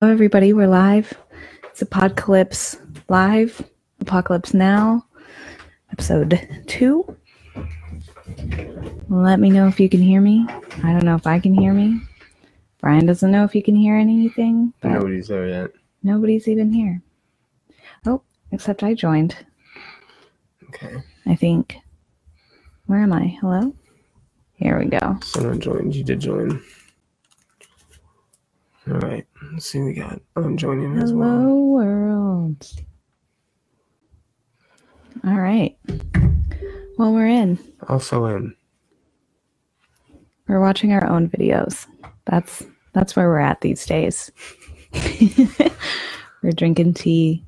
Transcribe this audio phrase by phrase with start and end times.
[0.00, 0.52] Hello, everybody.
[0.52, 1.12] We're live.
[1.64, 2.76] It's Apocalypse
[3.08, 3.62] Live,
[4.00, 5.04] Apocalypse Now,
[5.92, 7.16] episode two.
[9.08, 10.46] Let me know if you can hear me.
[10.82, 12.00] I don't know if I can hear me.
[12.80, 15.70] Brian doesn't know if he can hear anything, Nobody's there yet.
[16.02, 17.02] nobody's even here.
[18.06, 18.22] Oh,
[18.52, 19.36] except I joined,
[20.70, 20.96] Okay.
[21.26, 21.76] I think.
[22.86, 23.36] Where am I?
[23.40, 23.74] Hello?
[24.54, 25.18] Here we go.
[25.22, 25.94] Someone joined.
[25.94, 26.62] You did join.
[28.90, 29.26] All right.
[29.52, 29.80] Let's see.
[29.80, 30.20] We got.
[30.36, 31.28] Oh, I'm joining as well.
[31.28, 32.66] Hello, world.
[35.24, 35.76] All right.
[36.98, 37.58] Well, we're in.
[37.88, 38.54] Also in.
[40.48, 41.86] We're watching our own videos.
[42.26, 44.32] That's that's where we're at these days.
[46.42, 47.44] we're drinking tea.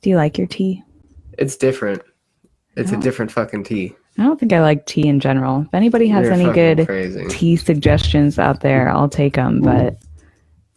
[0.00, 0.82] Do you like your tea?
[1.38, 2.02] It's different.
[2.76, 2.98] It's Oh.
[2.98, 3.94] a different fucking tea.
[4.18, 5.62] I don't think I like tea in general.
[5.62, 7.26] If anybody has You're any good Crazy.
[7.28, 9.60] tea suggestions out there, I'll take them.
[9.62, 9.96] But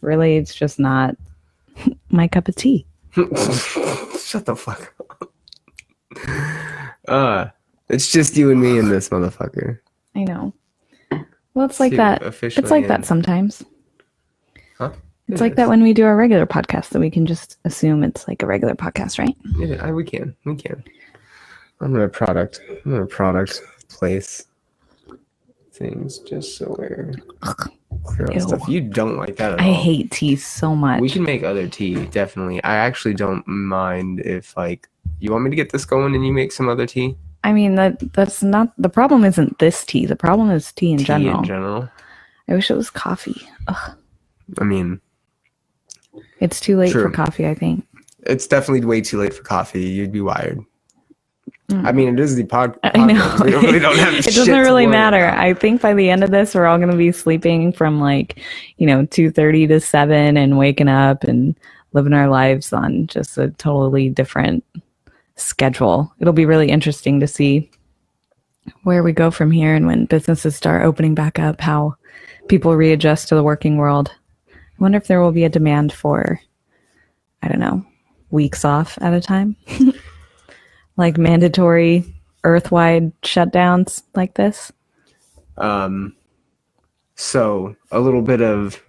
[0.00, 1.16] really, it's just not
[2.10, 2.86] my cup of tea.
[3.14, 5.30] Shut the fuck up.
[7.08, 7.46] Uh,
[7.88, 9.78] it's just you and me and this motherfucker.
[10.14, 10.52] I know.
[11.54, 12.22] Well, it's like See, that.
[12.42, 12.88] It's like in.
[12.88, 13.62] that sometimes.
[14.78, 14.90] Huh?
[15.28, 15.56] It's It like is.
[15.56, 18.46] that when we do our regular podcast, that we can just assume it's like a
[18.46, 19.34] regular podcast, right?
[19.56, 20.36] Yeah, I, we can.
[20.44, 20.84] We can.
[21.80, 22.60] I'm gonna product.
[22.84, 24.46] I'm gonna product place
[25.72, 27.12] things just so we're
[28.04, 28.68] clear on stuff.
[28.68, 29.74] You don't like that at I all.
[29.74, 31.00] hate tea so much.
[31.00, 32.62] We can make other tea, definitely.
[32.64, 34.88] I actually don't mind if like
[35.20, 37.16] you want me to get this going and you make some other tea.
[37.44, 39.24] I mean that that's not the problem.
[39.24, 40.06] Isn't this tea?
[40.06, 41.38] The problem is tea in tea general.
[41.38, 41.88] in general.
[42.48, 43.40] I wish it was coffee.
[43.68, 43.96] Ugh,
[44.60, 45.00] I mean,
[46.40, 47.46] it's too late for coffee.
[47.46, 47.84] I think.
[48.22, 49.82] it's definitely way too late for coffee.
[49.84, 50.60] You'd be wired.
[51.68, 51.84] Mm.
[51.84, 52.78] I mean, it is the pod.
[52.84, 53.14] I know.
[53.14, 53.44] podcast.
[53.44, 55.26] We really don't have it doesn't really matter.
[55.26, 55.38] about.
[55.38, 58.40] I think by the end of this, we're all going to be sleeping from like,
[58.76, 61.58] you know, two thirty to seven, and waking up and
[61.92, 64.64] living our lives on just a totally different
[65.34, 66.12] schedule.
[66.20, 67.70] It'll be really interesting to see
[68.82, 71.96] where we go from here, and when businesses start opening back up, how
[72.48, 74.12] people readjust to the working world.
[74.50, 76.40] I wonder if there will be a demand for,
[77.42, 77.84] I don't know,
[78.30, 79.56] weeks off at a time
[80.96, 82.04] like mandatory
[82.44, 84.72] earth-wide shutdowns like this
[85.58, 86.14] Um,
[87.14, 88.82] so a little bit of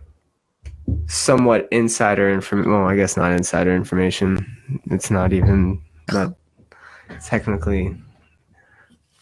[1.07, 2.71] somewhat insider information.
[2.71, 4.45] Well, I guess not insider information.
[4.91, 5.81] It's not even
[6.11, 6.33] not
[7.25, 7.95] technically.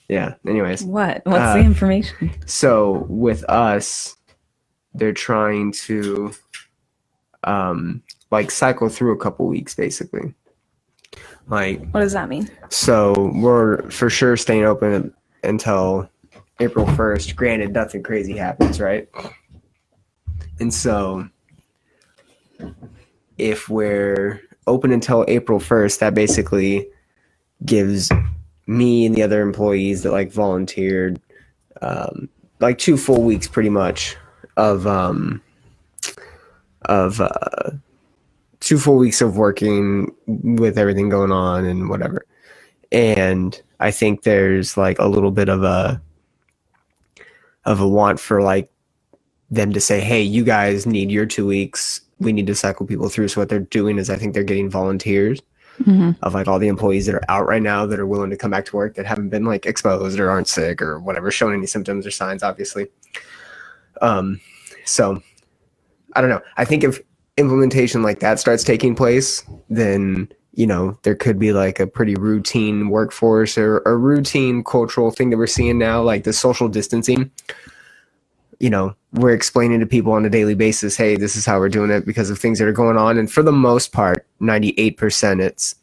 [0.09, 0.35] Yeah.
[0.47, 4.15] Anyways, what what's Uh, the information so with us,
[4.93, 6.31] they're trying to,
[7.43, 10.33] um, like cycle through a couple weeks basically.
[11.47, 16.09] Like what does that mean so we're for sure staying open until
[16.59, 17.35] April 1st.
[17.35, 19.09] Granted, nothing crazy happens, right?
[20.59, 21.27] And so
[23.37, 26.87] if we're open until April 1st, that basically
[27.65, 28.09] gives
[28.67, 31.19] me and the other employees that like volunteered
[31.81, 34.15] um, like two full weeks pretty much
[34.57, 35.41] of um
[36.85, 37.71] of uh
[38.59, 42.25] two full weeks of working with everything going on and whatever.
[42.91, 46.01] And I think there's like a little bit of a
[47.65, 48.71] of a want for like
[49.49, 52.01] them to say, "Hey, you guys need your 2 weeks.
[52.19, 54.69] We need to cycle people through." So what they're doing is I think they're getting
[54.69, 55.41] volunteers
[55.81, 56.11] mm-hmm.
[56.21, 58.51] of like all the employees that are out right now that are willing to come
[58.51, 61.67] back to work that haven't been like exposed or aren't sick or whatever, shown any
[61.67, 62.87] symptoms or signs, obviously.
[64.01, 64.41] Um,
[64.85, 65.21] so
[66.13, 66.41] I don't know.
[66.57, 67.01] I think if
[67.37, 72.15] implementation like that starts taking place, then you know there could be like a pretty
[72.15, 77.31] routine workforce or a routine cultural thing that we're seeing now, like the social distancing.
[78.59, 81.67] You know, we're explaining to people on a daily basis, hey, this is how we're
[81.67, 83.17] doing it because of things that are going on.
[83.17, 85.75] And for the most part, 98% it's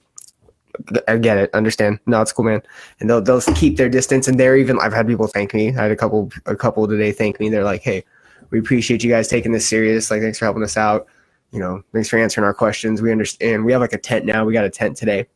[1.07, 1.99] I get it, understand.
[2.07, 2.63] No, it's cool, man.
[2.99, 5.69] And they'll they'll keep their distance and they're even I've had people thank me.
[5.69, 7.51] I had a couple a couple today thank me.
[7.51, 8.05] They're like, Hey,
[8.51, 10.11] we appreciate you guys taking this serious.
[10.11, 11.07] Like thanks for helping us out.
[11.53, 13.03] You know, thanks for answering our questions.
[13.03, 13.65] We understand.
[13.65, 14.45] We have like a tent now.
[14.45, 15.27] We got a tent today.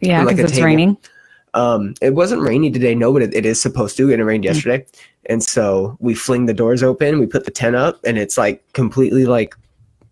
[0.00, 0.66] yeah Like because a it's table.
[0.66, 0.96] raining
[1.54, 4.44] Um, it wasn't rainy today, no, but it, it is supposed to, and it rained
[4.44, 4.86] yesterday.
[5.26, 8.62] And so we fling the doors open, we put the tent up, and it's like
[8.74, 9.56] completely like,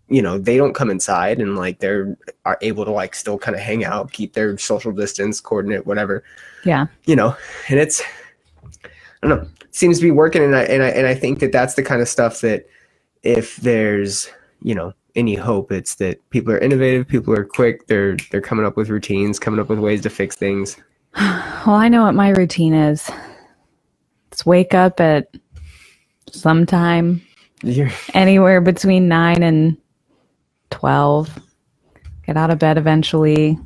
[0.09, 3.55] you know, they don't come inside, and like they're are able to like still kind
[3.55, 6.23] of hang out, keep their social distance, coordinate, whatever,
[6.63, 7.35] yeah you know.
[7.69, 8.01] And it's,
[9.23, 11.51] I don't know, seems to be working, and I and I and I think that
[11.51, 12.67] that's the kind of stuff that
[13.23, 14.29] if there's,
[14.61, 18.65] you know, any hope, it's that people are innovative, people are quick, they're they're coming
[18.65, 20.77] up with routines, coming up with ways to fix things.
[21.15, 23.09] well i know what my routine is
[24.35, 25.29] it's wake up at
[26.29, 27.21] sometime
[27.63, 29.77] You're, anywhere between 9 and
[30.71, 31.39] 12,
[32.25, 33.57] get out of bed eventually,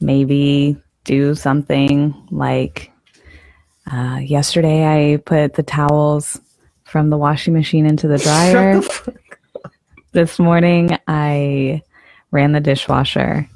[0.00, 2.92] maybe do something like
[3.90, 6.38] uh, yesterday I put the towels
[6.84, 8.82] from the washing machine into the dryer.
[10.12, 11.82] This morning I
[12.30, 13.48] ran the dishwasher.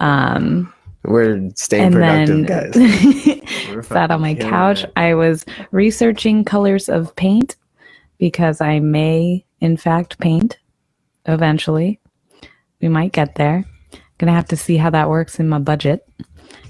[0.00, 0.72] Um,
[1.04, 3.40] We're staying productive, then guys.
[3.74, 4.84] We're sat on my couch.
[4.96, 7.56] I was researching colors of paint
[8.18, 10.58] because I may, in fact, paint
[11.26, 12.00] eventually.
[12.80, 13.64] We might get there.
[14.18, 16.06] Gonna have to see how that works in my budget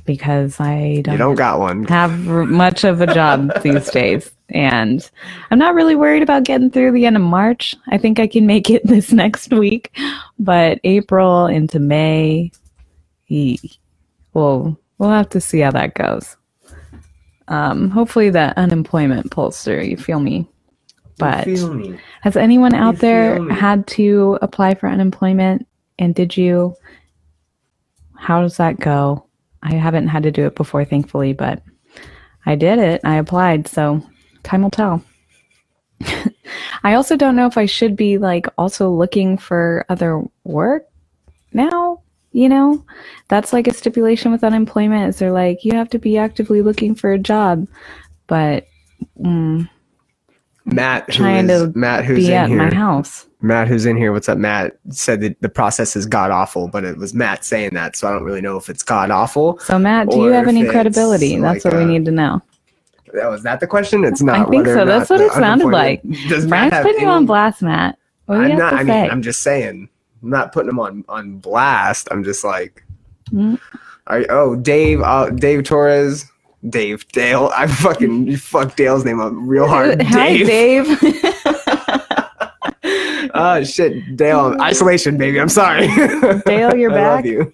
[0.04, 1.84] because I don't, You don't got one.
[1.84, 4.30] have r- much of a job these days.
[4.50, 5.08] And
[5.50, 7.76] I'm not really worried about getting through the end of March.
[7.88, 9.96] I think I can make it this next week.
[10.38, 12.52] But April into May,
[14.32, 16.36] well, we'll have to see how that goes.
[17.48, 19.82] Um, hopefully, that unemployment pulls through.
[19.82, 20.48] You feel me?
[21.18, 21.98] But feel me?
[22.22, 23.54] has anyone out there me?
[23.54, 25.66] had to apply for unemployment?
[25.98, 26.74] And did you?
[28.16, 29.26] How does that go?
[29.62, 31.62] I haven't had to do it before, thankfully, but
[32.46, 33.00] I did it.
[33.04, 34.02] I applied, so
[34.42, 35.02] time will tell.
[36.82, 40.86] I also don't know if I should be like also looking for other work
[41.52, 42.02] now.
[42.32, 42.84] You know,
[43.28, 45.08] that's like a stipulation with unemployment.
[45.08, 47.66] Is they're like you have to be actively looking for a job,
[48.28, 48.66] but
[49.20, 49.68] mm,
[50.64, 52.58] Matt, who is- Matt, who's be in at here.
[52.58, 53.26] my house.
[53.42, 54.36] Matt, who's in here, what's up?
[54.36, 58.06] Matt said that the process is god awful, but it was Matt saying that, so
[58.06, 59.58] I don't really know if it's god awful.
[59.60, 61.36] So Matt, do you have any credibility?
[61.38, 62.42] That's like what we need to know.
[63.14, 64.04] That was that the question?
[64.04, 64.46] It's not.
[64.46, 64.84] I think so.
[64.84, 66.02] That's what it sounded like.
[66.28, 67.98] Does Brian's putting you on blast, Matt.
[68.26, 68.70] What do you I'm have not.
[68.70, 69.02] to I say?
[69.02, 69.88] mean, I'm just saying.
[70.22, 72.08] I'm not putting him on on blast.
[72.10, 72.84] I'm just like,
[73.32, 73.58] Mm.
[74.08, 76.26] oh, Dave, uh, Dave Torres,
[76.68, 77.50] Dave, Dale.
[77.56, 80.02] I fucking you fucked Dale's name up real hard.
[80.02, 80.86] Hi, Dave.
[83.32, 85.40] Oh shit, Dale, isolation, baby.
[85.40, 85.86] I'm sorry.
[86.46, 87.24] Dale, you're I love back?
[87.24, 87.52] you.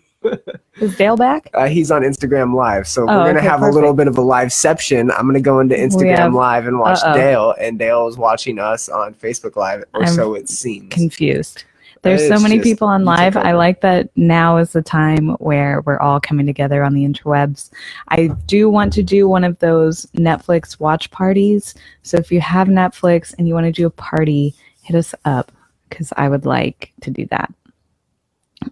[0.81, 1.50] Is Dale back?
[1.55, 4.19] Uh, he's on Instagram Live, so Oh, we're gonna okay, have a little bit of
[4.19, 5.12] a liveception.
[5.17, 7.14] I'm gonna go into Instagram have- Live and watch uh-oh.
[7.14, 10.93] Dale, and Dale is watching us on Facebook Live, or I'm so it seems.
[10.93, 11.64] Confused.
[12.02, 13.37] There's so many people on live.
[13.37, 17.70] I like that now is the time where we're all coming together on the interwebs.
[18.11, 21.75] I do want to do one of those Netflix watch parties.
[22.02, 25.50] So if you have Netflix and you want to do a party, hit us up
[25.88, 27.52] because I would like to do that.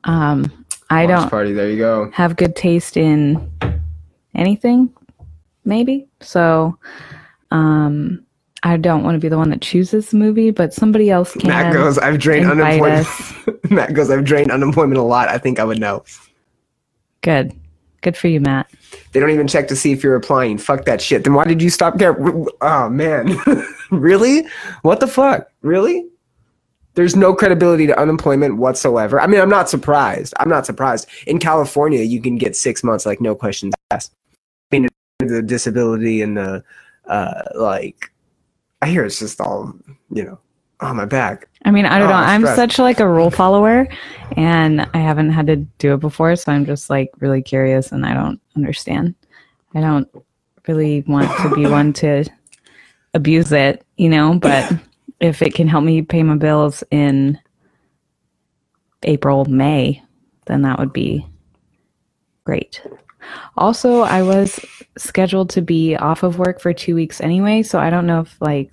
[0.04, 1.52] Um, I don't party.
[1.52, 2.10] There you go.
[2.12, 3.50] have good taste in
[4.34, 4.90] anything,
[5.64, 6.06] maybe.
[6.20, 6.78] So,
[7.50, 8.24] um,
[8.62, 11.48] I don't want to be the one that chooses the movie, but somebody else can.
[11.48, 11.98] Matt goes.
[11.98, 13.06] I've drained unemployment.
[13.70, 14.10] Matt goes.
[14.10, 15.28] I've drained unemployment a lot.
[15.28, 16.04] I think I would know.
[17.20, 17.52] Good,
[18.00, 18.70] good for you, Matt.
[19.12, 20.58] They don't even check to see if you're applying.
[20.58, 21.24] Fuck that shit.
[21.24, 22.16] Then why did you stop there?
[22.60, 23.36] Oh man,
[23.90, 24.46] really?
[24.82, 25.48] What the fuck?
[25.62, 26.06] Really?
[26.94, 29.20] There's no credibility to unemployment whatsoever.
[29.20, 30.32] I mean, I'm not surprised.
[30.38, 31.08] I'm not surprised.
[31.26, 34.12] In California, you can get six months like no questions asked.
[34.72, 34.88] I mean,
[35.18, 36.62] the disability and the
[37.06, 38.10] uh, like.
[38.82, 39.72] I hear it's just all
[40.10, 40.38] you know
[40.80, 41.48] on my back.
[41.64, 42.16] I mean, I don't Oh, know.
[42.16, 42.56] I'm stress.
[42.56, 43.88] such like a rule follower,
[44.36, 48.04] and I haven't had to do it before, so I'm just like really curious, and
[48.04, 49.14] I don't understand.
[49.74, 50.06] I don't
[50.68, 52.24] really want to be one to
[53.14, 54.38] abuse it, you know.
[54.38, 54.70] But
[55.24, 57.38] if it can help me pay my bills in
[59.04, 60.02] April, May,
[60.46, 61.26] then that would be
[62.44, 62.82] great.
[63.56, 64.60] Also, I was
[64.98, 68.38] scheduled to be off of work for two weeks anyway, so I don't know if
[68.42, 68.70] like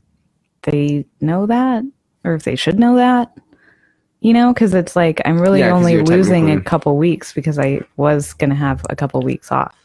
[0.64, 1.86] they know that
[2.26, 3.34] or if they should know that.
[4.20, 7.80] You know, because it's like I'm really Yeah, only losing a couple weeks because I
[7.96, 9.76] was gonna have a couple weeks off.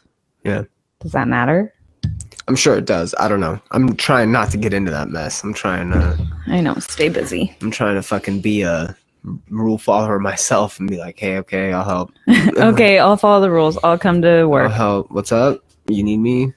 [0.43, 0.63] Yeah.
[0.99, 1.73] Does that matter?
[2.47, 3.13] I'm sure it does.
[3.19, 3.59] I don't know.
[3.71, 5.43] I'm trying not to get into that mess.
[5.43, 6.17] I'm trying to.
[6.47, 6.75] I know.
[6.75, 7.55] Stay busy.
[7.61, 8.95] I'm trying to fucking be a
[9.49, 12.11] rule follower myself and be like, hey, okay, I'll help.
[12.57, 13.77] okay, I'll follow the rules.
[13.83, 14.71] I'll come to work.
[14.71, 15.11] I'll help.
[15.11, 15.63] What's up?
[15.87, 16.53] You need me?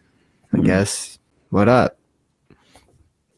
[0.53, 0.65] I Mhm.
[0.65, 1.19] guess.
[1.51, 1.97] What up?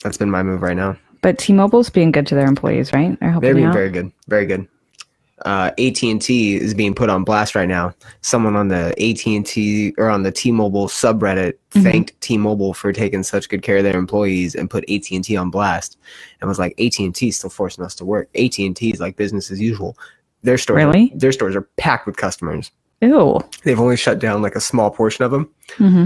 [0.03, 0.97] That's been my move right now.
[1.23, 3.19] But T-Mobile's being good to their employees, right?
[3.21, 3.75] They're helping They're being out.
[3.75, 4.13] very good.
[4.29, 4.67] Very good.
[5.45, 7.95] Uh, AT&T is being put on blast right now.
[8.21, 11.83] Someone on the AT&T or on the T-Mobile subreddit Mhm.
[11.83, 15.99] thanked T-Mobile for taking such good care of their employees and put AT&T on blast
[16.41, 18.29] and was like, AT&T is still forcing us to work.
[18.35, 19.97] AT&T is like business as usual.
[20.43, 21.11] Their stores, Really?
[21.15, 22.71] are, their stores are packed with customers.
[23.01, 23.41] Ew.
[23.65, 25.49] They've only shut down like a small portion of them.
[25.77, 26.05] hmm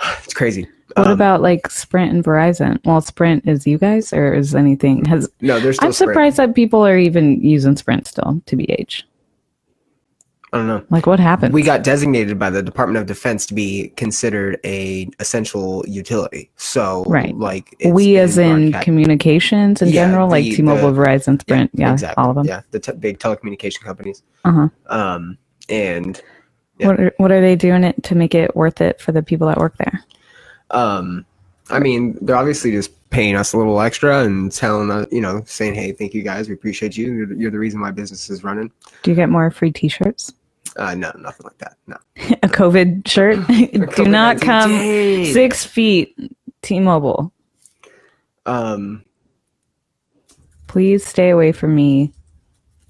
[0.24, 0.66] It's crazy.
[0.96, 2.78] What Um, about like Sprint and Verizon?
[2.84, 5.28] Well, Sprint is you guys, or is anything has?
[5.40, 5.58] no?
[5.58, 5.94] There's I'm Sprint.
[6.12, 8.40] surprised that people are even using Sprint still.
[8.46, 9.02] To BH,
[10.52, 10.84] I don't know.
[10.90, 11.52] Like what happened?
[11.52, 16.50] We got designated by the Department of Defense to be considered a essential utility.
[16.56, 17.36] So, Right.
[17.36, 21.70] like it's we as in broadcast- communications in Yeah, general, like T-Mobile, the- Verizon, Sprint,
[21.74, 22.46] yeah, exactly all of them.
[22.46, 24.22] Yeah, the te- big telecommunication companies.
[24.44, 24.68] Uh-huh.
[24.88, 26.20] Um, and
[26.78, 26.88] Yeah.
[26.88, 29.46] What are, what are they doing it to make it worth it for the people
[29.48, 30.04] that work there?
[30.70, 31.24] um,
[31.70, 35.42] I mean, they're obviously just paying us a little extra and telling us, you know,
[35.46, 37.12] saying, "Hey, thank you guys, we appreciate you.
[37.12, 38.70] You're the, you're the reason my business is running."
[39.02, 40.32] Do you get more free T-shirts?
[40.76, 41.76] Uh, no, nothing like that.
[41.86, 41.96] No.
[42.42, 43.38] A COVID shirt?
[43.96, 45.32] Do not come Dang.
[45.32, 46.18] six feet.
[46.62, 47.30] T-Mobile,
[48.46, 49.04] Um,
[50.66, 52.10] please stay away from me.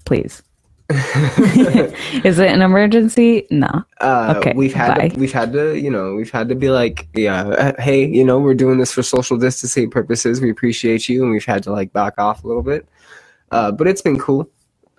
[0.05, 0.41] Please.
[2.23, 3.47] Is it an emergency?
[3.49, 3.83] No.
[4.01, 5.07] uh, Okay, we've had bye.
[5.09, 8.23] to, we've had to you know we've had to be like yeah uh, hey you
[8.23, 10.41] know we're doing this for social distancing purposes.
[10.41, 11.23] We appreciate you.
[11.23, 12.87] And we've had to like back off a little bit.
[13.51, 14.47] Uh, but it's been cool.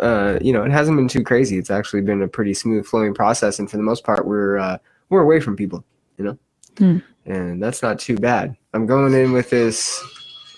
[0.01, 1.57] Uh, you know it hasn't been too crazy.
[1.57, 3.59] It's actually been a pretty smooth flowing process.
[3.61, 4.79] And for the most part we're uh,
[5.11, 5.85] we're away from people
[6.19, 6.39] you know?
[6.79, 6.99] Hmm.
[7.25, 8.57] and that's not too bad.
[8.75, 9.99] I'm going in with this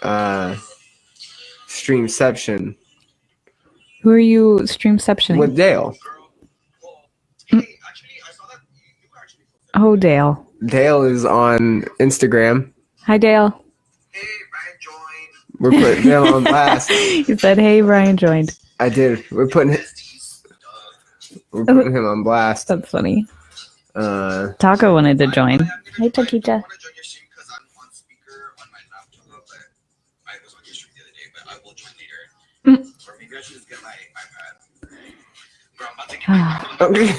[0.03, 0.57] uh,
[1.69, 2.75] streamception
[4.09, 5.37] Who are you streamceptioning?
[5.37, 5.95] with Dale
[9.75, 10.47] oh, Dale.
[10.65, 12.73] Dale is on Instagram
[13.03, 13.63] Hi, Dale.
[15.61, 16.89] we're putting Dale on blast
[17.29, 18.59] You said, hey, Brian joined.
[18.81, 19.31] I did.
[19.31, 19.77] We're putting
[21.53, 22.69] we're putting him on blast.
[22.69, 23.27] That's funny.
[23.95, 25.59] Uh, Taco wanted to join.
[25.99, 26.65] Hey, Taquita.
[36.81, 37.15] Okay.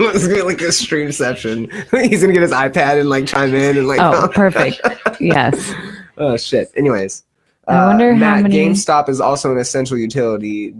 [0.00, 1.70] Let's get like a stream session.
[1.92, 4.00] He's gonna get his iPad and like chime in and like.
[4.00, 4.80] Oh, perfect.
[5.20, 5.72] Yes.
[6.18, 6.70] oh shit.
[6.76, 7.24] Anyways,
[7.68, 10.74] I wonder how Matt, many- GameStop is also an essential utility.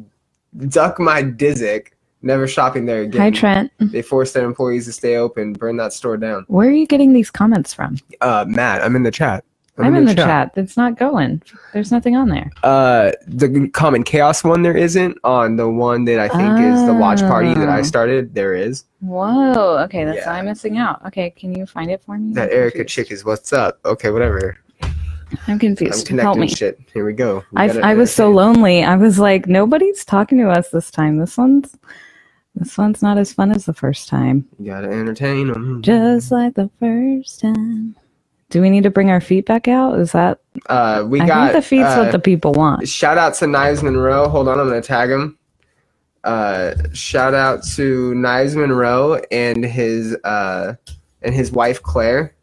[0.68, 1.88] Duck my Dizzick.
[2.22, 3.20] Never shopping there again.
[3.20, 3.70] Hi, Trent.
[3.78, 5.52] They force their employees to stay open.
[5.52, 6.46] Burn that store down.
[6.48, 7.98] Where are you getting these comments from?
[8.22, 9.44] Uh, Matt, I'm in the chat.
[9.78, 10.52] I'm, in the chat.
[10.57, 11.43] It's not going.
[11.73, 12.50] There's nothing on there.
[12.62, 16.95] Uh, the common chaos one there isn't on the one that I think is the
[16.95, 17.83] watch party that I Oh.
[17.83, 18.35] started.
[18.35, 19.78] There is Whoa.
[19.85, 20.33] Okay, that's Yeah.
[20.33, 21.04] I'm missing out.
[21.07, 22.33] Okay, can you find it for me?
[22.35, 22.95] that I'm Erica confused.
[22.95, 23.81] chick is what's up.
[23.85, 24.57] Okay, whatever.
[24.83, 24.95] I'm
[25.49, 26.09] I'm confused.
[26.09, 26.49] Help me.
[26.49, 26.78] shit.
[26.93, 27.45] Here we go.
[27.52, 28.85] We I, I was so lonely.
[28.85, 31.19] I was like, nobody's talking to us this time.
[31.19, 31.76] This one's
[32.54, 34.47] this one's not as fun as the first time.
[34.61, 35.83] You gotta entertain them.
[35.83, 37.97] Just like the first time.
[38.50, 39.98] Do we need to bring our feet back out?
[39.98, 42.88] Is that uh, we I got think the feet's uh, what the people want.
[42.88, 44.28] shout out to Knives Monroe.
[44.28, 45.38] Hold on, I'm gonna tag him.
[46.22, 50.74] Uh, shout out to Knives Monroe and his uh
[51.22, 52.34] and his wife Claire.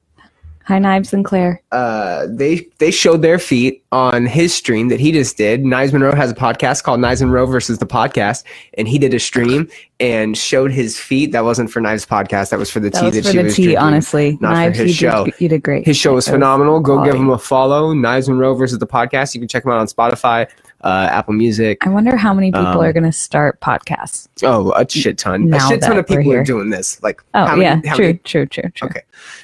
[0.65, 1.61] Hi Knives and Claire.
[1.71, 5.65] uh, they they showed their feet on his stream that he just did.
[5.65, 8.43] Knives Monroe has a podcast called Knives Monroe versus the podcast,
[8.77, 9.67] and he did a stream
[9.99, 11.31] and showed his feet.
[11.31, 12.51] That wasn't for Knives podcast.
[12.51, 13.83] That was for the That tea was that for she the was tea, drinking.
[13.83, 14.37] honestly.
[14.39, 15.25] not for his you show.
[15.25, 15.85] Did, you did great.
[15.85, 16.79] His show was That was phenomenal.
[16.79, 17.93] Go give him a follow.
[17.93, 19.33] Knives Monroe versus the podcast.
[19.33, 20.47] You can check him out on Spotify,
[20.83, 21.85] uh, Apple Music.
[21.85, 24.27] I wonder how many people Um, are going to start podcasts.
[24.43, 25.49] Oh, a shit ton.
[25.49, 27.01] Now a shit ton of people we're doing this.
[27.03, 28.87] Like, Oh how many- yeah, how true, many- true, true, true.
[28.89, 29.01] Okay.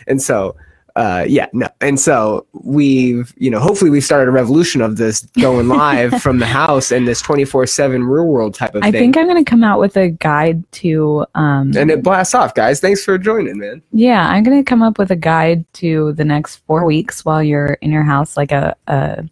[0.08, 0.56] And so,
[0.98, 1.70] uh, yeah, no.
[1.80, 6.40] And so we've, you know, hopefully we've started a revolution of this going live from
[6.40, 8.84] the house and this 24 7 real world type of thing.
[8.84, 9.02] I thing.
[9.14, 11.24] think I'm going to come out with a guide to.
[11.36, 12.80] Um, and it blasts off, guys.
[12.80, 13.84] Thanks for joining, man.
[13.92, 17.44] yeah, I'm going to come up with a guide to the next four weeks while
[17.44, 19.24] you're in your house, like a, a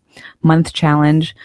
[0.44, 1.36] month challenge.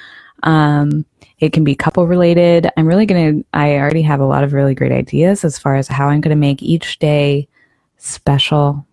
[0.42, 1.06] Um,
[1.38, 2.68] it can be couple related.
[2.76, 5.76] I'm really going to, I already have a lot of really great ideas as far
[5.76, 7.48] as how I'm going to make each day
[7.96, 8.86] special,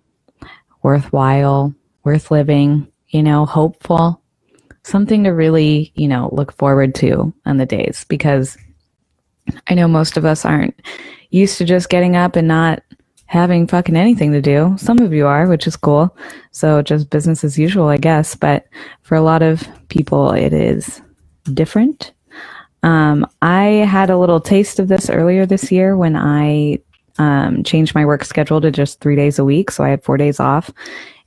[0.87, 1.75] worthwhile,
[2.05, 4.21] worth living, you know, hopeful,
[4.83, 8.57] something to really, you know, look forward to on the days because
[9.67, 10.81] I know most of us aren't
[11.29, 12.83] used to just getting up and not
[13.25, 14.75] having fucking anything to do.
[14.77, 16.15] Some of you are, which is cool.
[16.51, 18.33] So just business as usual, I guess.
[18.33, 18.65] But
[19.01, 21.01] for a lot of people, it is
[21.53, 22.13] different.
[22.83, 26.79] Um, I had a little taste of this earlier this year when I
[27.19, 29.71] um, changed my work schedule to just three days a week.
[29.71, 30.71] So I had four days off.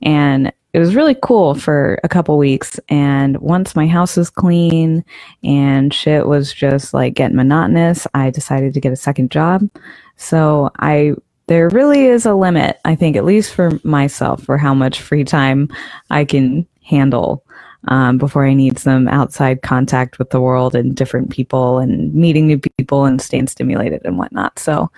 [0.03, 2.79] And it was really cool for a couple weeks.
[2.89, 5.05] And once my house was clean
[5.43, 9.69] and shit was just like getting monotonous, I decided to get a second job.
[10.17, 11.15] So I
[11.49, 15.25] there really is a limit, I think, at least for myself, for how much free
[15.25, 15.69] time
[16.09, 17.45] I can handle
[17.89, 22.47] um, before I need some outside contact with the world and different people and meeting
[22.47, 24.61] new people and staying stimulated and whatnot.
[24.61, 24.93] So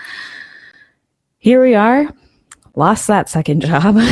[1.43, 2.09] here we are.
[2.77, 3.97] Lost that second job.
[3.97, 4.07] Lost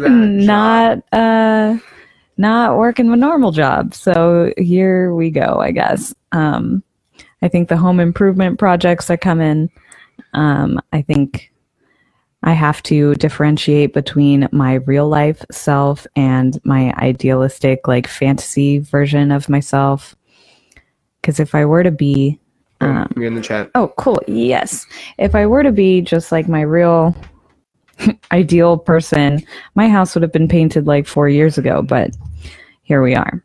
[0.00, 1.76] that not uh
[2.38, 3.94] not working a normal job.
[3.94, 6.14] So here we go, I guess.
[6.32, 6.82] Um
[7.42, 9.70] I think the home improvement projects are coming.
[10.32, 11.52] Um, I think
[12.42, 19.30] I have to differentiate between my real life self and my idealistic, like fantasy version
[19.30, 20.16] of myself.
[21.20, 22.40] Because if I were to be,
[22.80, 23.70] um, You're in the chat.
[23.74, 24.86] oh, cool, yes.
[25.18, 27.14] If I were to be just like my real
[28.32, 29.42] ideal person,
[29.74, 32.10] my house would have been painted like four years ago, but
[32.82, 33.42] here we are.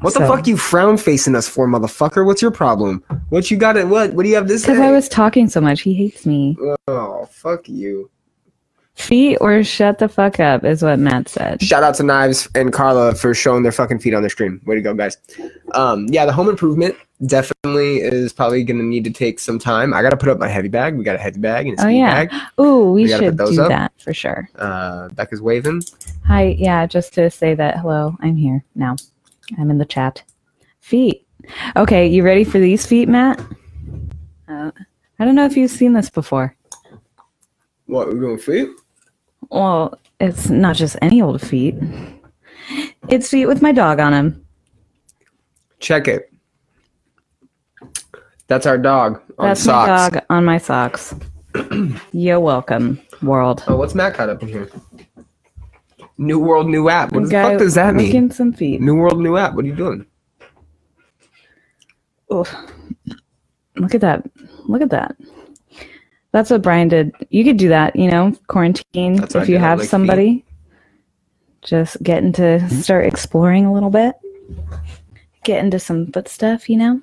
[0.00, 2.24] What the fuck you frown facing us for, motherfucker?
[2.24, 3.02] What's your problem?
[3.28, 3.88] What you got it?
[3.88, 4.14] What?
[4.14, 4.62] What do you have this?
[4.62, 6.56] Because I was talking so much, he hates me.
[6.88, 8.10] Oh, fuck you.
[8.94, 11.62] Feet or shut the fuck up is what Matt said.
[11.62, 14.60] Shout out to Knives and Carla for showing their fucking feet on their stream.
[14.66, 15.16] Way to go, guys.
[15.72, 16.96] Um, yeah, the home improvement
[17.26, 19.92] definitely is probably gonna need to take some time.
[19.92, 20.96] I gotta put up my heavy bag.
[20.96, 22.24] We got a heavy bag and a Oh, yeah.
[22.26, 22.32] bag.
[22.60, 23.68] Ooh, we, We should do up.
[23.68, 24.48] that for sure.
[24.56, 25.82] Uh, Becca's waving.
[26.26, 28.96] Hi, yeah, just to say that hello, I'm here now.
[29.58, 30.22] I'm in the chat.
[30.80, 31.26] Feet.
[31.76, 33.40] Okay, you ready for these feet, Matt?
[34.48, 34.70] Uh,
[35.18, 36.54] I don't know if you've seen this before.
[37.86, 38.68] What we doing feet?
[39.50, 41.74] Well, it's not just any old feet.
[43.08, 44.46] It's feet with my dog on them.
[45.80, 46.29] Check it.
[48.50, 50.12] That's our dog on That's socks.
[50.12, 51.14] my dog on my socks.
[52.12, 53.62] You're welcome, world.
[53.68, 54.68] Oh, what's Matt got up in here?
[56.18, 57.12] New world, new app.
[57.12, 58.32] What the Guy fuck does that mean?
[58.32, 58.80] some feet.
[58.80, 59.54] New world, new app.
[59.54, 60.04] What are you doing?
[62.34, 62.52] Oof.
[63.76, 64.28] Look at that.
[64.64, 65.16] Look at that.
[66.32, 67.14] That's what Brian did.
[67.30, 69.14] You could do that, you know, quarantine.
[69.14, 69.62] That's what if you did.
[69.62, 70.44] I have like somebody,
[71.62, 74.16] just getting to start exploring a little bit,
[75.44, 77.00] get into some foot stuff, you know?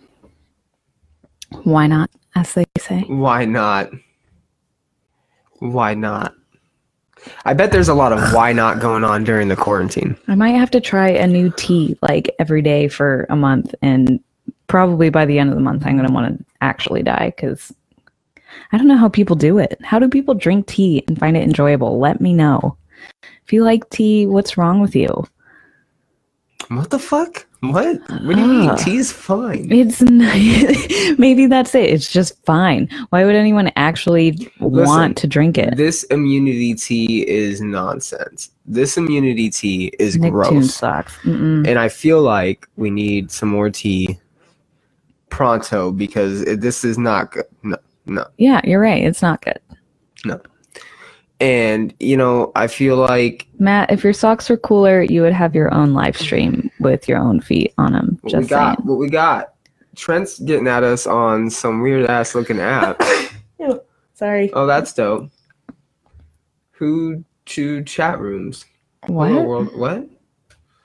[1.64, 3.02] Why not, as they say?
[3.08, 3.90] Why not?
[5.60, 6.34] Why not?
[7.46, 10.16] I bet there's a lot of why not going on during the quarantine.
[10.28, 14.20] I might have to try a new tea like every day for a month, and
[14.68, 17.74] probably by the end of the month, I'm going to want to actually die because
[18.72, 19.80] I don't know how people do it.
[19.84, 22.00] How do people drink tea and find it enjoyable?
[22.00, 22.78] Let me know.
[23.46, 25.26] If you like tea, what's wrong with you?
[26.68, 27.47] What the fuck?
[27.62, 28.00] What?
[28.24, 28.70] What do you mean?
[28.70, 28.76] Ah.
[28.76, 29.72] Tea's fine.
[29.72, 31.90] It's n- maybe that's it.
[31.90, 32.88] It's just fine.
[33.10, 35.76] Why would anyone actually want to drink it?
[35.76, 38.52] This immunity tea is nonsense.
[38.66, 40.76] This immunity tea is Nicktoon gross.
[40.76, 41.18] sucks.
[41.20, 41.68] Mm-mm.
[41.68, 44.20] And I feel like we need some more tea
[45.30, 47.46] pronto because it, this is not good.
[47.64, 48.28] No, no.
[48.38, 49.04] Yeah, you're right.
[49.04, 49.60] It's not good.
[51.40, 55.54] And, you know, I feel like Matt, if your socks were cooler, you would have
[55.54, 58.18] your own live stream with your own feet on them.
[58.22, 58.88] what we got, saying.
[58.88, 59.54] what we got.
[59.96, 63.02] Trent's getting at us on some weird ass looking app.
[64.14, 64.52] Sorry.
[64.54, 65.30] oh, that's dope.
[66.72, 68.66] Who to chat rooms?
[69.08, 69.30] Oh, what?
[69.30, 69.78] Hello, world.
[69.78, 70.10] What?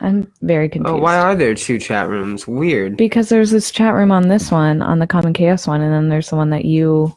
[0.00, 0.94] I'm very confused.
[0.94, 2.46] Oh, why are there two chat rooms?
[2.46, 2.96] Weird.
[2.98, 6.08] because there's this chat room on this one, on the Common Chaos one, and then
[6.10, 7.16] there's the one that you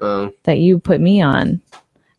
[0.00, 1.60] Oh, that you put me on.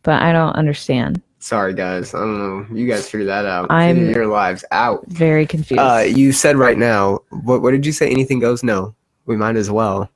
[0.04, 1.20] But I don't understand.
[1.40, 2.14] sorry guys.
[2.14, 2.74] I don't know.
[2.76, 3.70] You guys figure that out.
[3.70, 5.04] I'm- Figure your lives out.
[5.08, 5.80] Very confused.
[5.80, 7.18] Uh, you said right now.
[7.42, 7.60] What?
[7.62, 8.08] What did you say?
[8.10, 8.62] Anything goes?
[8.62, 8.94] No.
[9.26, 10.08] We might as well.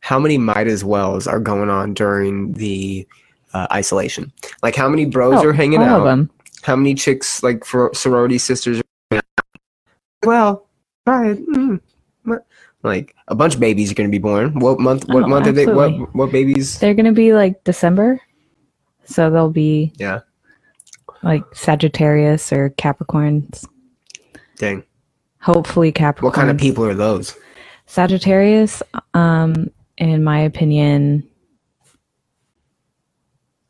[0.00, 3.06] How many might as wells are going on during the
[3.54, 4.30] uh, isolation?
[4.62, 5.98] Like how many bros Oh, are hanging all out?
[6.00, 6.30] of them.
[6.62, 8.80] How many chicks like for sorority sisters?
[9.12, 9.20] Are
[10.24, 10.66] well,
[11.06, 11.48] try it.
[11.48, 11.80] Mm.
[12.24, 12.46] What?
[12.82, 14.58] Like a bunch of babies are going to be born.
[14.58, 15.06] What month?
[15.08, 15.62] What Oh, month are they?
[15.66, 16.00] absolutely.
[16.00, 16.14] What?
[16.14, 16.78] What babies?
[16.78, 18.20] They're gonna be like December,
[19.04, 20.20] so they'll be Yeah.
[21.22, 23.66] like Sagittarius or Capricorns.
[24.58, 24.82] Dang.
[25.40, 26.30] Hopefully Capricorn.
[26.30, 27.36] What kind of people are those?
[27.86, 31.22] Sagittarius, um, in my opinion,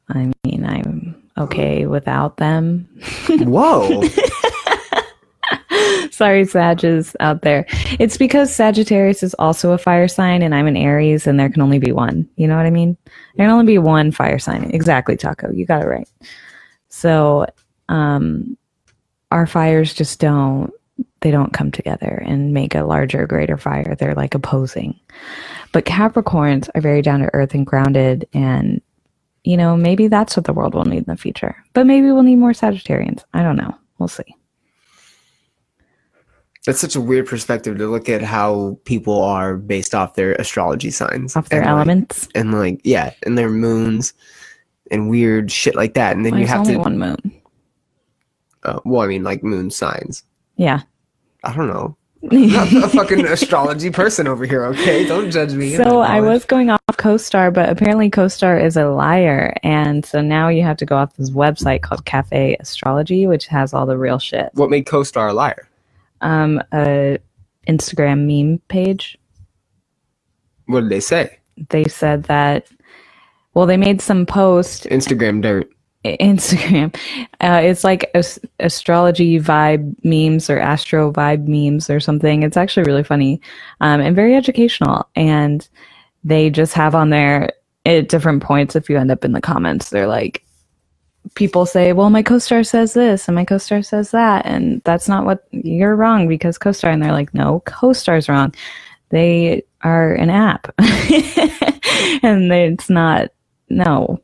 [0.09, 2.88] I mean, I'm okay without them.
[3.29, 4.03] Whoa.
[6.11, 7.67] Sorry, Sages out there.
[7.99, 11.62] It's because Sagittarius is also a fire sign, and I'm an Aries, and there can
[11.62, 12.29] only be one.
[12.37, 12.97] You know what I mean?
[13.37, 14.71] There can only be one fire sign.
[14.73, 15.51] Exactly, Taco.
[15.51, 16.09] You got it right.
[16.88, 17.47] So,
[17.88, 18.57] um,
[19.31, 20.73] our fires just don't.
[21.21, 23.97] They don't come together and make a larger, greater fire.
[23.99, 24.99] They're like opposing.
[25.73, 28.81] But Capricorns are very down to earth and grounded, and
[29.43, 31.57] you know maybe that's what the world will need in the future.
[31.73, 33.25] But maybe we'll need more Sagittarians.
[33.33, 33.75] I don't know.
[33.99, 34.37] We'll see.
[36.66, 40.90] That's such a weird perspective to look at how people are based off their astrology
[40.90, 41.37] signs.
[41.37, 42.29] Off their and like, elements.
[42.35, 44.14] and like yeah, and their moons
[44.90, 46.16] and weird shit like that.
[46.16, 47.42] And then Well, you have only to one moon.
[48.62, 50.24] uh, well, I mean like moon signs.
[50.57, 50.83] Yeah.
[51.42, 51.96] I don't know.
[52.31, 55.05] I'm not a fucking astrology person over here, okay?
[55.07, 55.77] Don't judge me.
[55.77, 60.48] so I was going off CoStar, but apparently CoStar is a liar, and so now
[60.48, 64.18] you have to go off this website called Cafe Astrology, which has all the real
[64.18, 64.48] shit.
[64.55, 65.68] What made CoStar a liar?
[66.25, 67.19] Um, a
[67.69, 69.17] Instagram meme page.
[70.67, 71.39] What did they say?
[71.69, 72.69] They said that.
[73.55, 75.71] Well, they made some post Instagram dirt.
[76.05, 76.95] Instagram.
[77.41, 82.43] Uh, it's like as- astrology vibe memes or astro vibe memes or something.
[82.43, 83.41] It's actually really funny
[83.81, 85.09] um, and very educational.
[85.17, 85.67] And
[86.25, 87.51] they just have on there
[87.87, 90.43] at different points, if you end up in the comments, they're like,
[91.35, 94.47] people say, well, my co star says this and my co star says that.
[94.47, 96.90] And that's not what you're wrong because co star.
[96.90, 98.55] And they're like, no, co star's wrong.
[99.11, 100.73] They are an app.
[102.23, 103.31] and it's not,
[103.68, 104.20] no,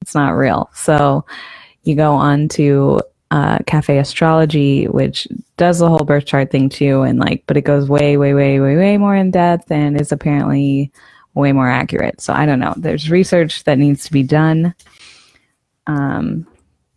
[0.00, 0.70] it's not real.
[0.74, 1.24] So
[1.84, 7.02] you go on to uh, Cafe Astrology, which does the whole birth chart thing too,
[7.02, 10.12] and like, but it goes way, way, way, way, way more in depth and is
[10.12, 10.90] apparently
[11.34, 12.20] way more accurate.
[12.20, 12.74] So I don't know.
[12.76, 14.74] There's research that needs to be done.
[15.88, 16.46] Um,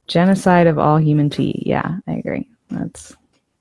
[0.07, 1.63] genocide of all human tea.
[1.65, 2.47] Yeah, I agree.
[2.69, 3.15] That's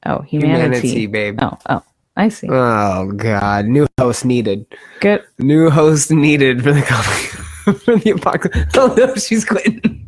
[0.04, 0.88] oh humanity.
[0.88, 1.38] Humanity, babe.
[1.40, 1.82] Oh, oh,
[2.16, 2.48] I see.
[2.50, 4.66] Oh god, new host needed.
[5.00, 5.24] Good.
[5.38, 6.82] New host needed for the
[7.84, 8.76] for the apocalypse.
[8.76, 10.06] Oh no, she's quitting.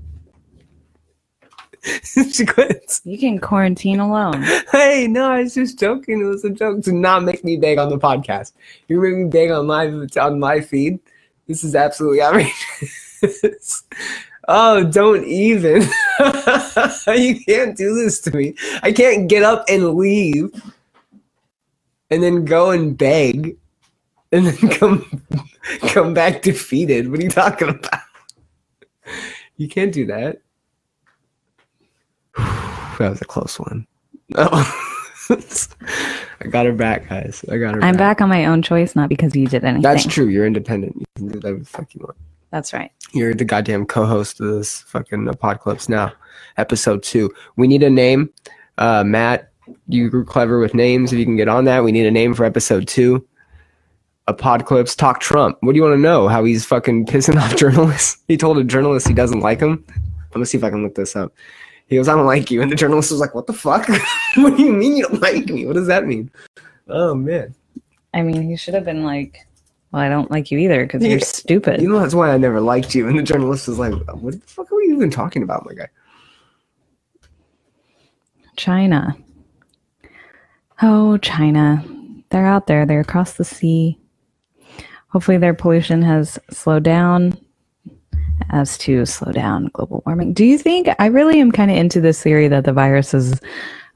[2.02, 3.00] she quits.
[3.04, 4.42] You can quarantine alone.
[4.70, 6.20] Hey, no, I was just joking.
[6.20, 6.82] It was a joke.
[6.82, 8.52] Do not make me beg on the podcast.
[8.88, 9.86] You make me beg on my
[10.20, 11.00] on my feed.
[11.48, 13.84] This is absolutely outrageous.
[14.48, 15.82] oh, don't even.
[17.06, 18.54] you can't do this to me.
[18.82, 20.50] I can't get up and leave,
[22.10, 23.56] and then go and beg,
[24.32, 25.22] and then come
[25.88, 27.10] come back defeated.
[27.10, 28.00] What are you talking about?
[29.56, 30.40] You can't do that.
[32.36, 33.86] that was a close one.
[34.34, 34.88] Oh.
[35.30, 37.44] I got her back, guys.
[37.50, 39.82] I got her I'm back on my own choice, not because you did anything.
[39.82, 40.26] That's true.
[40.26, 40.96] You're independent.
[40.96, 42.16] You can do whatever the fuck you want.
[42.52, 42.92] That's right.
[43.12, 46.12] You're the goddamn co-host of this fucking apocalypse now.
[46.58, 47.32] Episode two.
[47.56, 48.30] We need a name.
[48.76, 49.50] Uh, Matt,
[49.88, 51.12] you were clever with names.
[51.12, 53.26] If you can get on that, we need a name for episode two.
[54.28, 55.56] Apocalypse talk Trump.
[55.60, 56.28] What do you want to know?
[56.28, 58.18] How he's fucking pissing off journalists?
[58.28, 59.84] He told a journalist he doesn't like him.
[60.30, 61.32] Let me see if I can look this up.
[61.86, 62.60] He goes, I don't like you.
[62.60, 63.88] And the journalist was like, What the fuck?
[64.36, 65.64] what do you mean you don't like me?
[65.64, 66.30] What does that mean?
[66.88, 67.54] Oh man.
[68.12, 69.46] I mean, he should have been like,
[69.92, 72.60] "Well, I don't like you either because you're stupid." You know that's why I never
[72.60, 73.08] liked you.
[73.08, 75.88] And the journalist was like, What the fuck are we even talking about, my guy?
[78.56, 79.16] China.
[80.82, 81.84] Oh, China.
[82.30, 82.86] They're out there.
[82.86, 83.98] They're across the sea.
[85.08, 87.38] Hopefully, their pollution has slowed down
[88.50, 90.34] as to slow down global warming.
[90.34, 90.88] Do you think?
[90.98, 93.40] I really am kind of into this theory that the virus is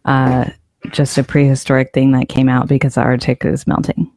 [0.06, 0.50] uh,
[0.92, 4.10] just a prehistoric thing that came out because the Arctic is melting.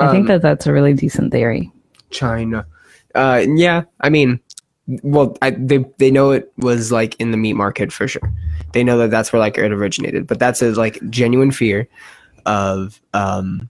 [0.00, 1.70] I think Um, that that's a really decent theory.
[2.10, 2.66] China.
[3.14, 4.40] Uh, yeah, I mean,
[5.02, 8.32] well, I, they they know it was like in the meat market for sure.
[8.72, 11.88] They know that that's where like it originated, but that's a like genuine fear
[12.46, 13.68] of um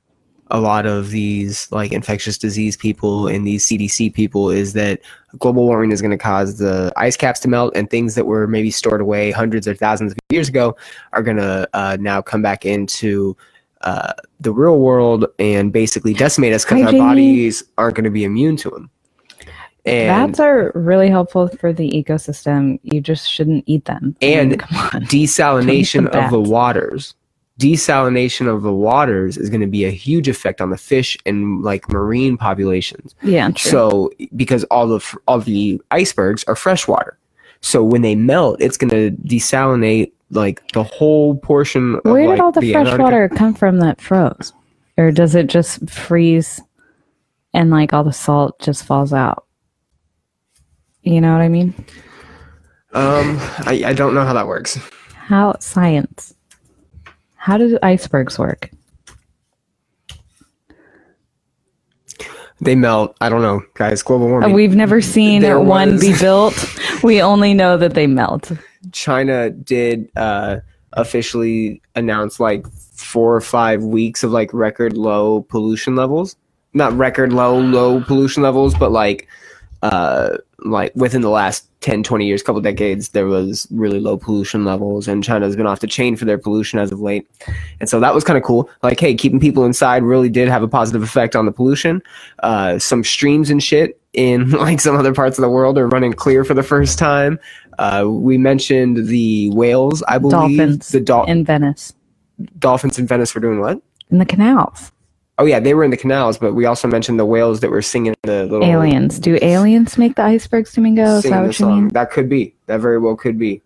[0.53, 5.01] a lot of these like infectious disease people and these CDC people is that
[5.39, 8.49] global warming is going to cause the ice caps to melt and things that were
[8.49, 10.77] maybe stored away hundreds or thousands of years ago
[11.13, 13.37] are going to uh, now come back into
[13.83, 18.25] uh, the real world and basically decimate us because our bodies aren't going to be
[18.25, 18.91] immune to them.
[19.87, 22.79] And Bats are really helpful for the ecosystem.
[22.83, 24.15] You just shouldn't eat them.
[24.21, 24.91] I mean, And come on.
[25.05, 27.15] desalination Don't eat the of the waters.
[27.59, 31.63] Desalination of the waters is going to be a huge effect on the fish and
[31.63, 33.15] like marine populations.
[33.23, 33.71] Yeah, true.
[33.71, 37.19] So because all the all the icebergs are freshwater,
[37.61, 41.97] so when they melt, it's going to desalinate like the whole portion.
[41.97, 43.03] Of, Where did like, all the, fresh Antarctica.
[43.03, 44.53] water come from that froze?
[44.97, 46.61] Or does it just freeze
[47.55, 49.47] and like all the salt just falls out?
[51.03, 51.75] You know what I mean?
[52.93, 54.79] Um, I, I don't know how that works.
[55.15, 56.35] How science.
[57.37, 58.71] How do icebergs work?
[62.61, 63.17] They melt.
[63.23, 64.03] I don't know, guys.
[64.03, 64.53] Global warming.
[64.53, 66.55] We've never seen one was- be built.
[67.03, 68.53] We only know that they melt.
[68.93, 70.59] China did uh,
[70.95, 76.37] officially announce like four or five weeks of like record low pollution levels.
[76.73, 79.27] Not record low, low pollution levels, but like
[79.83, 84.65] uh, like within the last 10, 20 years, couple decades, there was really low pollution
[84.65, 87.27] levels, and China's been off the chain for their pollution as of late.
[87.81, 88.69] And so that was kind of cool.
[88.83, 92.03] Like, hey, keeping people inside really did have a positive effect on the pollution.
[92.43, 96.13] Uh, some streams and shit in like some other parts of the world are running
[96.13, 97.39] clear for the first time.
[97.81, 100.59] Uh, we mentioned the whales, I believe.
[100.59, 101.95] Dolphins The dol- in Venice.
[102.59, 103.81] dolphins in Venice were doing what?
[104.11, 104.93] In the canals.
[105.39, 107.81] Oh yeah, they were in the canals, but we also mentioned the whales that were
[107.81, 109.19] singing the little Aliens.
[109.19, 111.17] Do aliens make the icebergs to Mingo?
[111.17, 111.89] Is that what you mean?
[111.89, 112.55] That could be.
[112.67, 113.63] That very well could be.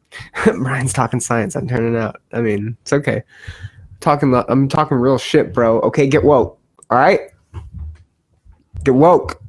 [0.44, 1.56] Brian's talking science.
[1.56, 2.22] I'm turning out.
[2.32, 3.24] I mean, it's okay.
[3.98, 4.30] Talking.
[4.30, 5.80] lo- I'm talking real shit, bro.
[5.80, 6.56] Okay, get woke.
[6.90, 7.20] All right.
[8.84, 9.42] Get woke.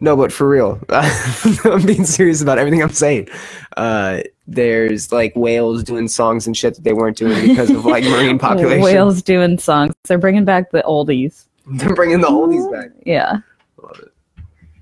[0.00, 3.28] No, but for real, I'm being serious about everything I'm saying.
[3.76, 8.04] Uh, there's like whales doing songs and shit that they weren't doing because of like
[8.04, 8.82] marine population.
[8.82, 9.92] Whales doing songs.
[10.04, 11.46] They're bringing back the oldies.
[11.66, 12.90] They're bringing the oldies back.
[13.04, 13.40] Yeah.
[13.82, 14.12] Love it.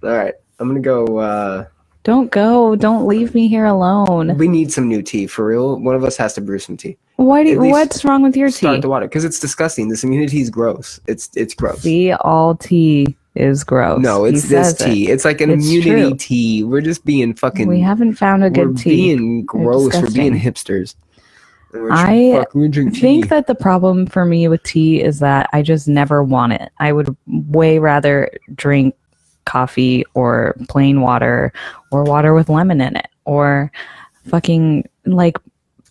[0.03, 1.19] All right, I'm gonna go.
[1.19, 1.67] Uh,
[2.05, 2.77] Don't go.
[2.77, 4.37] Don't leave me here alone.
[4.37, 5.81] we need some new tea for real.
[5.81, 6.97] One of us has to brew some tea.
[7.17, 8.81] Why do least what's wrong with your Start tea?
[8.83, 9.89] the water because it's disgusting.
[9.89, 11.01] This immunity is gross.
[11.07, 11.81] It's it's gross.
[11.81, 14.01] See, all tea is gross.
[14.01, 14.85] No, He it's this says it.
[14.85, 15.09] tea.
[15.09, 16.17] It's like an It's immunity true.
[16.19, 16.65] tea.
[16.65, 17.69] We're just being fucking.
[17.69, 18.91] We haven't found a we're good tea.
[18.91, 19.95] being gross.
[19.95, 20.95] We're being hipsters.
[21.73, 25.51] We're I fuck, drink I think that the problem for me with tea is that
[25.53, 26.71] I just never want it.
[26.79, 28.95] I would way rather drink
[29.45, 31.53] coffee or plain water
[31.93, 33.71] or water with lemon in it or
[34.25, 35.37] fucking like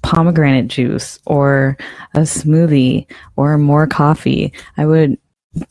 [0.02, 1.78] pomegranate juice or
[2.16, 3.06] a smoothie
[3.38, 4.52] or more coffee.
[4.78, 5.18] I would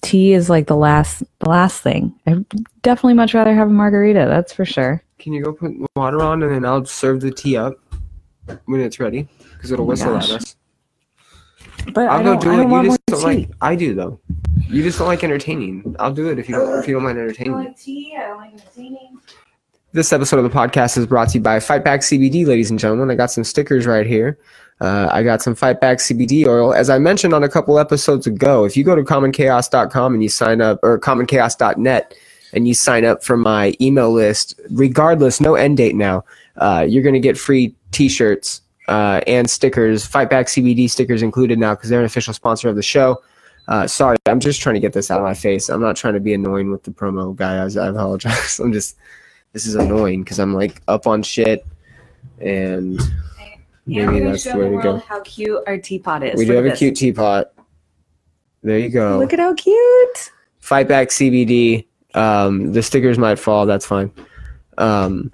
[0.01, 2.15] tea is like the last the last thing.
[2.27, 2.45] I'd
[2.83, 5.03] definitely much rather have a margarita, that's for sure.
[5.19, 7.75] Can you go put water on and then I'll serve the tea up
[8.67, 10.57] when it's ready because it'll Oh my whistle at us.
[11.93, 12.57] But I'll I go don't, do I it.
[12.57, 13.25] don't You want just don't tea.
[13.27, 13.51] like.
[13.61, 14.21] I do though.
[14.69, 15.95] You just don't like entertaining.
[15.99, 16.79] I'll do it if you don't.
[16.81, 17.59] If you don't mind entertaining.
[17.59, 17.75] me.
[17.79, 19.19] tea, I don't like entertaining.
[19.93, 22.79] This episode of the podcast is brought to you by Fight Back CBD, ladies and
[22.79, 23.11] gentlemen.
[23.11, 24.39] I got some stickers right here.
[24.85, 26.75] Uh, I got some Fight Back CBD oil.
[26.75, 30.29] As I mentioned on a couple episodes ago, if you go to commonchaos.com and you
[30.29, 32.15] sign up, or commonchaos.net,
[32.53, 36.23] and you sign up for my email list, regardless, no end date now,
[36.59, 41.23] uh, you're going to get free t shirts uh, and stickers, Fight Back CBD stickers
[41.23, 43.23] included now because they're an official sponsor of the show.
[43.69, 45.71] Uh, sorry, I'm just trying to get this out of my face.
[45.71, 47.55] I'm not trying to be annoying with the promo guy.
[47.57, 48.59] I, I apologize.
[48.63, 48.97] I'm just
[49.55, 51.65] this is annoying because I'm like up on shit,
[52.39, 53.01] and
[53.87, 54.97] maybe that's the way to go.
[54.99, 56.39] How cute our teapot is.
[56.39, 56.79] We do have a this.
[56.79, 57.53] cute teapot.
[58.63, 59.19] There you go.
[59.19, 60.31] Look at how cute.
[60.61, 61.87] Fight back CBD.
[62.15, 63.67] Um, the stickers might fall.
[63.67, 64.11] That's fine.
[64.79, 65.31] Um,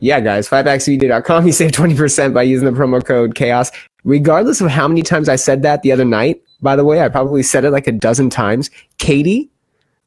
[0.00, 1.46] yeah, guys, fightbackcbd.com.
[1.50, 3.70] You save 20% by using the promo code chaos.
[4.04, 7.08] Regardless of how many times I said that the other night, by the way, I
[7.08, 8.70] probably said it like a dozen times.
[8.98, 9.50] Katie,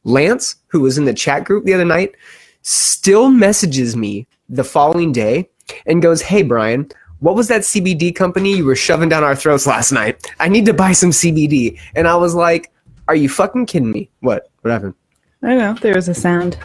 [0.03, 2.15] Lance, who was in the chat group the other night,
[2.61, 5.49] still messages me the following day
[5.85, 6.89] and goes, Hey, Brian,
[7.23, 10.27] what was that CBD company you were shoving down our throats last night?
[10.41, 11.79] I need to buy some CBD.
[11.95, 12.69] And I was like,
[13.07, 14.09] Are you fucking kidding me?
[14.19, 14.51] What?
[14.59, 14.93] What happened?
[15.41, 15.73] I don't know.
[15.75, 16.57] There was a sound.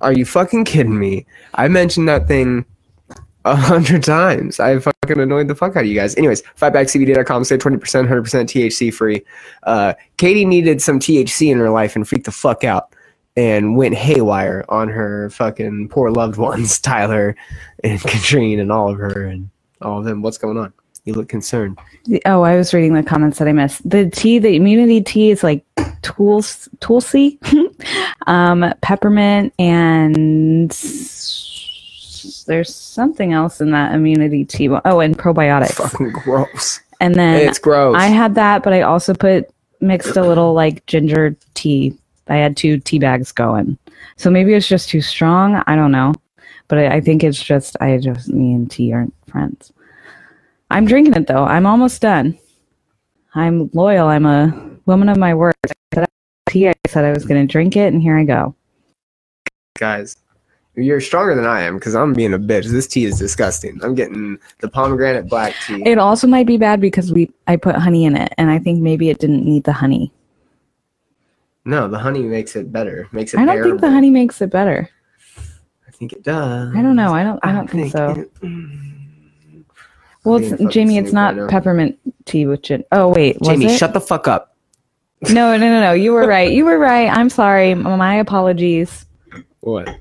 [0.00, 1.26] Are you fucking kidding me?
[1.56, 2.64] I mentioned that thing
[3.44, 4.60] a hundred times.
[4.60, 6.16] I fucking annoyed the fuck out of you guys.
[6.16, 9.22] Anyways, fightbackcbd.com, say 20%, 100% THC free.
[9.64, 12.93] Uh, Katie needed some THC in her life and freaked the fuck out
[13.36, 17.36] and went haywire on her fucking poor loved ones, Tyler
[17.82, 19.50] and Katrine and Oliver and
[19.82, 20.22] all of them.
[20.22, 20.72] What's going on?
[21.04, 21.78] You look concerned.
[22.24, 23.88] Oh, I was reading the comments that I missed.
[23.88, 25.62] The tea, the immunity tea is like
[26.00, 27.38] tools, tulsi,
[28.26, 30.70] um, peppermint, and
[32.46, 34.68] there's something else in that immunity tea.
[34.68, 35.72] Oh, and probiotics.
[35.72, 36.80] Fucking gross.
[37.00, 37.96] And then It's gross.
[37.98, 41.94] I had that, but I also put mixed a little like ginger tea.
[42.28, 43.78] I had two tea bags going.
[44.16, 45.62] So maybe it's just too strong.
[45.66, 46.14] I don't know.
[46.68, 49.72] But I, I think it's just I just me and tea aren't friends.
[50.70, 51.44] I'm drinking it though.
[51.44, 52.38] I'm almost done.
[53.34, 54.08] I'm loyal.
[54.08, 55.54] I'm a woman of my word.
[55.64, 56.06] I said
[56.48, 56.68] tea.
[56.68, 58.54] I said I was going to drink it, and here I go.
[59.78, 60.16] guys.
[60.76, 62.66] You're stronger than I am because I'm being a bitch.
[62.66, 63.78] This tea is disgusting.
[63.84, 65.80] I'm getting the pomegranate black tea.
[65.86, 68.80] It also might be bad because we I put honey in it, and I think
[68.80, 70.12] maybe it didn't need the honey.
[71.64, 73.08] No, the honey makes it better.
[73.12, 74.88] Makes it I don't think the honey makes it better.
[75.86, 76.74] I think it does.
[76.74, 77.14] I don't know.
[77.14, 77.40] I don't.
[77.42, 78.10] I don't think so.
[78.10, 78.30] it-
[80.24, 82.84] Well, it's, Jamie, it's snoop right not peppermint tea with gin.
[82.92, 83.78] Oh wait, was Jamie, it?
[83.78, 84.56] shut the fuck up.
[85.28, 85.92] no, no, no, no.
[85.92, 86.50] You were right.
[86.50, 87.08] You were right.
[87.10, 87.74] I'm sorry.
[87.74, 89.04] My apologies.
[89.60, 89.98] What?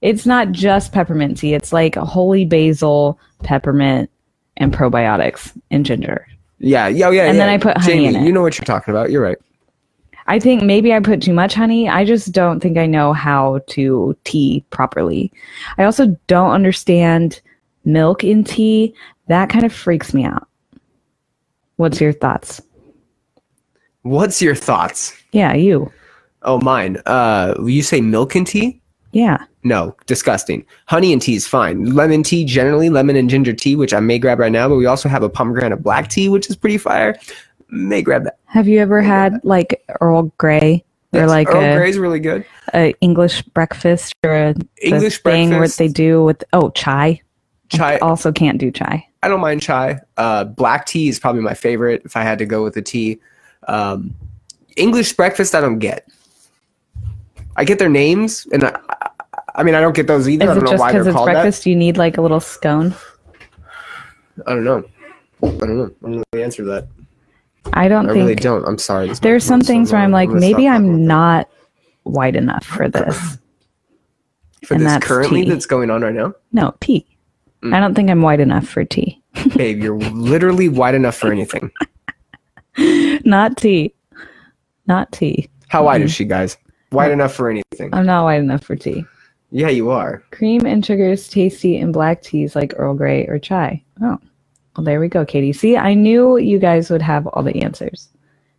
[0.00, 1.54] It's not just peppermint tea.
[1.54, 4.10] It's like holy basil, peppermint,
[4.56, 6.26] and probiotics and ginger.
[6.58, 7.24] Yeah, yeah, yeah.
[7.24, 7.44] And yeah.
[7.44, 8.26] then I put honey Jamie, in it.
[8.26, 9.10] You know what you're talking about.
[9.10, 9.38] You're right.
[10.30, 11.88] I think maybe I put too much honey.
[11.88, 15.32] I just don't think I know how to tea properly.
[15.76, 17.40] I also don't understand
[17.84, 18.94] milk in tea.
[19.26, 20.46] That kind of freaks me out.
[21.78, 22.62] What's your thoughts?
[24.02, 25.20] What's your thoughts?
[25.32, 25.90] Yeah, you.
[26.42, 26.98] Oh, mine.
[27.06, 28.80] Uh, you say milk and tea?
[29.10, 29.44] Yeah.
[29.64, 30.64] No, disgusting.
[30.86, 31.86] Honey and tea is fine.
[31.86, 34.68] Lemon tea, generally lemon and ginger tea, which I may grab right now.
[34.68, 37.18] But we also have a pomegranate black tea, which is pretty fire.
[37.70, 38.38] May grab that.
[38.46, 42.44] Have you ever had like Earl Grey or Yes, like Earl a, Grey's really good.
[42.74, 45.78] a English breakfast or a English thing breakfast.
[45.78, 47.20] where they do with oh chai?
[47.68, 47.94] Chai.
[47.94, 49.06] I also can't do chai.
[49.22, 50.00] I don't mind chai.
[50.16, 53.20] Uh, black tea is probably my favorite if I had to go with a tea.
[53.68, 54.14] Um,
[54.76, 56.08] English breakfast, I don't get.
[57.56, 58.78] I get their names, and I,
[59.54, 60.44] I mean I don't get those either.
[60.44, 61.66] Is I don't know why they're it's called breakfast?
[61.66, 62.94] You need like a little scone.
[64.46, 64.84] I don't know.
[65.42, 65.84] I don't know.
[65.84, 66.88] I don't know the answer to that.
[67.72, 68.64] I don't I think really don't.
[68.66, 69.12] I'm sorry.
[69.12, 70.00] There's some microphone's so things where.
[70.00, 71.48] I'm like, gonna maybe I'm not
[72.04, 73.16] white enough for this.
[74.64, 75.50] for and this that's currently tea.
[75.50, 76.34] that's going on right now.
[76.52, 77.06] No, tea.
[77.62, 77.74] Mm.
[77.74, 79.22] I don't think I'm white enough for tea.
[79.56, 81.70] Babe, you're literally white enough for anything.
[83.24, 83.94] not tea.
[84.86, 85.48] Not tea.
[85.68, 86.56] How wide is she, guys?
[86.90, 87.94] Wide enough for anything.
[87.94, 89.04] I'm not white enough for tea.
[89.52, 90.22] Yeah, you are.
[90.30, 93.82] Cream and sugar is tasty in black teas like Earl Grey or chai.
[94.02, 94.18] Oh,
[94.76, 95.52] well, there we go, Katie.
[95.52, 98.08] See, I knew you guys would have all the answers.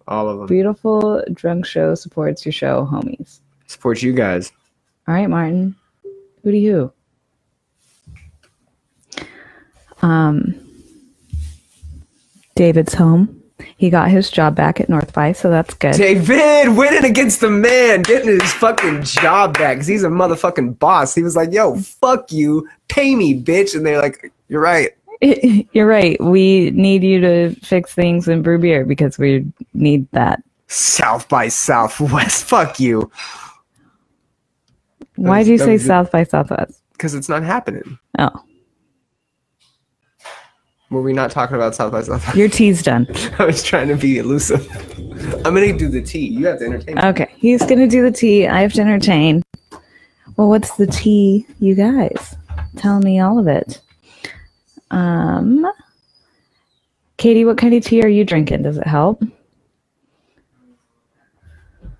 [0.07, 0.47] All of them.
[0.47, 3.39] Beautiful drunk show supports your show, homies.
[3.67, 4.51] Supports you guys.
[5.07, 5.75] All right, Martin.
[6.43, 6.91] Who do you?
[10.01, 10.55] Um,
[12.55, 13.41] David's home.
[13.77, 15.93] He got his job back at North by, so that's good.
[15.93, 21.13] David winning against the man, getting his fucking job back because he's a motherfucking boss.
[21.15, 23.75] He was like, yo, fuck you, pay me, bitch.
[23.75, 24.91] And they're like, you're right.
[25.73, 26.21] You're right.
[26.23, 30.41] We need you to fix things and brew beer because we need that.
[30.67, 33.11] South by Southwest, fuck you.
[35.15, 35.85] Why was- do you say was.
[35.85, 36.81] South by Southwest?
[36.93, 37.97] Because it's not happening.
[38.19, 38.29] Oh,
[40.89, 42.35] Were we not talking about South by Southwest?
[42.37, 43.07] your tea's done.
[43.39, 44.69] I was trying to be elusive.
[45.45, 46.27] I'm gonna do the tea.
[46.27, 47.01] You have to entertain me.
[47.03, 48.47] Okay, he's gonna do the tea.
[48.47, 49.41] I have to entertain.
[50.37, 52.35] Well, what's the tea, you guys?
[52.77, 53.79] Tell me all of it.
[54.91, 55.65] Um,
[57.17, 58.63] Katie, what kind of tea are you drinking?
[58.63, 59.23] Does it help?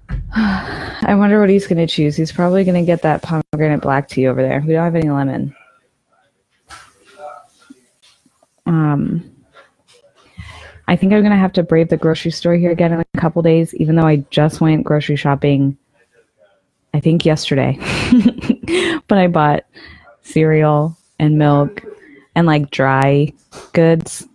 [0.36, 2.16] I wonder what he's gonna choose.
[2.16, 4.64] He's probably gonna get that pomegranate black tea over there.
[4.66, 5.56] We don't have any lemon.
[8.66, 9.32] Um,
[10.88, 13.42] I think I'm gonna have to brave the grocery store here again in a couple
[13.42, 15.78] days, even though I just went grocery shopping.
[16.94, 17.78] I think yesterday,
[19.08, 19.64] but I bought
[20.24, 21.84] cereal and milk
[22.36, 23.34] and like dry
[23.74, 24.28] goods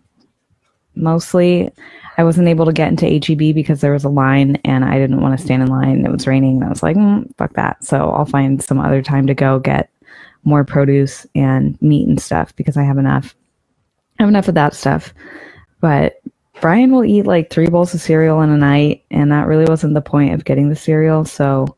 [0.95, 1.71] mostly.
[2.19, 5.21] I wasn't able to get into HEB because there was a line and I didn't
[5.21, 5.91] want to stand in line.
[5.91, 7.85] And it was raining I was like, mm, fuck that.
[7.85, 9.91] So I'll find some other time to go get
[10.45, 13.35] more produce and meat and stuff because I have enough.
[14.19, 15.13] I have enough of that stuff.
[15.81, 16.23] But
[16.61, 19.93] Brian will eat like three bowls of cereal in a night, and that really wasn't
[19.93, 21.27] the point of getting the cereal.
[21.27, 21.77] So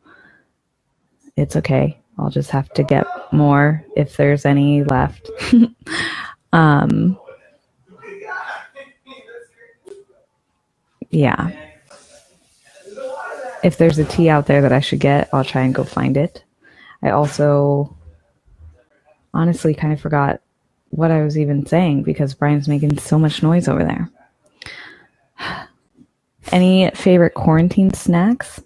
[1.35, 1.99] it's okay.
[2.17, 5.29] I'll just have to get more if there's any left.
[6.51, 7.19] um,
[11.09, 11.51] yeah.
[13.63, 16.15] If there's a tea out there that I should get, I'll try and go find
[16.15, 16.43] it.
[17.01, 17.95] I also
[19.33, 20.41] honestly kind of forgot
[20.89, 24.09] what I was even saying because Brian's making so much noise over there.
[26.51, 28.61] Any favorite quarantine snacks?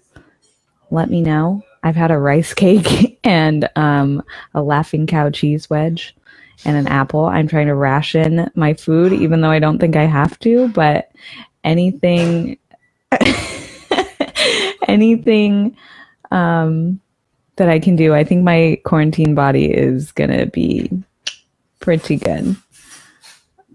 [0.90, 1.62] Let me know.
[1.82, 4.22] I've had a rice cake and um,
[4.54, 6.16] a laughing cow cheese wedge
[6.64, 7.26] and an apple.
[7.26, 11.10] I'm trying to ration my food, even though I don't think I have to, but
[11.62, 12.58] anything,
[14.88, 15.76] anything
[16.30, 17.00] um,
[17.56, 20.90] that I can do, I think my quarantine body is going to be
[21.80, 22.56] pretty good.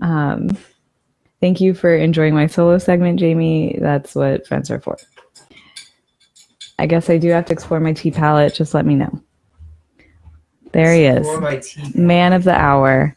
[0.01, 0.57] Um,
[1.41, 3.77] thank you for enjoying my solo segment, Jamie.
[3.79, 4.97] That's what friends are for.
[6.77, 8.55] I guess I do have to explore my tea palette.
[8.55, 9.21] Just let me know.
[10.71, 11.91] There he is, Pour my tea.
[11.95, 13.15] man of the hour.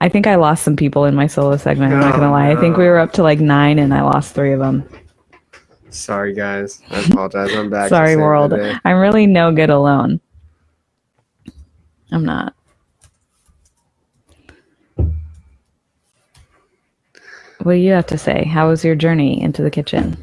[0.00, 1.92] I think I lost some people in my solo segment.
[1.92, 2.50] I'm not gonna Oh, lie.
[2.50, 4.88] I think we were up to like nine, and I lost three of them.
[5.90, 6.80] Sorry, guys.
[6.90, 7.54] I apologize.
[7.54, 7.88] I'm back.
[7.90, 8.52] Sorry, world.
[8.54, 10.20] I'm really no good alone.
[12.10, 12.54] I'm not.
[17.62, 18.44] What do you have to say?
[18.44, 20.16] How was your journey into the kitchen?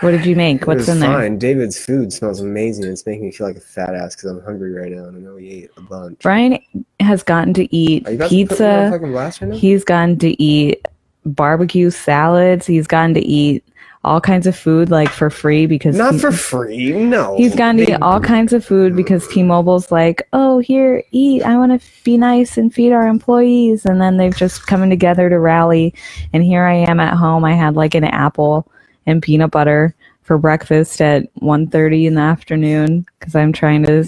[0.00, 0.66] What did you make?
[0.66, 1.10] What's in there?
[1.10, 1.38] fine.
[1.38, 2.84] David's food smells amazing.
[2.84, 5.20] It's making me feel like a fat ass because I'm hungry right now and I
[5.20, 6.18] know he ate a bunch.
[6.20, 6.58] Brian
[7.00, 9.46] has gotten to eat Are you about to put me on pizza.
[9.46, 9.54] right?
[9.54, 10.86] He's gotten to eat
[11.24, 12.66] barbecue salads.
[12.66, 13.64] He's gotten to eat
[14.04, 16.92] all kinds of food like for free because Not he- for free.
[16.92, 17.36] No.
[17.36, 21.42] He's gotten to eat all kinds of food because T-Mobile's like, oh, here, eat.
[21.42, 23.84] I want to be nice and feed our employees.
[23.86, 25.92] And then they've just coming together to rally.
[26.32, 27.44] And here I am at home.
[27.44, 28.70] I had like an apple
[29.06, 34.04] and peanut butter for breakfast at 1.30 in the afternoon because I'm trying to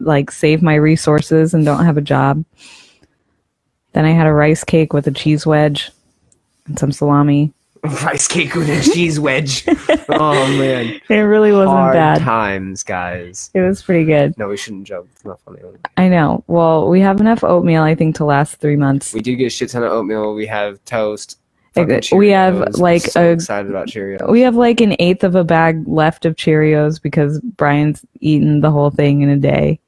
[0.00, 2.44] like save my resources and don't have a job.
[3.92, 5.90] Then I had a rice cake with a cheese wedge
[6.66, 7.52] and some salami.
[8.04, 9.64] rice cake with a cheese wedge.
[10.10, 11.00] oh man.
[11.08, 12.20] It really wasn't Hard bad.
[12.20, 13.50] times, guys.
[13.54, 14.36] It was pretty good.
[14.38, 15.08] No, we shouldn't joke.
[15.12, 15.60] It's not funny.
[15.96, 16.44] I know.
[16.46, 19.12] Well, we have enough oatmeal, I think, to last three months.
[19.12, 20.34] We do get a shit ton of oatmeal.
[20.34, 21.38] We have toast.
[22.12, 24.28] We have, like, so a- excited about Cheerios.
[24.30, 28.70] We have like an eighth of a bag left of Cheerios because Brian's eaten the
[28.70, 29.80] whole thing in a day.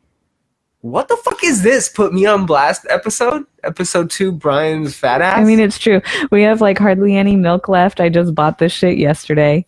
[0.83, 1.89] what the fuck is this?
[1.89, 3.45] Put me on blast episode?
[3.65, 5.39] Episode two, Brian's fat ass?
[5.39, 6.01] I mean, it's true.
[6.31, 8.01] We have like hardly any milk left.
[8.01, 9.67] I just bought this shit yesterday.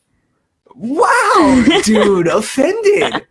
[0.74, 3.26] wow, dude, offended.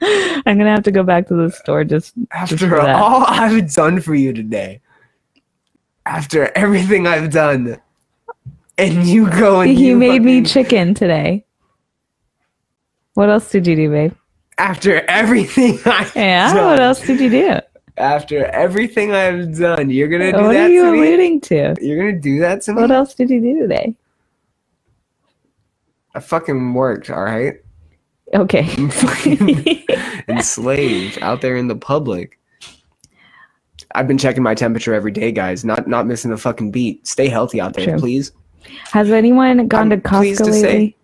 [0.00, 2.94] I'm gonna have to go back to the store just After that.
[2.96, 4.80] all I've done for you today,
[6.04, 7.78] after everything I've done,
[8.78, 11.44] and you go and he you made me chicken today.
[13.14, 14.14] What else did you do, babe?
[14.58, 17.58] after everything I've Yeah, done, what else did you do?
[17.98, 20.98] after everything I've done, you're gonna do What that are you to me.
[20.98, 21.74] alluding to?
[21.80, 22.80] You're gonna do that to me.
[22.82, 23.94] What else did you do today?
[26.14, 27.54] I fucking worked, all right.
[28.34, 28.66] Okay.
[28.78, 29.84] I'm fucking
[30.28, 32.38] enslaved out there in the public.
[33.94, 35.64] I've been checking my temperature every day, guys.
[35.64, 37.06] Not not missing a fucking beat.
[37.06, 37.98] Stay healthy out there, True.
[37.98, 38.32] please.
[38.92, 40.96] Has anyone gone I'm to Costco to say- lately?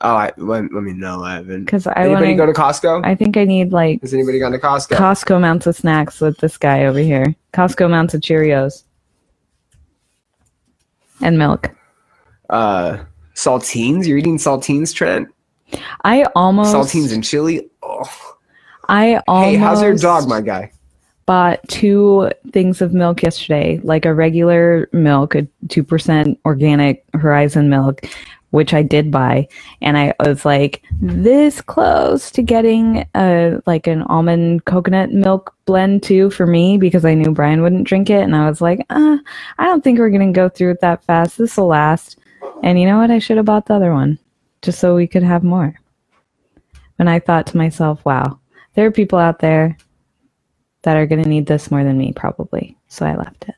[0.00, 1.22] Oh, I, let, let me know.
[1.22, 1.64] I haven't.
[1.64, 3.06] Because I Anybody want go to Costco?
[3.06, 4.96] I think I need like Has anybody gone to Costco?
[4.96, 7.34] Costco amounts of snacks with this guy over here.
[7.54, 8.82] Costco amounts of Cheerios
[11.22, 11.70] and milk.
[12.50, 12.98] uh,
[13.34, 14.06] saltines.
[14.06, 15.28] You're eating saltines, Trent.
[16.04, 17.70] I almost Saltines and chili.
[17.82, 18.36] Oh.
[18.88, 20.70] I almost Hey, how's your dog, my guy?
[21.26, 27.68] Bought two things of milk yesterday, like a regular milk, a two percent organic Horizon
[27.68, 28.02] milk,
[28.50, 29.48] which I did buy,
[29.82, 36.02] and I was like this close to getting a like an almond coconut milk blend
[36.02, 39.18] too for me because I knew Brian wouldn't drink it, and I was like, uh,
[39.58, 41.38] I don't think we're gonna go through it that fast.
[41.38, 42.18] This will last,
[42.62, 43.10] and you know what?
[43.10, 44.18] I should have bought the other one
[44.62, 45.74] just so we could have more.
[46.98, 48.38] And I thought to myself, wow,
[48.74, 49.76] there are people out there
[50.84, 52.76] that are going to need this more than me, probably.
[52.88, 53.54] So I left it.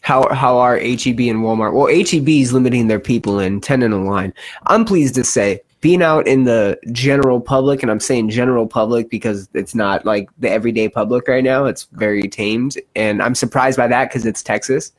[0.00, 1.74] How how are HEB and Walmart?
[1.74, 4.34] Well, HEB is limiting their people in ten in a line.
[4.66, 9.10] I'm pleased to say, being out in the general public, and I'm saying general public
[9.10, 11.66] because it's not like the everyday public right now.
[11.66, 14.92] It's very tamed, and I'm surprised by that because it's Texas.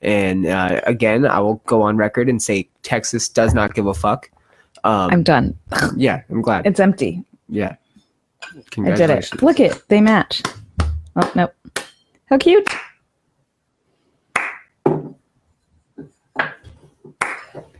[0.00, 3.94] And uh, again, I will go on record and say Texas does not give a
[3.94, 4.30] fuck.
[4.84, 5.58] Um, I'm done.
[5.96, 6.66] yeah, I'm glad.
[6.66, 7.22] It's empty.
[7.48, 7.76] yeah,
[8.78, 9.42] I did it.
[9.42, 9.82] Look it.
[9.88, 10.42] They match.
[11.16, 11.54] Oh, nope.
[12.26, 12.68] How cute.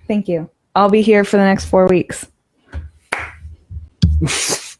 [0.06, 0.48] Thank you.
[0.74, 2.26] I'll be here for the next four weeks.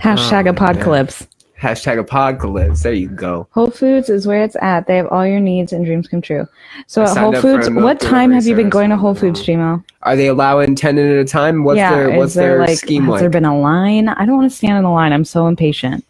[0.00, 1.26] Hashtag Oh, apocalypse.
[1.60, 2.82] Hashtag apocalypse.
[2.82, 3.48] There you go.
[3.52, 4.86] Whole Foods is where it's at.
[4.86, 6.46] They have all your needs and dreams come true.
[6.86, 9.82] So I at Whole Foods, what time have you been going to Whole Foods, Gmo?
[10.02, 11.64] Are they allowing ten in at a time?
[11.64, 13.20] What's their what's there their like scheme has like?
[13.20, 14.08] there been a line?
[14.08, 15.12] I don't want to stand in the line.
[15.14, 16.04] I'm so impatient.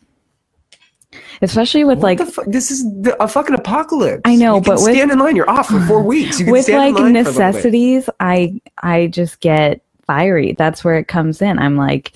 [1.42, 4.22] Especially with What like the fu- this is the, a fucking apocalypse.
[4.24, 5.36] I know, You but with- stand in line.
[5.36, 6.42] You're off for four weeks.
[6.42, 7.24] With like in line for a little bit.
[7.24, 10.55] necessities, I I just get fiery.
[10.59, 11.59] That's where it comes in.
[11.59, 12.12] I'm like,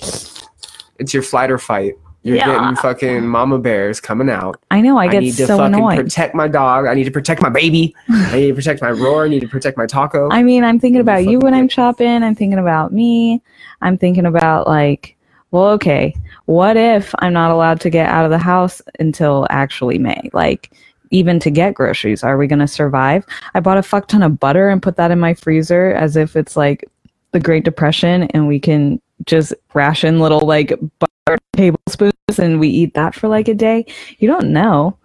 [0.99, 1.95] It's your flight or fight.
[2.23, 2.47] You're Yeah.
[2.47, 4.61] getting fucking mama bears coming out.
[4.71, 5.97] I know I get I need to so fucking annoyed.
[5.97, 6.87] protect my dog.
[6.87, 7.95] I need to protect my baby.
[8.11, 9.25] I need to protect my roar.
[9.25, 10.29] I need to protect my taco.
[10.31, 11.73] I mean, I'm thinking about you when I'm bitch.
[11.73, 12.23] shopping.
[12.23, 13.43] I'm thinking about me.
[13.81, 15.17] I'm thinking about like,
[15.51, 16.15] well, okay,
[16.45, 20.29] what if I'm not allowed to get out of the house until actually May?
[20.35, 20.71] Like,
[21.11, 23.25] even to get groceries, are we going to survive?
[23.55, 26.37] I bought a fuck ton of butter and put that in my freezer as if
[26.37, 26.85] it's like
[27.33, 30.69] the Great Depression and we can just ration little like
[30.99, 31.10] butter
[31.53, 33.87] tablespoons and we eat that for like a day.
[34.19, 34.97] You don't know.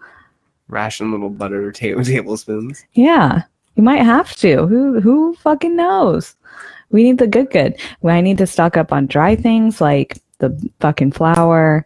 [0.67, 2.83] Ration little butter ta- tablespoons.
[2.93, 3.43] Yeah,
[3.75, 4.65] you might have to.
[4.67, 6.35] Who who fucking knows?
[6.91, 7.75] We need the good good.
[8.03, 11.85] I need to stock up on dry things like the fucking flour,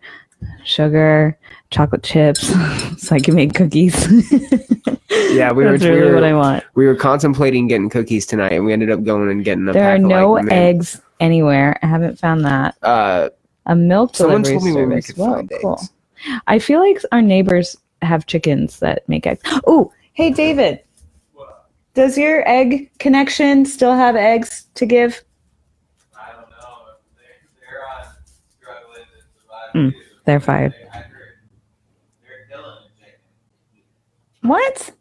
[0.63, 1.37] sugar,
[1.71, 2.47] chocolate chips,
[2.97, 4.07] so I can make cookies.
[5.31, 6.63] Yeah, we were That's we were, what I want.
[6.75, 9.93] we were contemplating getting cookies tonight, and we ended up going and getting a There
[9.93, 11.77] are no like, eggs anywhere.
[11.83, 12.75] I haven't found that.
[12.81, 13.29] Uh,
[13.69, 15.07] A milk someone delivery told me where we service.
[15.07, 15.73] could find cool.
[15.75, 15.91] eggs.
[16.47, 19.41] I feel like our neighbors have chickens that make eggs.
[19.67, 20.81] Oh, hey David.
[21.95, 25.23] Does your egg connection still have eggs to give?
[26.17, 26.95] I don't know.
[27.17, 27.23] They,
[27.61, 28.05] they're on
[28.61, 29.93] struggling to survive Mm,
[30.25, 30.73] they're fired.
[30.73, 31.35] They, I heard
[32.23, 33.19] they're killing the chicken.
[34.49, 34.91] What?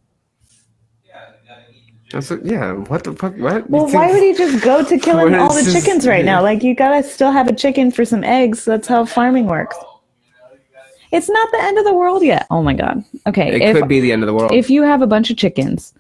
[1.06, 1.97] Yeah, they gotta eat the chicken.
[2.12, 2.72] That's what- yeah.
[2.72, 3.36] What the fuck?
[3.36, 3.68] What?
[3.70, 6.42] Well, why would he just go to killing all the chickens right now?
[6.42, 8.64] Like, you gotta still have a chicken for some eggs.
[8.64, 9.76] That's how farming works.
[9.76, 12.46] You know, you gotta It's not the end of the world yet.
[12.50, 13.04] Oh my god.
[13.26, 14.52] Okay, It if could be the end of the world.
[14.52, 15.94] if you have a bunch of chickens,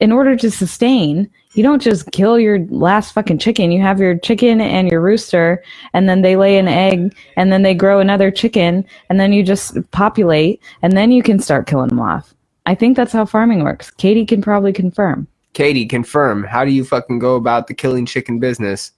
[0.00, 3.70] in order to sustain, you don't just kill your last fucking chicken.
[3.72, 7.62] You have your chicken and your rooster, and then they lay an egg, and then
[7.62, 11.88] they grow another chicken, and then you just populate, and then you can start killing
[11.88, 12.32] them off.
[12.66, 13.90] I think that's how farming works.
[13.90, 15.26] Katie can probably confirm.
[15.52, 16.44] Katie, confirm.
[16.44, 18.92] How do you fucking go about the killing chicken business?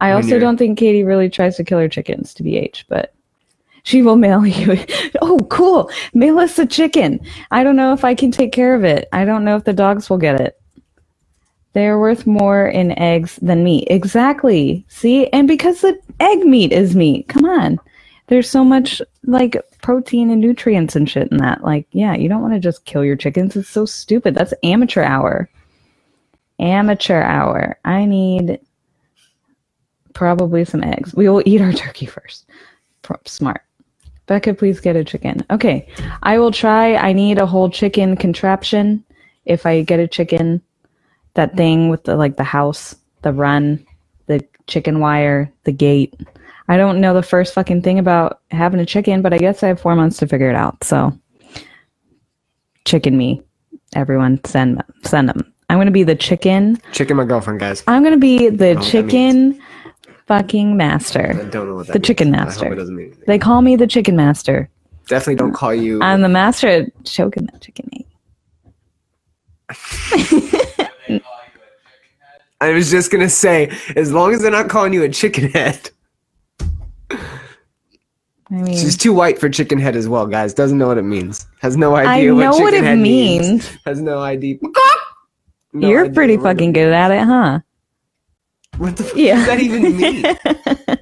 [0.00, 3.14] I also don't think Katie really tries to kill her chickens, to BH, but
[3.82, 4.84] she will mail you.
[5.22, 5.90] oh, cool.
[6.14, 7.20] Mail us a chicken.
[7.50, 9.08] I don't know if I can take care of it.
[9.12, 10.60] I don't know if the dogs will get it.
[11.72, 13.88] They are worth more in eggs than meat.
[13.90, 14.84] Exactly.
[14.88, 15.26] See?
[15.28, 17.28] And because the egg meat is meat.
[17.28, 17.78] Come on.
[18.28, 21.64] There's so much like protein and nutrients and shit in that.
[21.64, 23.56] Like, yeah, you don't want to just kill your chickens.
[23.56, 24.34] It's so stupid.
[24.34, 25.48] That's amateur hour.
[26.58, 27.78] Amateur hour.
[27.84, 28.60] I need
[30.14, 31.14] probably some eggs.
[31.14, 32.46] We will eat our turkey first.
[33.24, 33.62] Smart.
[34.26, 35.40] Becca, please get a chicken.
[35.50, 35.88] Okay,
[36.22, 36.96] I will try.
[36.96, 39.02] I need a whole chicken contraption.
[39.46, 40.60] If I get a chicken,
[41.34, 43.86] that thing with the like the house, the run,
[44.26, 46.14] the chicken wire, the gate.
[46.68, 49.68] I don't know the first fucking thing about having a chicken, but I guess I
[49.68, 50.84] have four months to figure it out.
[50.84, 51.18] So,
[52.84, 53.42] chicken me,
[53.94, 55.54] everyone, send send them.
[55.68, 56.80] I'm gonna be the chicken.
[56.92, 57.82] Chicken, my girlfriend, guys.
[57.86, 59.60] I'm gonna be the know what that chicken
[60.26, 61.20] fucking master.
[61.30, 61.50] I master.
[61.50, 62.06] don't know what that The means.
[62.06, 62.64] chicken I master.
[62.66, 63.24] hope it doesn't mean anything.
[63.26, 64.68] They call me the chicken master.
[65.08, 66.00] Definitely don't call you.
[66.02, 68.04] I'm the master at choking that chicken egg.
[69.70, 74.40] If they call you a chicken head, I was just gonna say, as long as
[74.42, 75.90] they're not calling you a chicken head.
[78.50, 80.54] I mean, She's too white for chicken head as well, guys.
[80.54, 81.46] Doesn't know what it means.
[81.60, 83.70] Has no idea I what know chicken what it head means.
[83.84, 84.56] Has no idea.
[85.72, 87.60] No You're pretty fucking good at it, huh?
[88.78, 89.36] What the fuck Yeah.
[89.36, 90.24] does that even mean?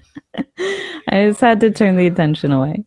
[1.09, 2.85] I just had to turn the attention away.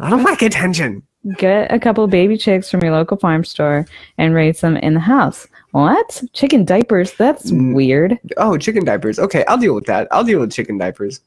[0.00, 1.02] I don't like attention.
[1.36, 3.86] Get a couple of baby chicks from your local farm store
[4.18, 5.46] and raise them in the house.
[5.72, 6.22] What?
[6.32, 7.12] Chicken diapers?
[7.14, 7.74] That's Mm.
[7.74, 8.18] weird.
[8.36, 9.18] Oh, chicken diapers.
[9.18, 10.08] Okay, I'll deal with that.
[10.10, 11.20] I'll deal with chicken diapers.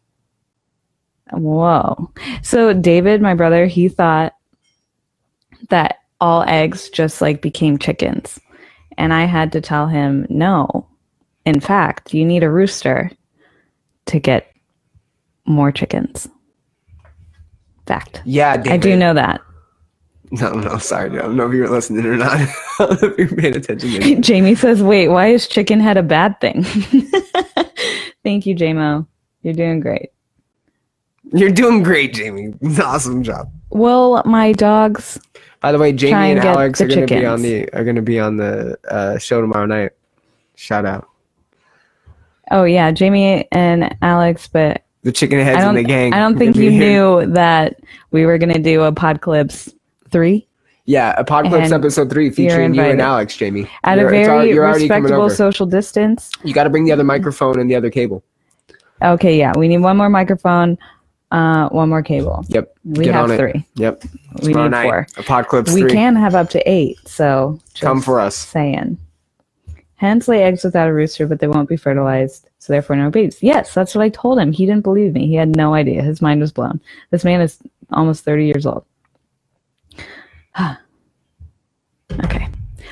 [1.31, 2.11] Whoa.
[2.41, 4.33] So David, my brother, he thought
[5.69, 8.39] that all eggs just like became chickens.
[8.97, 10.87] And I had to tell him, no.
[11.45, 13.11] In fact, you need a rooster
[14.05, 14.53] to get
[15.45, 16.27] more chickens.
[17.85, 18.21] Fact.
[18.25, 18.71] Yeah, David.
[18.71, 19.41] I do know that.
[20.31, 21.09] No, no, sorry.
[21.09, 21.19] dude.
[21.19, 22.31] I don't know if you were listening or not.
[22.39, 22.47] I
[22.79, 24.21] don't know if you're paying attention.
[24.21, 26.63] Jamie says, wait, why is chicken head a bad thing?
[28.23, 29.05] Thank you, JMO.
[29.43, 30.09] You're doing great.
[31.33, 32.53] You're doing great, Jamie.
[32.81, 33.51] Awesome job.
[33.69, 35.19] Well, my dogs
[35.63, 37.95] By the way, Jamie and and Alex are going to be on the are going
[37.95, 39.91] to be on the uh, show tomorrow night.
[40.55, 41.07] Shout out
[42.51, 46.13] Oh yeah, Jamie and Alex, but the chicken heads in the gang.
[46.13, 46.79] I don't think you here.
[47.23, 47.79] knew that
[48.11, 49.73] we were gonna do a Podclips
[50.09, 50.45] three
[50.85, 53.69] Yeah, Apocalypse And episode three featuring you and Alex, Jamie.
[53.85, 56.29] at You're- a very al- you're already coming respectable social distance.
[56.43, 58.21] You got to bring the other microphone and the other cable.
[59.01, 60.77] Okay, yeah, we need one more microphone,
[61.33, 62.45] uh, one more cable.
[62.49, 62.77] Yep.
[62.85, 63.65] We Get have three.
[63.75, 64.03] Yep.
[64.43, 65.07] We Tomorrow need night, four.
[65.17, 65.91] Apocalypse We three.
[65.91, 68.35] can have up to eight, so Come for us.
[68.37, 68.99] Saying.
[69.95, 73.41] Hens lay eggs without a rooster, but they won't be fertilized, so therefore no babies.
[73.41, 74.51] Yes, that's what I told him.
[74.51, 75.27] He didn't believe me.
[75.27, 76.03] He had no idea.
[76.03, 76.79] His mind was blown.
[77.09, 77.57] This man is
[77.91, 78.85] almost 30 years old.
[82.23, 82.47] okay.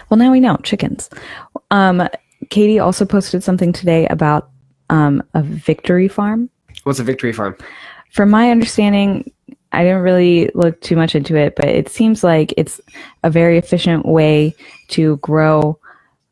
[0.09, 1.09] Well, now we know chickens.
[1.69, 2.07] Um,
[2.49, 4.49] Katie also posted something today about
[4.89, 6.49] um, a victory farm.
[6.83, 7.55] What's a victory farm?
[8.11, 9.31] From my understanding,
[9.71, 12.81] I didn't really look too much into it, but it seems like it's
[13.23, 14.53] a very efficient way
[14.89, 15.79] to grow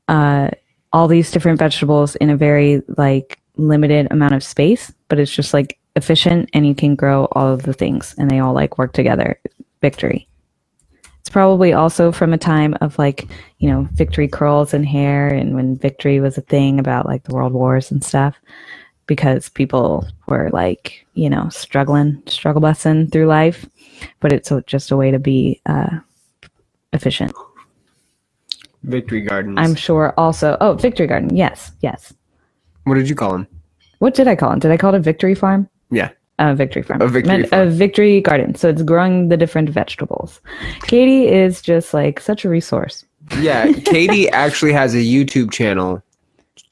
[0.10, 0.50] uh,
[0.92, 4.92] all these different vegetables in a very like limited amount of space.
[5.08, 8.40] But it's just like efficient, and you can grow all of the things, and they
[8.40, 9.40] all like work together.
[9.82, 10.28] Victory.
[11.22, 13.26] It's probably also from a time of like
[13.60, 17.34] you know victory curls and hair, and when victory was a thing about like the
[17.34, 18.36] world wars and stuff
[19.10, 23.66] because people were like, you know, struggling, struggle busting through life.
[24.20, 25.98] But it's just a way to be uh,
[26.94, 27.34] efficient.
[28.84, 29.58] Victory Gardens.
[29.58, 31.36] I'm sure also, oh, Victory Garden.
[31.36, 32.14] Yes, yes.
[32.84, 33.48] what did you call him?
[33.98, 34.60] What did I call him?
[34.60, 35.68] Did I call it a victory farm?
[35.90, 36.12] Yeah.
[36.38, 37.02] A victory farm.
[37.02, 37.68] A victory Meant farm.
[37.68, 38.54] A victory garden.
[38.54, 40.40] So it's growing the different vegetables.
[40.84, 43.06] Katie is just like such a resource.
[43.40, 46.04] Yeah, Katie actually has a YouTube channel.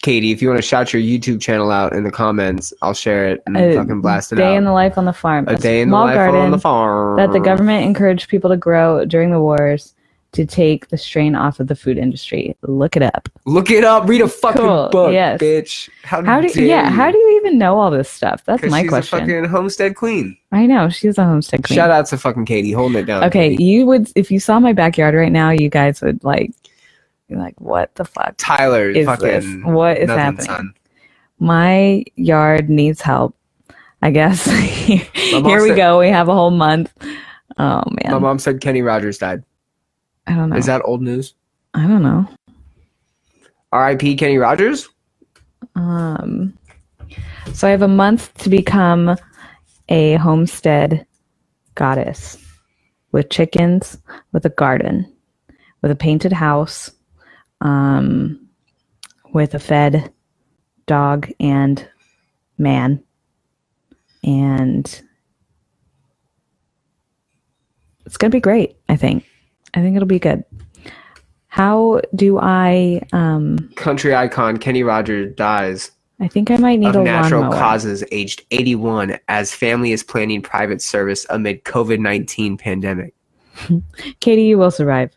[0.04, 3.28] Katie, if you want to shout your YouTube channel out in the comments, I'll share
[3.30, 4.50] it and A fucking blast it day out.
[4.52, 5.48] Day in the life on the farm.
[5.48, 7.18] a day in the life garden on the farm.
[7.18, 9.96] that the government encouraged people to grow during the wars
[10.34, 12.56] to take the strain off of the food industry.
[12.62, 13.28] Look it up.
[13.46, 14.08] Look it up.
[14.08, 15.40] Read a fucking Cool, book, yes.
[15.42, 15.90] bitch.
[16.04, 16.90] How, How do dare yeah?
[16.90, 16.96] you?
[16.96, 18.44] How do you even know all this stuff?
[18.46, 19.18] That's my she's question.
[19.18, 20.38] a fucking homestead queen.
[20.52, 21.76] I know she's a homestead queen.
[21.76, 23.24] Shout out to fucking Katie, holding it down.
[23.24, 23.64] Okay, Katie.
[23.64, 26.52] you would if you saw my backyard right now, you guys would like,
[27.30, 28.36] like, what the fuck?
[28.38, 29.46] Tyler, is fucking this?
[29.66, 30.46] What is happening?
[30.46, 30.74] son.
[31.40, 33.36] My yard needs help.
[34.02, 36.00] I guess here we said- go.
[36.00, 36.92] We have a whole month.
[37.58, 38.12] Oh man.
[38.12, 39.44] My mom said Kenny Rogers died.
[40.28, 40.58] I don't know.
[40.58, 41.34] Is that old news?
[41.74, 42.28] I don't know.
[43.72, 44.16] R.I.P.
[44.16, 44.88] Kenny Rogers.
[45.76, 46.58] Um,
[47.54, 49.16] so I have a month to become
[49.90, 51.06] a homestead
[51.76, 52.38] goddess
[53.12, 53.98] with chickens,
[54.32, 55.12] with a garden,
[55.82, 56.92] with a painted house,
[57.62, 58.48] um,
[59.34, 60.12] with a fed
[60.86, 61.88] dog and
[62.58, 63.04] man,
[64.24, 65.02] and
[68.06, 68.78] it's gonna be great.
[68.90, 69.26] I think.
[69.74, 70.44] I think it'll be good.
[71.48, 73.02] How do I?
[73.14, 77.60] Um, Country icon Kenny Rogers dies I think I might need of a natural lawnmower.
[77.60, 83.14] causes, aged 81, as family is planning private service amid COVID 19 pandemic.
[84.20, 85.16] Katie, you will survive.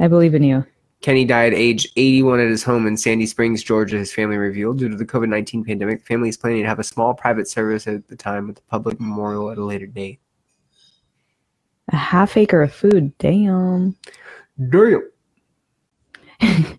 [0.00, 0.66] I believe in you.
[1.00, 3.96] Kenny died age 81 at his home in Sandy Springs, Georgia.
[3.96, 6.78] His family revealed due to the COVID 19 pandemic, the family is planning to have
[6.78, 10.20] a small private service at the time with the public memorial at a later date.
[11.92, 13.16] A half acre of food.
[13.18, 13.96] Damn.
[14.70, 15.08] Damn.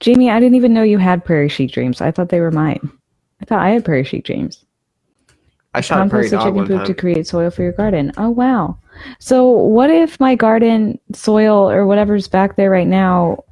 [0.00, 2.02] Jamie, I didn't even know you had prairie chic dreams.
[2.02, 2.90] I thought they were mine.
[3.40, 4.64] I thought I had prairie chic dreams.
[5.72, 8.12] I shot a prairie dog chicken one poop to create soil for your garden.
[8.16, 8.78] Oh wow.
[9.18, 13.44] So what if my garden soil or whatever's back there right now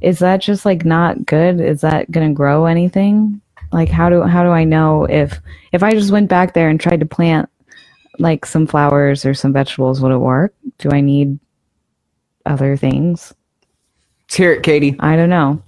[0.00, 1.60] is that just like not good?
[1.60, 3.40] Is that gonna grow anything?
[3.72, 5.38] Like how do how do I know if
[5.72, 7.48] if I just went back there and tried to plant
[8.18, 10.54] like some flowers or some vegetables, would it work?
[10.78, 11.38] Do I need
[12.46, 13.32] other things?
[14.24, 14.96] Let's hear it, Katie.
[15.00, 15.62] I don't know.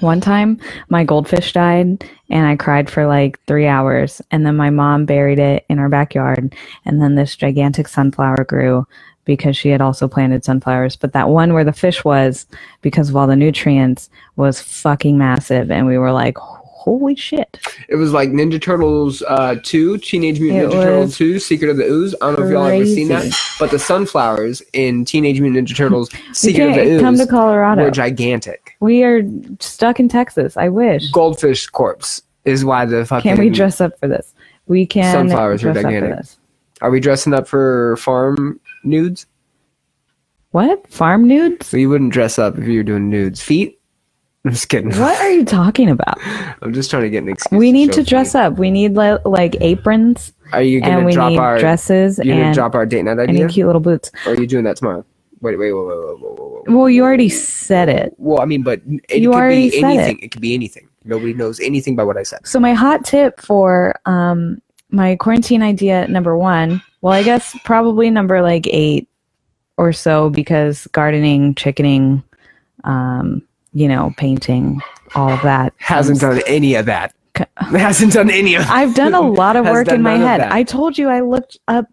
[0.00, 4.20] One time, my goldfish died, and I cried for like three hours.
[4.30, 6.54] And then my mom buried it in our backyard.
[6.84, 8.86] And then this gigantic sunflower grew
[9.24, 10.96] because she had also planted sunflowers.
[10.96, 12.46] But that one where the fish was,
[12.82, 15.70] because of all the nutrients, was fucking massive.
[15.70, 17.58] And we were like, holy shit.
[17.88, 21.76] It was like Ninja Turtles uh, 2, Teenage Mutant It Ninja Turtles 2, Secret of
[21.76, 22.14] the Ooze.
[22.22, 23.32] I don't know if y'all ever seen that.
[23.58, 27.28] But the sunflowers in Teenage Mutant Ninja Turtles, Secret of the can't come to Ooze,
[27.28, 27.82] Colorado.
[27.82, 28.65] were gigantic.
[28.80, 29.22] We are
[29.60, 30.56] stuck in Texas.
[30.56, 31.10] I wish.
[31.10, 33.34] Goldfish corpse is why the fucking.
[33.36, 34.34] Can we dress up for this?
[34.66, 36.16] We can Sunflowers are dress up for gigantic.
[36.18, 36.38] this.
[36.82, 39.26] Are we dressing up for farm nudes?
[40.50, 40.86] What?
[40.90, 41.66] Farm nudes?
[41.66, 43.42] So you wouldn't dress up if you were doing nudes.
[43.42, 43.78] Feet?
[44.44, 44.90] I'm just kidding.
[44.90, 46.18] What are you talking about?
[46.62, 47.58] I'm just trying to get an excuse.
[47.58, 48.38] We need show to dress feet.
[48.38, 48.58] up.
[48.58, 51.58] We need li- like aprons Are you gonna we drop need our?
[51.58, 53.46] dresses you and drop our date night I idea?
[53.46, 54.12] need cute little boots.
[54.24, 55.04] or are you doing that tomorrow?
[55.46, 56.74] Wait, wait, wait, wait, wait, wait, wait, wait.
[56.74, 58.14] Well, you already said it.
[58.18, 59.94] Well, I mean, but it You could already be said it.
[59.98, 60.18] anything.
[60.22, 60.32] It.
[60.32, 60.88] could be anything.
[61.04, 62.44] Nobody knows anything by what I said.
[62.44, 68.10] So my hot tip for um my quarantine idea number one, well, I guess probably
[68.10, 69.08] number like eight
[69.76, 72.24] or so because gardening, chickening,
[72.82, 73.40] um,
[73.72, 74.80] you know, painting,
[75.14, 77.14] all of that Hasn't done any of that.
[77.58, 78.64] Hasn't done any of.
[78.68, 80.40] I've done a lot of Has work done in my none of head.
[80.40, 80.52] that.
[80.52, 81.86] I told you I looked up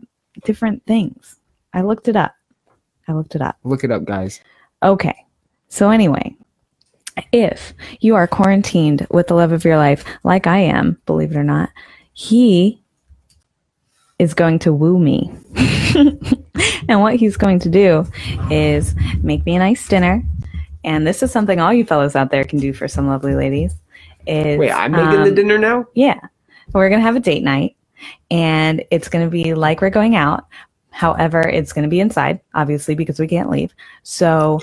[0.44, 1.36] different things.
[1.76, 2.34] I looked it up.
[3.14, 3.58] I looked it up.
[3.64, 4.42] Look it up, guys.
[4.82, 5.16] Okay.
[5.70, 6.36] So, anyway,
[7.32, 11.38] if you are quarantined with the love of your life, like I am, believe it
[11.38, 11.70] or not,
[12.14, 12.82] he
[14.18, 15.32] is going to woo me.
[16.90, 18.06] and what he's going to do
[18.50, 20.24] is make me a nice dinner.
[20.84, 23.76] And this is something all you fellows out there can do for some lovely ladies.
[24.26, 25.86] Is Wait, I'm making the um, dinner now.
[25.94, 26.20] yeah.
[26.74, 27.76] We're going to have a date night
[28.32, 30.48] and it's going to be like we're going out.
[30.94, 33.74] However, it's going to be inside, obviously, because we can't leave.
[34.04, 34.60] So,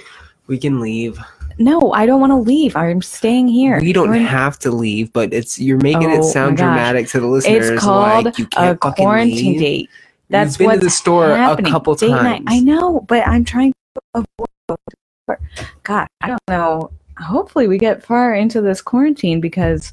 [0.46, 1.18] We can leave.
[1.58, 2.76] no, I don't want to leave.
[2.76, 3.78] I'm staying here.
[3.80, 7.26] We don't have to leave, but it's you're making Oh, it sound dramatic to the
[7.26, 7.70] listeners.
[7.70, 9.60] It's called like you can't fucking quarantine leave.
[9.60, 9.90] date.
[10.30, 11.66] That's You've been what's to the store happening.
[11.66, 12.22] a couple Date times.
[12.22, 12.42] night.
[12.46, 15.38] I know, but I'm trying to avoid.
[15.82, 16.90] God, I don't know.
[17.18, 19.92] Hopefully, we get far into this quarantine because,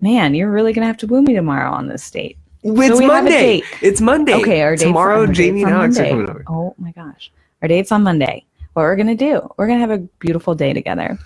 [0.00, 2.38] man, you're really gonna have to woo me tomorrow on this date.
[2.66, 3.62] It's we Monday.
[3.80, 4.34] It's Monday.
[4.34, 5.26] Okay, our tomorrow.
[5.26, 6.44] Jamie and Alex are coming over.
[6.48, 7.30] Oh my gosh.
[7.62, 8.44] Our date's on Monday.
[8.72, 11.16] What we're going to do, we're going to have a beautiful day together.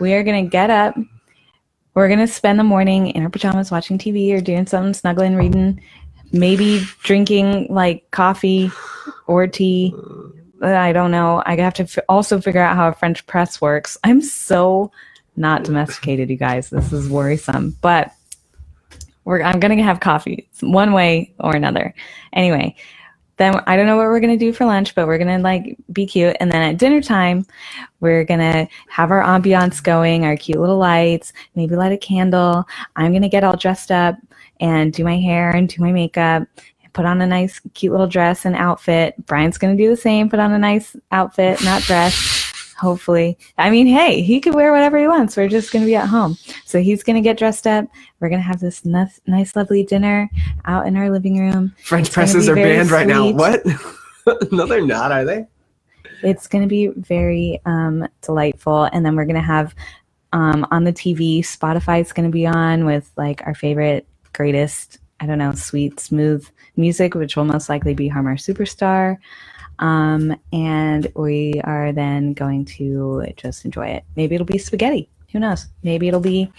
[0.00, 0.94] We are going to get up.
[1.94, 5.34] We're going to spend the morning in our pajamas watching TV or doing something, snuggling,
[5.34, 5.82] reading,
[6.32, 8.70] maybe drinking like coffee
[9.26, 9.94] or tea.
[10.62, 11.42] I don't know.
[11.44, 13.96] I have to f- also figure out how a French press works.
[14.04, 14.92] I'm so
[15.36, 16.70] not domesticated, you guys.
[16.70, 17.76] This is worrisome.
[17.80, 18.12] But
[19.24, 21.94] we're, I'm going to have coffee one way or another.
[22.32, 22.76] Anyway,
[23.42, 26.06] then I don't know what we're gonna do for lunch, but we're gonna like be
[26.06, 26.36] cute.
[26.38, 27.46] And then at dinner time,
[28.00, 32.64] we're gonna have our ambiance going, our cute little lights, maybe light a candle.
[32.94, 34.16] I'm gonna get all dressed up
[34.60, 36.46] and do my hair and do my makeup.
[36.92, 39.14] Put on a nice, cute little dress and outfit.
[39.26, 40.28] Brian's gonna do the same.
[40.28, 42.41] Put on a nice outfit, not dress.
[42.82, 45.36] Hopefully, I mean, hey, he could wear whatever he wants.
[45.36, 47.86] We're just gonna be at home, so he's gonna get dressed up.
[48.20, 50.28] We're gonna have this nice, nice lovely dinner
[50.66, 51.74] out in our living room.
[51.84, 53.30] French It's presses be are banned right now.
[53.30, 53.64] What?
[54.52, 55.46] no, they're not, are they?
[56.22, 58.84] It's going to be very um, delightful.
[58.84, 59.74] And then we're going to have
[60.32, 65.26] um, on the TV, Spotify's going to be on with like our favorite, greatest, I
[65.26, 69.18] don't know, sweet, smooth music, which will most likely be Har Mar Superstar.
[69.78, 74.04] Um, and we are then going to just enjoy it.
[74.16, 75.08] Maybe it'll be spaghetti.
[75.32, 75.66] Who knows?
[75.82, 76.52] Maybe it'll be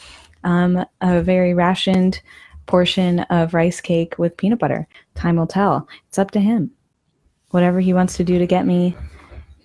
[0.43, 2.21] um, a very rationed
[2.65, 4.87] portion of rice cake with peanut butter.
[5.15, 5.87] Time will tell.
[6.07, 6.71] It's up to him.
[7.51, 8.95] Whatever he wants to do to get me,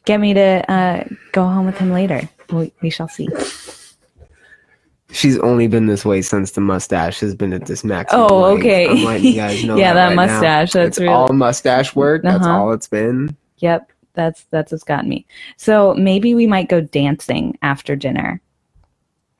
[0.04, 2.28] get me to uh, go home with him later.
[2.52, 3.28] We, we shall see.
[5.10, 8.26] She's only been this way since the mustache has been at this maximum.
[8.30, 8.60] Oh, length.
[8.60, 8.88] okay.
[8.88, 9.76] I'm letting you guys know.
[9.76, 10.26] Yeah, that right now.
[10.26, 12.22] mustache, that's it's real- all mustache work.
[12.22, 12.58] That's Uh-huh.
[12.58, 13.34] all it's been.
[13.58, 15.26] Yep, that's that's what's gotten me.
[15.56, 18.40] So maybe we might go dancing after dinner.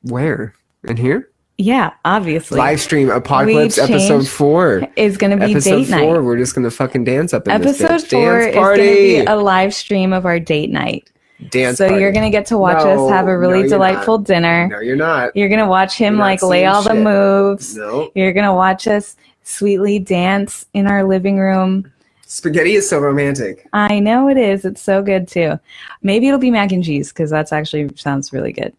[0.03, 0.55] Where?
[0.85, 1.29] In here?
[1.61, 2.57] Yeah, obviously.
[2.57, 4.87] Live stream apocalypse episode four.
[4.97, 6.15] is going to be Episode date four.
[6.15, 6.21] night.
[6.23, 8.11] We're just gonna fucking dance up in this Episode bitch.
[8.11, 11.11] four Dance is going to be a live stream of our date night.
[11.49, 11.79] Dance.
[11.79, 12.01] so party.
[12.01, 14.69] you're going to get to watch No, us have a really you're delightful dinner.
[14.69, 15.35] No, you're not.
[15.37, 17.77] You're going to watch him You're like lay all the moves.
[17.77, 18.11] No.
[18.15, 21.91] You're going to watch us sweetly dance in our living room.
[22.27, 23.67] Spaghetti is so romantic.
[23.73, 24.67] I know it is.
[24.67, 25.59] It's so good too.
[26.03, 28.75] Maybe it'll be mac and cheese because that's actually sounds really good.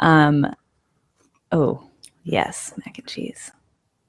[0.00, 0.54] Um,
[1.52, 1.82] oh
[2.24, 3.50] yes, mac and cheese.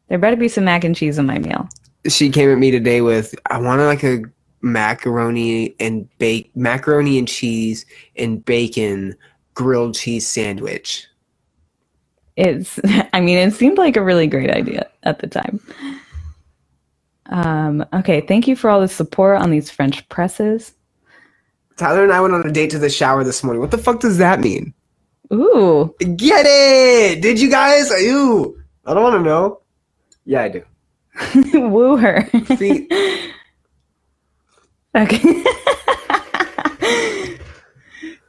[0.10, 1.70] There better be some mac and cheese in my meal.
[2.10, 4.24] She came at me today with, I wanted like a
[4.64, 7.86] macaroni and bake macaroni and cheese
[8.16, 9.16] and bacon
[9.54, 11.06] grilled cheese sandwich.
[12.36, 12.80] It's.
[13.14, 15.60] I mean, it seemed like a really great idea at the time.
[17.28, 20.74] Um, okay, thank you for all the support on these French presses.
[21.78, 23.62] Tyler and I went on a date to the shower this morning.
[23.62, 24.74] What the fuck does that mean?
[25.32, 27.22] Ooh, Get it?
[27.22, 27.90] Did you guys?
[27.90, 28.62] Ew.
[28.86, 29.62] I don't want to know.
[30.26, 30.64] Yeah, I do.
[31.70, 32.24] woo her.
[32.58, 32.92] Feet.
[34.96, 35.20] Okay.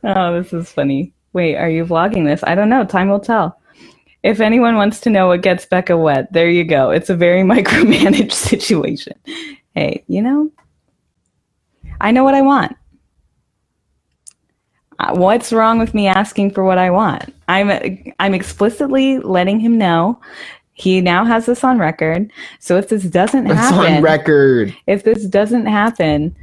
[0.05, 1.12] oh, this is funny.
[1.33, 2.43] Wait, are you vlogging this?
[2.45, 2.85] I don't know.
[2.85, 3.59] Time will tell.
[4.23, 6.91] If anyone wants to know what gets Becca wet, there you go.
[6.91, 9.15] It's a very micromanaged situation.
[9.75, 10.51] Hey, you know,
[12.01, 12.75] I know what I want.
[14.99, 17.35] Uh, What's wrong with me asking for what I want?
[17.49, 20.21] I'm I'm explicitly letting him know.
[20.73, 22.33] He now has this on record.
[22.61, 24.75] So if this doesn't It's happen, on record.
[24.87, 26.35] if this doesn't happen,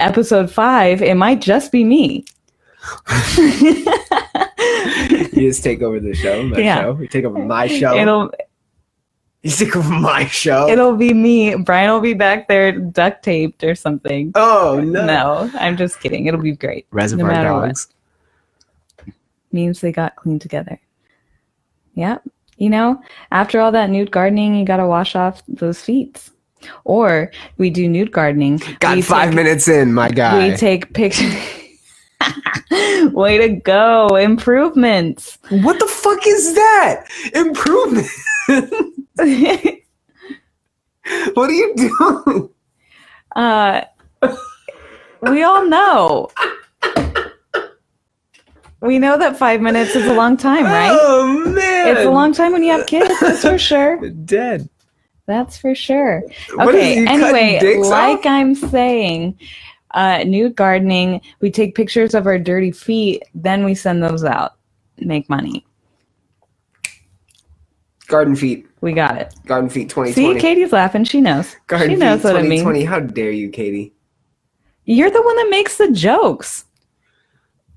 [0.00, 2.24] episode five, it might just be me.
[5.32, 6.80] You just take over the show, my Yeah.
[6.82, 6.98] show.
[7.00, 7.96] You take over my show.
[7.96, 8.30] It'll
[9.42, 10.68] you take over my show.
[10.68, 11.54] it'll be me.
[11.56, 14.32] Brian will be back there duct taped or something.
[14.34, 15.04] oh no.
[15.06, 16.26] No, I'm just kidding.
[16.26, 16.86] It'll be great.
[16.90, 17.66] Reservoir matter what.
[17.68, 17.88] Dogs.
[19.52, 20.80] Means they got clean together.
[21.94, 22.28] Yep.
[22.56, 26.28] You know, after all that nude gardening, you gotta wash off those feet.
[26.84, 28.60] Or we do nude gardening.
[28.80, 30.50] Got we five take- minutes in, my guy.
[30.50, 31.34] We take pictures.
[33.12, 34.16] Way to go.
[34.16, 35.38] Improvements.
[35.50, 37.04] what the fuck is that?
[37.34, 38.06] Improvement.
[41.34, 42.50] what are you doing?
[43.36, 43.82] Uh,
[45.22, 46.28] we all know.
[48.80, 50.96] We know that five minutes is a long time, right?
[51.00, 51.88] Oh man.
[51.88, 54.08] It's a long time when you have kids, that's for sure.
[54.10, 54.68] dead.
[55.28, 56.22] That's for sure.
[56.54, 58.26] What Okay, anyway, like off?
[58.26, 59.38] I'm saying,
[59.90, 64.52] uh, nude gardening, we take pictures of our dirty feet, then we send those out.
[64.96, 65.66] Make money.
[68.06, 68.66] Garden feet.
[68.80, 69.34] We got it.
[69.44, 70.12] Garden feet 2020.
[70.12, 71.04] See, Katie's laughing.
[71.04, 71.54] She knows.
[71.66, 72.62] Garden she knows feet what it means.
[72.62, 72.84] 2020.
[72.84, 73.92] How dare you, Katie?
[74.86, 76.64] You're the one that makes the jokes.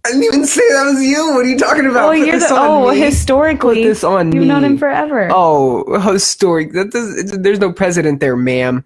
[0.05, 1.27] I didn't even say that was you.
[1.35, 2.09] What are you talking about?
[2.09, 2.99] Oh, Put you're this the on oh me.
[2.99, 3.75] historically.
[3.83, 4.47] Put this on You've me.
[4.47, 5.29] known him forever.
[5.31, 6.73] Oh, historic.
[6.73, 8.83] That does, there's no president there, ma'am.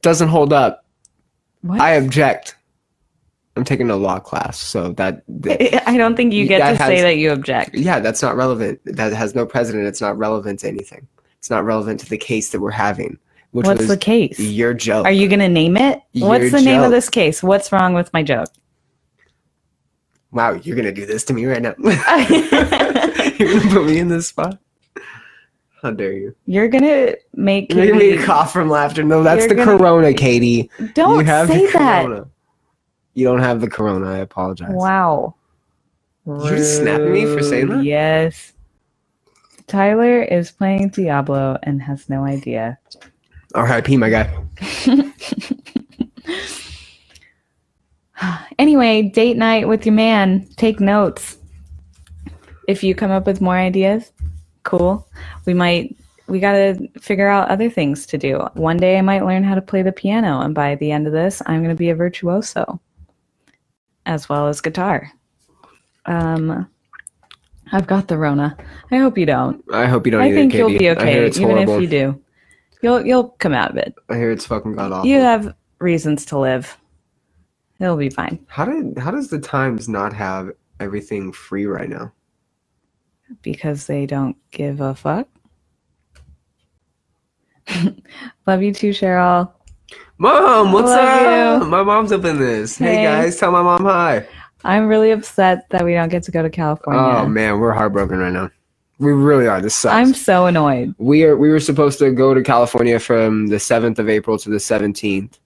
[0.00, 0.84] Doesn't hold up.
[1.62, 1.80] what?
[1.80, 2.56] I object.
[3.56, 7.00] I'm taking a law class, so that, that I don't think you get to say
[7.02, 7.74] that you object.
[7.74, 8.80] yeah, that's not relevant.
[8.84, 9.86] That has no president.
[9.86, 11.08] It's not relevant to anything.
[11.40, 13.18] It's not relevant to the case that we're having,
[13.50, 14.38] which What's the case?
[14.38, 15.04] your joke.
[15.06, 16.00] Are you going to name it?
[16.14, 17.42] What's Your the name of this case?
[17.42, 18.48] What's wrong with my joke?
[20.32, 21.74] Wow, you're gonna do this to me right now.
[21.78, 24.58] you're gonna put me in this spot.
[25.82, 26.34] How dare you?
[26.46, 29.04] You're going to make You're gonna make me cough from laughter.
[29.04, 30.70] No, that's You're the gonna- corona, Katie.
[30.94, 32.04] Don't you have say the that.
[32.04, 32.26] corona.
[33.14, 34.10] You don't have the corona.
[34.10, 34.70] I apologize.
[34.72, 35.36] Wow.
[36.26, 37.84] You just snapped me for saying that?
[37.84, 38.52] Yes.
[39.68, 42.78] Tyler is playing Diablo and has no idea.
[43.54, 43.96] R.I.P.
[43.96, 44.44] My guy.
[48.58, 50.44] Anyway, date night with your man.
[50.56, 51.36] Take notes.
[52.66, 54.10] If you come up with more ideas,
[54.64, 55.08] cool.
[55.46, 55.96] We might
[56.26, 58.38] we got to figure out other things to do.
[58.54, 61.12] One day I might learn how to play the piano and by the end of
[61.12, 62.80] this, I'm going to be a virtuoso.
[64.06, 65.12] as well as guitar.
[66.06, 66.68] Um,
[67.72, 68.56] I've got the Rona.
[68.90, 69.62] I hope you don't.
[69.72, 70.22] I hope you don't.
[70.22, 71.76] I either, think you'll be okay, even horrible.
[71.76, 72.20] if you do.
[72.82, 73.94] You'll you'll come out of it.
[74.08, 75.08] I hear it's fucking god awful.
[75.08, 76.76] You have reasons to live.
[77.80, 80.50] It'll be fine How did how does the Times not have
[80.80, 82.12] everything free right now?
[83.42, 85.28] because they don't give a fuck.
[88.46, 89.52] Love you too, Cheryl.
[90.16, 91.62] Mom, what's up?
[91.62, 91.68] you.
[91.68, 92.78] My mom's up in this.
[92.78, 92.96] Hey.
[92.96, 93.02] Hey.
[93.04, 94.26] guys, tell my mom hi.
[94.64, 97.00] I'm really upset that we don't get to go to California.
[97.02, 98.50] Oh man, we're heartbroken right now.
[98.98, 99.60] We really are.
[99.60, 99.94] This sucks.
[99.94, 100.94] I'm so annoyed.
[100.98, 104.48] we are we were supposed to go to California from the 7th of April to
[104.50, 105.38] the 17th.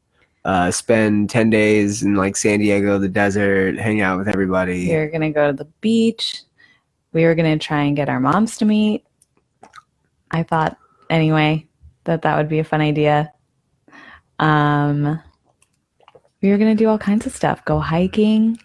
[0.45, 4.89] Uh, spend 10 days in like San Diego, the desert, hang out with everybody.
[4.89, 6.43] We were gonna go to the beach.
[7.13, 9.05] We were gonna try and get our moms to meet.
[10.33, 10.77] I thought
[11.11, 11.67] anyway
[12.05, 13.33] that that would be a fun idea.
[14.41, 15.21] Um,
[16.43, 18.59] we were gonna do all kinds of stuff, go hiking,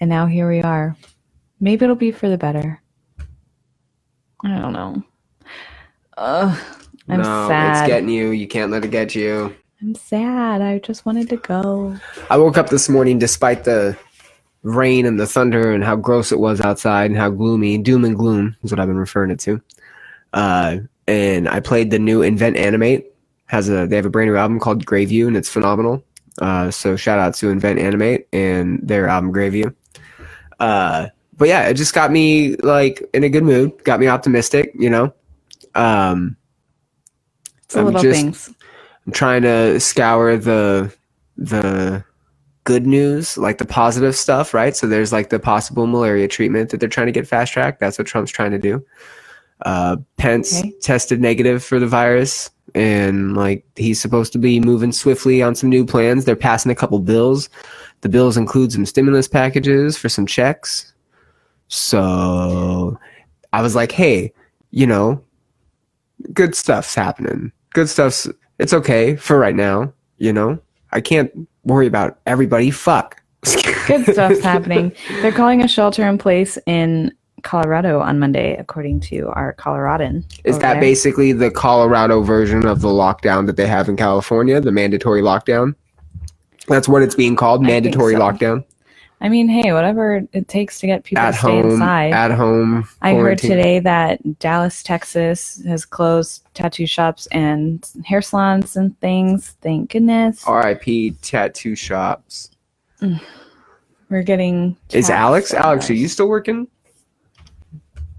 [0.00, 0.96] and now here we are.
[1.60, 2.80] Maybe it'll be for the better.
[4.44, 5.02] I don't know.
[6.16, 6.58] Ugh,
[7.08, 7.76] I'm no, sad.
[7.76, 8.30] it's getting you.
[8.30, 9.54] You can't let it get you.
[9.82, 10.62] I'm sad.
[10.62, 11.96] I just wanted to go.
[12.30, 13.96] I woke up this morning despite the
[14.62, 18.16] rain and the thunder and how gross it was outside and how gloomy, doom and
[18.16, 19.60] gloom is what I've been referring it to.
[20.32, 20.76] Uh,
[21.08, 23.06] and I played the new Invent Animate.
[23.46, 26.02] Has a they have a brand new album called Greyview and it's phenomenal.
[26.38, 29.74] Uh, so shout out to Invent Animate and their album Greyview.
[30.60, 34.70] Uh, but yeah, it just got me like in a good mood, got me optimistic,
[34.78, 35.12] you know.
[35.74, 36.36] Um,
[37.64, 38.50] It's the little just- things.
[39.06, 40.92] I'm trying to scour the
[41.36, 42.04] the
[42.64, 44.76] good news, like the positive stuff, right?
[44.76, 47.80] So there's like the possible malaria treatment that they're trying to get fast tracked.
[47.80, 48.84] That's what Trump's trying to do.
[49.64, 50.72] Uh, Pence Okay.
[50.80, 55.68] tested negative for the virus, and like he's supposed to be moving swiftly on some
[55.68, 56.24] new plans.
[56.24, 57.48] They're passing a couple bills.
[58.02, 60.92] The bills include some stimulus packages for some checks.
[61.68, 62.98] So
[63.52, 64.32] I was like, hey,
[64.70, 65.22] you know,
[66.32, 67.52] good stuff's happening.
[67.72, 68.28] Good stuff's
[68.62, 70.56] it's okay for right now, you know.
[70.92, 71.32] I can't
[71.64, 72.70] worry about everybody.
[72.70, 73.20] Fuck.
[73.88, 74.92] Good stuff's happening.
[75.20, 80.24] They're calling a shelter in place in Colorado on Monday, according to our Coloradan.
[80.44, 80.80] Is that there.
[80.80, 85.74] basically the Colorado version of the lockdown that they have in California, the mandatory lockdown?
[86.68, 88.20] That's what it's being called, mandatory so.
[88.20, 88.64] lockdown.
[89.22, 92.12] I mean, hey, whatever it takes to get people At to stay home, inside.
[92.12, 92.88] at home.
[93.02, 99.54] I heard today that Dallas, Texas has closed tattoo shops and hair salons and things.
[99.62, 100.44] Thank goodness.
[100.44, 101.12] R.I.P.
[101.22, 102.50] tattoo shops.
[104.10, 105.54] We're getting Is Alex?
[105.54, 106.66] Alex, are you still working?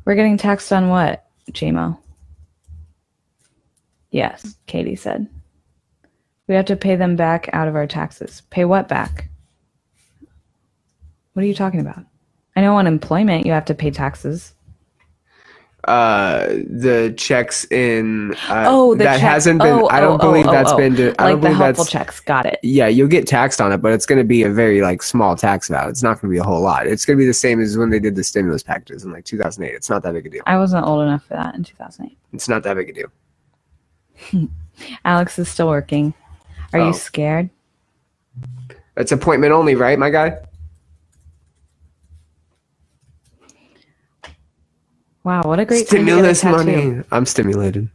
[0.05, 1.97] We're getting taxed on what, JMO?
[4.11, 5.27] Yes, Katie said.
[6.47, 8.41] We have to pay them back out of our taxes.
[8.49, 9.27] Pay what back?
[11.33, 12.03] What are you talking about?
[12.55, 14.53] I know on employment you have to pay taxes.
[15.85, 18.33] Uh, the checks in.
[18.47, 19.67] Uh, Oh, the that check- hasn't been.
[19.81, 20.93] oh, I don't oh, believe oh, that's oh, been.
[20.93, 21.91] I like don't the believe helpful that's.
[21.91, 22.19] checks.
[22.21, 22.59] Got it.
[22.63, 25.35] Yeah, you'll get taxed on it, but it's going to be a very like small
[25.35, 25.89] tax amount.
[25.89, 26.87] It's not going to be a whole lot.
[26.87, 29.25] It's going to be the same as when they did the stimulus packages in like
[29.25, 29.75] 2008.
[29.75, 30.43] It's not that big a deal.
[30.45, 32.17] I wasn't old enough for that in 2008.
[32.31, 34.49] It's not that big a deal.
[35.05, 36.13] Alex is still working.
[36.71, 36.87] Are Oh.
[36.87, 37.49] you scared?
[38.95, 40.37] It's appointment only, right, my guy?
[45.23, 47.03] Wow, what a great Stimulus time to get a money.
[47.11, 47.89] I'm stimulated.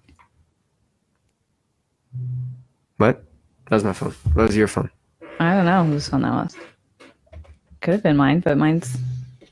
[2.96, 3.22] What?
[3.68, 4.14] That was my phone.
[4.34, 4.90] That was your phone.
[5.38, 6.56] I don't know whose phone that was.
[7.80, 8.96] Could have been mine, but mine's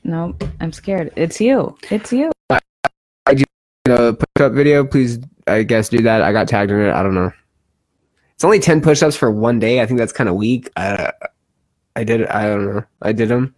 [0.03, 0.43] nope.
[0.59, 1.13] I'm scared.
[1.15, 1.77] It's you.
[1.91, 2.31] It's you.
[2.49, 5.19] Uh, push up video, please.
[5.45, 6.21] I guess do that.
[6.21, 6.93] I got tagged in it.
[6.93, 7.31] I don't know.
[8.33, 9.81] It's only ten push-ups for one day.
[9.81, 10.69] I think that's kind of weak.
[10.75, 11.13] I,
[11.95, 12.21] I did.
[12.21, 12.29] it.
[12.29, 12.83] I don't know.
[13.01, 13.55] I did them.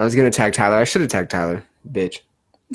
[0.00, 0.76] I was gonna tag Tyler.
[0.76, 2.20] I should have tagged Tyler, bitch.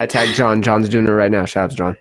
[0.00, 0.62] I tagged John.
[0.62, 1.44] John's doing it right now.
[1.44, 1.96] Shout out to John.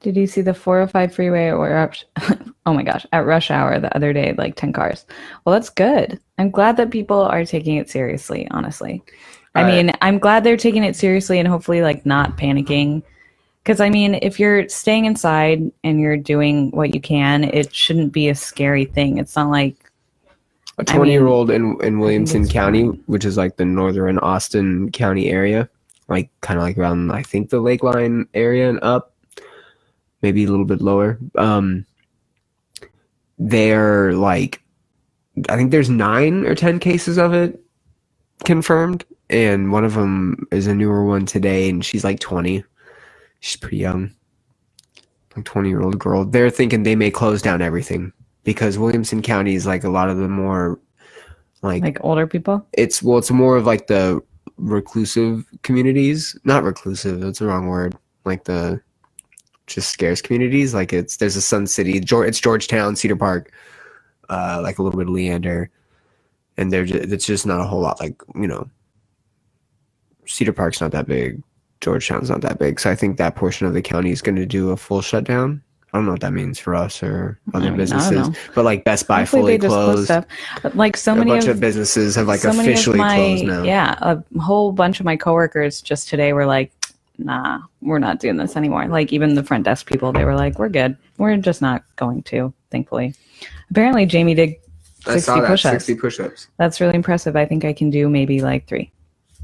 [0.00, 1.94] Did you see the 405 freeway or up?
[2.66, 5.04] oh my gosh, at rush hour the other day, like 10 cars.
[5.44, 6.20] Well, that's good.
[6.38, 9.02] I'm glad that people are taking it seriously, honestly.
[9.56, 13.02] I mean, I'm glad they're taking it seriously and hopefully like not panicking.
[13.64, 18.12] Because I mean, if you're staying inside and you're doing what you can, it shouldn't
[18.12, 19.18] be a scary thing.
[19.18, 19.81] It's not like
[20.78, 24.18] A I mean, 20 year old in, in Williamson County, which is like the northern
[24.18, 25.68] Austin County area,
[26.08, 29.14] like kind of like around, I think, the Lakeline area and up,
[30.22, 31.18] maybe a little bit lower.
[31.36, 31.84] Um,
[33.38, 34.62] they're like,
[35.48, 37.60] I think there's nine or 10 cases of it
[38.44, 39.04] confirmed.
[39.28, 42.64] And one of them is a newer one today, and she's like 20.
[43.40, 44.14] She's pretty young.
[45.36, 46.24] like 20 year old girl.
[46.24, 48.12] They're thinking they may close down everything
[48.44, 50.78] because Williamson County is like a lot of the more
[51.62, 52.66] like, Like older people.
[52.72, 54.20] it's well, it's more of like the
[54.58, 56.36] reclusive communities.
[56.44, 57.96] Not reclusive, that's the wrong word.
[58.24, 58.80] Like the
[59.66, 60.74] just scarce communities.
[60.74, 63.52] Like it's there's a Sun City, it's Georgetown, Cedar Park,
[64.28, 65.70] uh, like a little bit of Leander,
[66.56, 68.00] and they're just, it's just not a whole lot.
[68.00, 68.68] Like you know,
[70.26, 71.42] Cedar Park's not that big,
[71.80, 74.46] Georgetown's not that big, so I think that portion of the county is going to
[74.46, 75.62] do a full shutdown.
[75.92, 78.82] I don't know what that means for us or other I don't businesses, but like
[78.84, 80.04] Best Buy Hopefully fully closed.
[80.06, 80.24] stuff.
[80.74, 83.44] Like so a many bunch of of businesses have like so of officially my- closed
[83.44, 83.62] now.
[83.62, 86.72] Yeah, a whole bunch of my coworkers just today were like,
[87.18, 90.58] "Nah, we're not doing this anymore." Like even the front desk people, they were like,
[90.58, 90.96] "We're good.
[91.18, 93.14] We're just not going to." Thankfully,
[93.70, 94.54] apparently Jamie did
[95.06, 95.84] I saw 60 that push-ups.
[95.84, 96.46] 60 push-ups.
[96.56, 97.36] That's really impressive.
[97.36, 98.90] I think I can do maybe like three,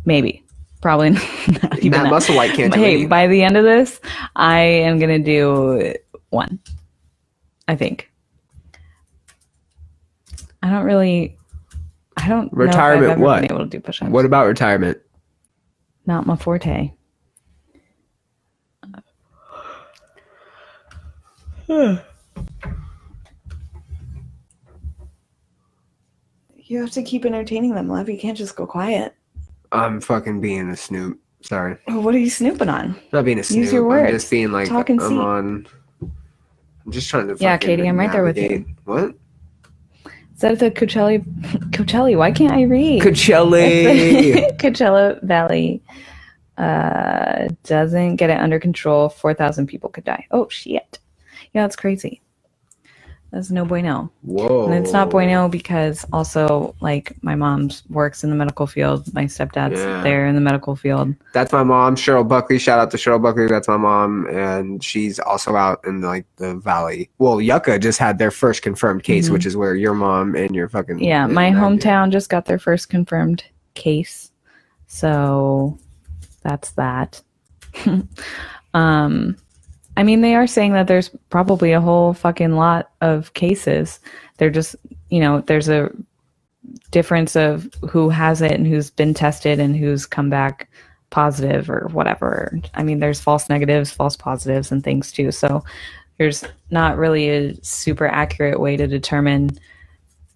[0.07, 0.43] maybe,
[0.81, 2.11] probably not even That that.
[2.11, 4.01] muscle white can't hey, by the end of this,
[4.35, 5.93] I am gonna do
[6.31, 6.59] one.
[7.67, 8.11] I think.
[10.63, 11.37] I don't really.
[12.17, 12.53] I don't.
[12.53, 13.41] Retirement know if I've ever what?
[13.43, 14.11] Been able to do push-ups.
[14.11, 14.99] What about retirement?
[16.07, 16.93] Not my forte.
[26.57, 28.09] You have to keep entertaining them, love.
[28.09, 29.15] You can't just go quiet.
[29.73, 31.21] I'm fucking being a snoop.
[31.41, 32.97] Sorry, What are you snooping on?
[33.13, 33.59] not being a snoop.
[33.61, 34.01] Use your words.
[34.01, 34.23] I'm words.
[34.25, 35.19] just being like Talk and I'm see.
[35.19, 35.67] on.
[36.89, 37.37] I'm just trying to.
[37.39, 38.65] Yeah, Katie, I'm right there with you.
[38.87, 39.15] What?
[40.35, 41.23] Is that the Coachella?
[41.71, 42.17] Coachella?
[42.17, 43.03] Why can't I read?
[43.03, 44.57] Coachella.
[44.59, 45.83] Coachella Valley
[46.57, 49.11] uh, doesn't get it under control.
[49.11, 50.27] Four thousand people could die.
[50.31, 50.99] Oh shit!
[51.53, 52.23] Yeah, that's crazy.
[53.31, 54.11] That's no bueno.
[54.23, 54.65] Whoa.
[54.65, 59.13] And it's not bueno because also like my mom works in the medical field.
[59.13, 60.03] My stepdad's Yeah.
[60.03, 61.15] there in the medical field.
[61.35, 62.59] That's my mom, Cheryl Buckley.
[62.59, 63.47] Shout out to Cheryl Buckley.
[63.47, 67.11] That's my mom, and she's also out in like the valley.
[67.19, 69.33] Well, Yucca just had their first confirmed case, Mhm.
[69.35, 72.89] which is where your mom and your fucking Yeah, my hometown just got their first
[72.89, 74.33] confirmed case.
[74.87, 75.79] So
[76.43, 77.21] that's that.
[78.75, 79.37] um
[79.99, 83.99] I mean they are saying that there's probably a whole fucking lot of cases.
[84.37, 84.77] They're just,
[85.11, 85.91] you know, there's a
[86.93, 90.71] difference of who has it and who's been tested and who's come back
[91.11, 92.57] positive or whatever.
[92.75, 95.33] I mean, there's false negatives, false positives and things too.
[95.33, 95.65] So
[96.19, 99.51] there's not really a super accurate way to determine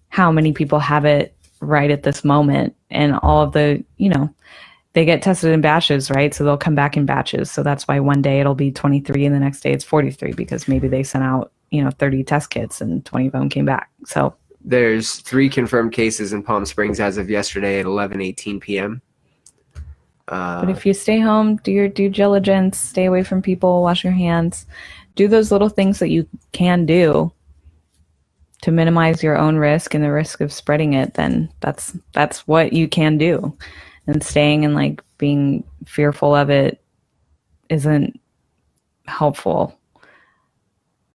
[0.09, 4.29] how many people have it right at this moment and all of the you know
[4.93, 6.33] they get tested in batches right?
[6.33, 7.51] So they'll come back in batches.
[7.51, 10.67] So that's why one day it'll be 23 and the next day it's 43 because
[10.67, 13.89] maybe they sent out you know 30 test kits and 20 of them came back.
[14.05, 19.01] So There's three confirmed cases in Palm Springs as of yesterday at 11:18 p.m.
[20.29, 24.05] Uh, but if you stay home do your due diligence stay away from people wash
[24.05, 24.65] your hands
[25.15, 27.29] do those little things that you can do
[28.61, 32.71] to minimize your own risk and the risk of spreading it then that's that's what
[32.71, 33.53] you can do
[34.07, 36.81] and staying and like being fearful of it
[37.69, 38.19] isn't
[39.07, 39.77] helpful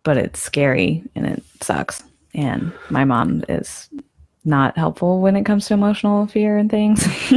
[0.04, 2.02] but it's scary and it sucks
[2.34, 3.88] and my mom is
[4.44, 7.02] not helpful when it comes to emotional fear and things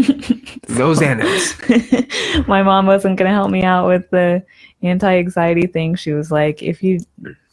[0.70, 2.48] no Xanax.
[2.48, 4.44] my mom wasn't going to help me out with the
[4.84, 7.00] anti-anxiety thing she was like if you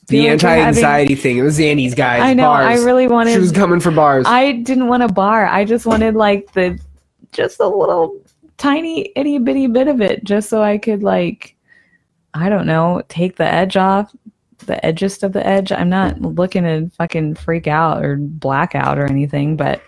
[0.08, 1.38] The like you're having- anti-anxiety thing.
[1.38, 2.22] It was Xannies, guys.
[2.22, 2.80] i know bars.
[2.80, 4.24] i really wanted She was coming for bars.
[4.26, 5.46] I didn't want a bar.
[5.46, 6.78] I just wanted like the
[7.32, 8.20] just a little
[8.56, 11.56] tiny itty bitty bit of it just so I could like
[12.34, 14.14] I don't know, take the edge off,
[14.58, 15.72] the edgest of the edge.
[15.72, 19.82] I'm not looking to fucking freak out or black out or anything, but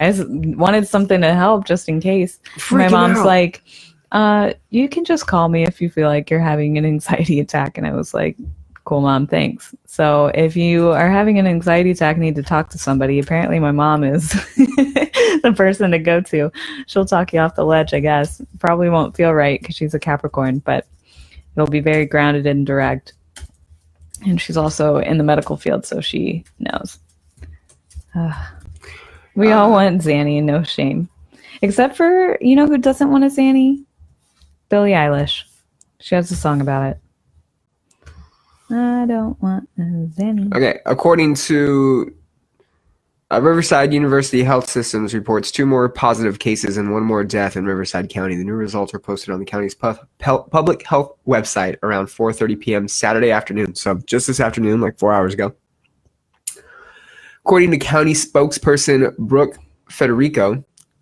[0.00, 2.40] I just wanted something to help just in case.
[2.70, 3.26] My mom's out.
[3.26, 3.62] like,
[4.12, 7.78] uh, you can just call me if you feel like you're having an anxiety attack.
[7.78, 8.36] And I was like,
[8.86, 9.74] cool, mom, thanks.
[9.84, 13.58] So if you are having an anxiety attack and need to talk to somebody, apparently
[13.58, 16.50] my mom is the person to go to.
[16.86, 18.40] She'll talk you off the ledge, I guess.
[18.60, 20.86] Probably won't feel right because she's a Capricorn, but
[21.56, 23.12] it'll be very grounded and direct.
[24.24, 27.00] And she's also in the medical field, so she knows.
[28.14, 28.46] Ugh.
[29.34, 31.08] we all Uh, want Zanny and no shame.
[31.60, 33.84] Except for, you know who doesn't want a Zanny?
[34.68, 35.42] Billie Eilish.
[35.98, 36.98] She has a song about it.
[38.70, 40.54] I don't want a Zanny.
[40.54, 42.14] Okay, according to
[43.32, 47.66] uh, Riverside University Health Systems reports two more positive cases and one more death in
[47.66, 48.36] Riverside County.
[48.36, 52.60] The new results are posted on the county's pu- pel- public health website around 4:30
[52.60, 52.88] p.m.
[52.88, 53.74] Saturday afternoon.
[53.76, 55.54] So just this afternoon, like four hours ago.
[57.44, 59.58] According to county spokesperson Brooke
[59.90, 60.56] Federico,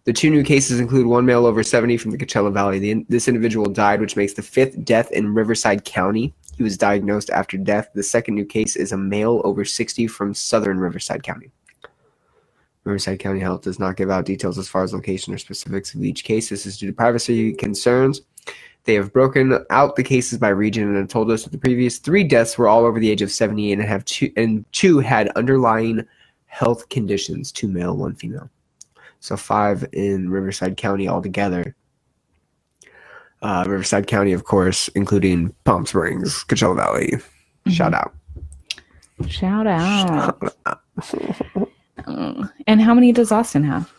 [0.04, 2.80] The two new cases include one male over 70 from the Coachella Valley.
[2.80, 6.34] The, this individual died, which makes the fifth death in Riverside County.
[6.56, 7.90] He was diagnosed after death.
[7.94, 11.50] The second new case is a male over 60 from southern Riverside County.
[12.84, 16.04] Riverside County Health does not give out details as far as location or specifics of
[16.04, 16.50] each case.
[16.50, 18.20] This is due to privacy concerns.
[18.84, 21.98] They have broken out the cases by region and have told us that the previous
[21.98, 25.28] three deaths were all over the age of 70 and have two and two had
[25.36, 26.06] underlying
[26.46, 28.50] health conditions, two male, one female.
[29.20, 31.74] So five in Riverside County altogether.
[33.44, 37.12] Uh, Riverside County, of course, including Palm Springs, Coachella Valley.
[37.68, 38.14] Shout out.
[39.28, 40.40] Shout out.
[42.06, 42.50] Mm.
[42.66, 43.90] and how many does Austin have?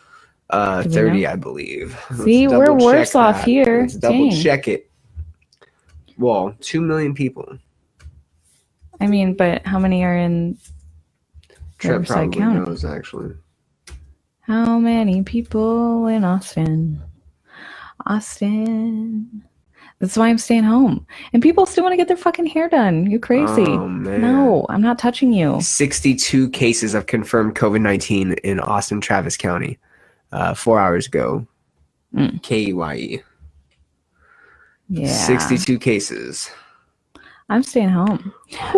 [0.49, 1.29] Uh, Do 30, know?
[1.31, 1.99] I believe.
[2.23, 3.45] See, we're worse off that.
[3.45, 3.81] here.
[3.81, 4.41] Let's double Dang.
[4.41, 4.89] check it.
[6.17, 7.57] Well, 2 million people.
[8.99, 10.57] I mean, but how many are in
[11.77, 12.59] Trent Riverside probably County.
[12.61, 13.33] knows, actually.
[14.41, 17.01] how many people in Austin?
[18.05, 19.43] Austin.
[19.99, 21.05] That's why I'm staying home.
[21.31, 23.09] And people still want to get their fucking hair done.
[23.09, 23.63] You crazy.
[23.63, 25.61] Oh, no, I'm not touching you.
[25.61, 29.79] 62 cases of confirmed COVID 19 in Austin, Travis County
[30.31, 31.47] uh, four hours ago.
[32.13, 32.41] Mm.
[32.41, 33.23] KYE.
[34.89, 35.07] Yeah.
[35.07, 36.49] 62 cases.
[37.49, 38.33] I'm staying home.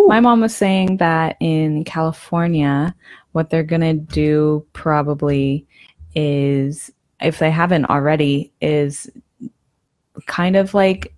[0.08, 2.94] My mom was saying that in California,
[3.32, 5.66] what they're going to do probably
[6.16, 6.92] is,
[7.22, 9.10] if they haven't already, is
[10.26, 11.14] kind of like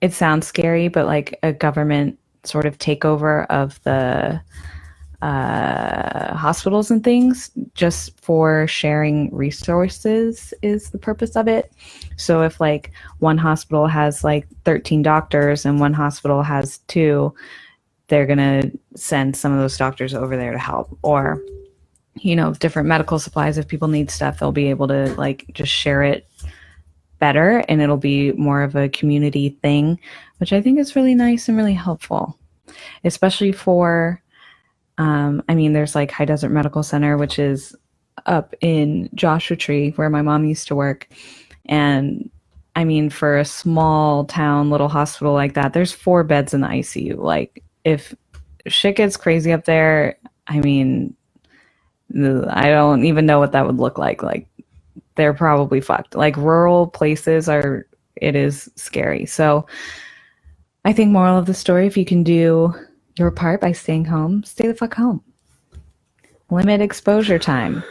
[0.00, 4.40] it sounds scary, but like a government sort of takeover of the
[5.22, 11.72] uh, hospitals and things just for sharing resources is the purpose of it.
[12.16, 12.90] So if like
[13.20, 17.32] one hospital has like 13 doctors and one hospital has two,
[18.08, 21.40] they're going to send some of those doctors over there to help or
[22.14, 25.72] you know, different medical supplies if people need stuff, they'll be able to like just
[25.72, 26.26] share it
[27.18, 29.98] better and it'll be more of a community thing,
[30.38, 32.38] which I think is really nice and really helpful.
[33.04, 34.22] Especially for
[34.98, 37.74] um, I mean, there's like High Desert Medical Center, which is
[38.26, 41.08] up in Joshua Tree, where my mom used to work.
[41.66, 42.30] And
[42.76, 46.68] I mean, for a small town, little hospital like that, there's four beds in the
[46.68, 47.18] ICU.
[47.18, 48.14] Like, if
[48.66, 51.16] shit gets crazy up there, I mean,
[52.14, 54.22] I don't even know what that would look like.
[54.22, 54.48] Like,
[55.14, 56.14] they're probably fucked.
[56.14, 57.86] Like, rural places are,
[58.16, 59.26] it is scary.
[59.26, 59.66] So,
[60.84, 62.74] I think, moral of the story, if you can do
[63.16, 65.22] your part by staying home, stay the fuck home.
[66.52, 67.82] Limit exposure time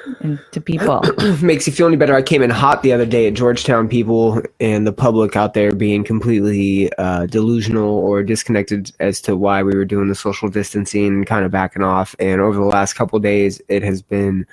[0.51, 1.01] to people.
[1.41, 2.13] Makes you feel any better.
[2.13, 5.71] I came in hot the other day at Georgetown, people and the public out there
[5.71, 11.25] being completely uh, delusional or disconnected as to why we were doing the social distancing
[11.25, 12.15] kind of backing off.
[12.19, 14.45] And over the last couple days, it has been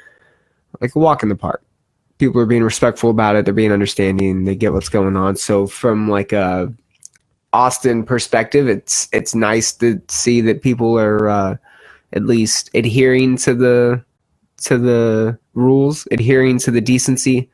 [0.80, 1.62] like a walk in the park.
[2.16, 3.44] People are being respectful about it.
[3.44, 4.44] They're being understanding.
[4.44, 5.36] They get what's going on.
[5.36, 6.72] So from like a
[7.52, 11.56] Austin perspective, it's it's nice to see that people are uh,
[12.12, 14.04] at least adhering to the
[14.62, 17.48] to the rules, adhering to the decency,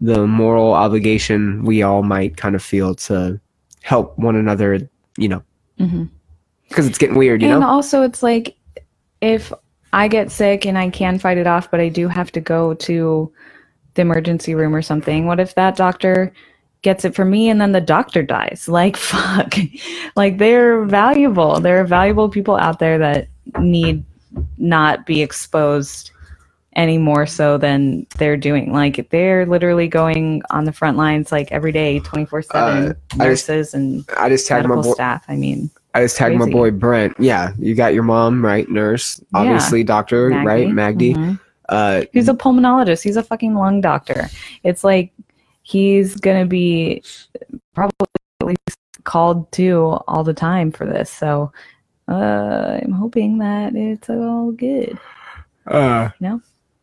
[0.00, 3.40] the moral obligation we all might kind of feel to
[3.82, 4.88] help one another.
[5.16, 5.42] You know,
[5.78, 6.04] mm-hmm.
[6.68, 7.42] because it's getting weird.
[7.42, 8.56] You and know, also, it's like
[9.20, 9.52] if
[9.94, 12.74] I get sick and I can fight it off, but I do have to go
[12.74, 13.32] to
[13.94, 15.26] the emergency room or something.
[15.26, 16.32] What if that doctor
[16.82, 18.68] gets it for me and then the doctor dies?
[18.68, 19.54] Like, fuck.
[20.16, 21.60] like, they're valuable.
[21.60, 23.28] There are valuable people out there that
[23.60, 24.04] need
[24.58, 26.10] not be exposed
[26.76, 28.72] any more so than they're doing.
[28.72, 32.82] Like, they're literally going on the front lines like every day, 24 Uh, 7.
[32.84, 34.92] I just- Nurses and I just tagged my boy.
[34.92, 35.24] staff.
[35.28, 37.14] I mean, I just tagged my boy Brent.
[37.20, 39.38] Yeah, you got your mom right, nurse, Yeah.
[39.40, 41.14] obviously doctor, right, Magdi.
[41.14, 41.38] Mhm.
[41.68, 43.04] Uh, He's a pulmonologist.
[43.04, 44.28] He's a fucking lung doctor.
[44.64, 45.12] It's like
[45.62, 47.02] he's gonna be
[47.74, 47.92] probably
[48.40, 51.08] at least called to all the time for this.
[51.08, 51.52] So
[52.08, 54.98] uh, I'm hoping that it's all good.
[55.66, 56.40] Uh, No?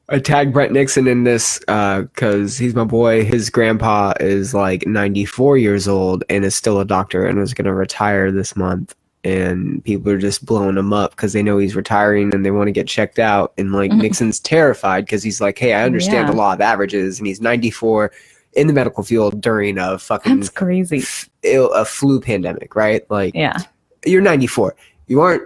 [0.10, 3.24] I tagged Brett Nixon in this because he's my boy.
[3.24, 7.66] His grandpa is like 94 years old and is still a doctor and was going
[7.66, 8.94] to retire this month.
[9.24, 12.68] And people are just blowing him up because they know he's retiring and they want
[12.68, 13.54] to get checked out.
[13.58, 13.92] And like.
[13.94, 16.32] Nixon's terrified because he's like, hey, I understand Yeah.
[16.32, 17.18] the law of averages.
[17.20, 18.12] And he's 94
[18.54, 20.98] in the medical field during a fucking That's crazy.
[20.98, 23.10] f- ill, a flu pandemic, right?
[23.10, 23.60] Like, Yeah.
[24.06, 24.76] you're 94.
[25.12, 25.44] You aren't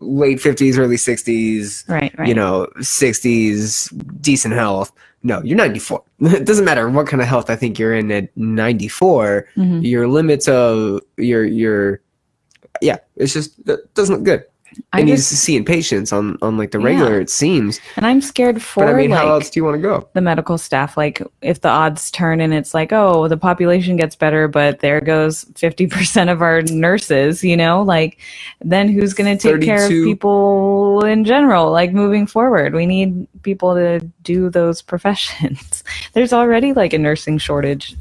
[0.00, 2.14] late 50s, early 60s, Right.
[2.18, 2.26] Right.
[2.28, 3.92] you know, 60s,
[4.22, 4.90] decent health.
[5.22, 6.02] No, you're 94.
[6.22, 9.46] It doesn't matter what kind of health I think you're in at 94.
[9.56, 9.84] Mhm.
[9.86, 12.00] Your limits of your your
[12.80, 14.44] yeah, it's just that doesn't look good.
[14.92, 16.84] I and to see seeing patients on on like the Yeah.
[16.86, 17.20] regular.
[17.20, 17.80] It seems.
[17.96, 20.08] and I'm scared for But I mean, like how else do you want to go?
[20.14, 20.96] the medical staff.
[20.96, 25.00] Like if the odds turn and it's like, oh, the population gets better, but there
[25.00, 28.18] goes 50% of our nurses, you know, like
[28.60, 31.70] then who's going to take care of people in general?
[31.72, 35.84] Like moving forward, we need people to do those professions.
[36.14, 37.96] There's already like a nursing shortage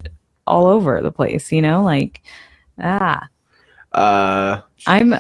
[0.48, 2.22] all over the place, you know, like,
[2.82, 3.28] ah,
[3.94, 5.16] Uh, I'm,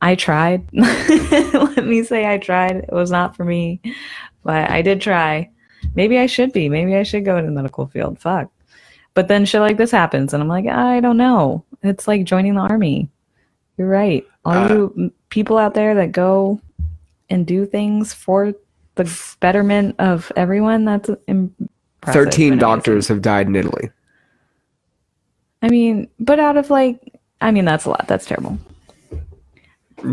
[0.00, 0.68] I tried.
[0.72, 2.76] Let me say I tried.
[2.76, 3.80] It was not for me,
[4.44, 5.50] but I did try.
[5.94, 6.68] Maybe I should be.
[6.68, 8.18] Maybe I should go into the medical field.
[8.18, 8.50] Fuck.
[9.14, 11.64] But then shit like this happens, and I'm like, I don't know.
[11.82, 13.08] It's like joining the army.
[13.76, 14.26] You're right.
[14.44, 16.60] All Uh, you people out there that go
[17.30, 18.54] and do things for
[18.94, 21.68] the betterment of everyone, that's impressive.
[22.04, 23.90] Thirteen doctors have died in Italy.
[25.62, 28.06] I mean, but out of like, I mean, that's a lot.
[28.06, 28.58] That's terrible.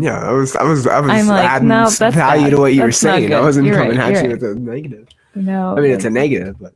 [0.00, 2.50] Yeah, I was, I was, I was I'm like, adding no, that's value bad.
[2.50, 3.32] to what you That's were saying.
[3.32, 5.08] I wasn't You're coming right, at you with a negative.
[5.34, 5.76] No.
[5.76, 6.74] I mean, it's a negative, but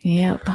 [0.00, 0.48] Yep.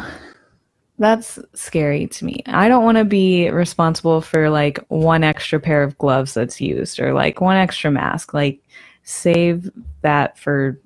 [0.99, 2.44] That's scary to me.
[2.45, 6.99] I don't want to be responsible for like one extra pair of gloves that's used
[6.99, 8.34] or like one extra mask.
[8.34, 8.61] Like,
[9.03, 9.69] save
[10.02, 10.80] that for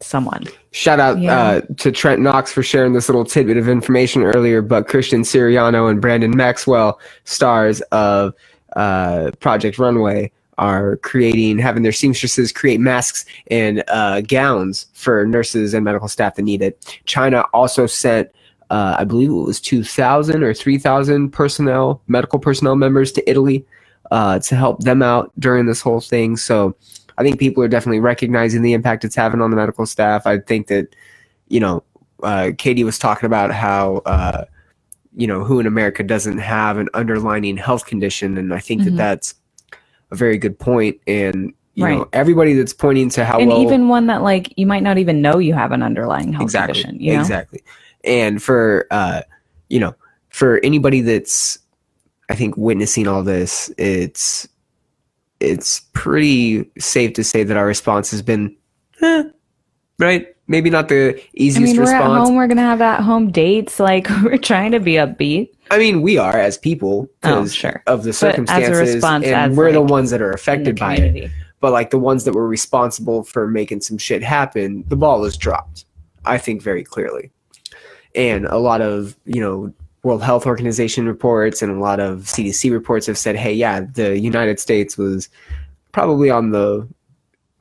[0.00, 0.44] someone.
[0.72, 1.40] shout out Yeah.
[1.40, 4.60] uh, to Trent Knox for sharing this little tidbit of information earlier.
[4.62, 8.34] But Christian Siriano and Brandon Maxwell, stars of
[8.76, 15.74] uh, Project Runway, are creating, having their seamstresses create masks and uh, gowns for nurses
[15.74, 17.00] and medical staff that need it.
[17.04, 18.30] China also sent.
[18.70, 23.66] Uh, I believe it was 2,000 or 3,000 personnel, medical personnel members to Italy
[24.10, 26.36] uh, to help them out during this whole thing.
[26.36, 26.74] So
[27.18, 30.26] I think people are definitely recognizing the impact it's having on the medical staff.
[30.26, 30.94] I think that,
[31.48, 31.82] you know,
[32.22, 34.44] uh, Katie was talking about how, uh,
[35.16, 38.38] you know, who in America doesn't have an underlining health condition.
[38.38, 38.84] And I think Mhm.
[38.84, 39.34] that that's
[40.10, 40.98] a very good point.
[41.06, 43.62] And, you know, everybody that's pointing to how and well.
[43.62, 46.82] even one that like you might not even know you have an underlying health exactly
[46.82, 47.00] condition.
[47.00, 47.20] You know?
[47.20, 47.62] exactly
[48.04, 49.22] and for uh
[49.68, 49.94] you know
[50.28, 51.58] for anybody that's
[52.28, 54.48] i think witnessing all this it's
[55.40, 58.54] it's pretty safe to say that our response has been
[59.02, 59.24] eh,
[59.98, 62.36] right maybe not the easiest I mean, we're at home.
[62.36, 63.80] We're gonna have at home dates.
[63.80, 65.48] Like we're trying to be upbeat.
[65.72, 67.82] i mean we are as people Oh, sure.
[67.88, 71.30] of the a circumstances response, and we're the ones that are affected by it
[71.62, 75.36] but like the ones that were responsible for making some shit happen, the ball was
[75.36, 75.86] dropped.
[76.24, 77.30] I think very clearly,
[78.14, 79.72] and a lot of you know
[80.02, 84.18] World Health Organization reports and a lot of CDC reports have said, hey, yeah, the
[84.18, 85.28] United States was
[85.92, 86.86] probably on the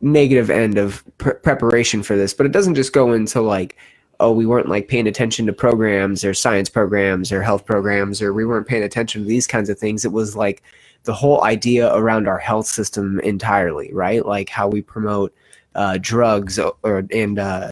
[0.02, 3.78] negative end of pre- preparation for this, but it doesn't just go into like.
[4.24, 8.34] Oh, we weren't like paying attention to programs or science programs or health programs, or
[8.34, 10.06] we weren't paying attention to these kinds of things.
[10.06, 10.62] It was like
[11.06, 14.24] the whole idea around our health system entirely, right?
[14.24, 15.34] Like how we promote
[15.74, 17.72] uh, drugs or, or and uh,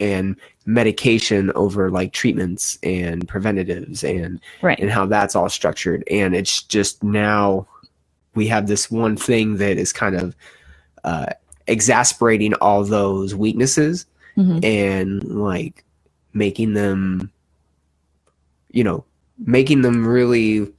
[0.00, 0.36] and
[0.66, 4.78] medication over like treatments and preventatives and Right.
[4.80, 6.04] and how that's all structured.
[6.10, 7.68] And it's just now
[8.34, 10.36] we have this one thing that is kind of
[11.04, 11.26] uh,
[11.70, 14.06] exasperating all those weaknesses
[14.36, 14.64] Mhm.
[14.64, 15.84] and like
[16.34, 17.30] making them
[18.70, 19.04] you know
[19.46, 20.70] making them really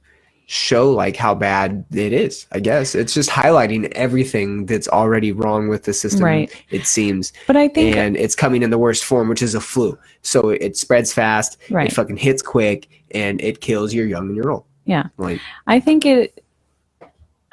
[0.46, 5.68] show like how bad it is i guess it's just highlighting everything that's already wrong
[5.68, 6.50] with the system Right.
[6.70, 9.60] it seems But I think and it's coming in the worst form which is a
[9.60, 11.88] flu so it spreads fast Right.
[11.90, 15.04] it fucking hits quick and it kills your young and your old Yeah.
[15.18, 16.42] like I think it.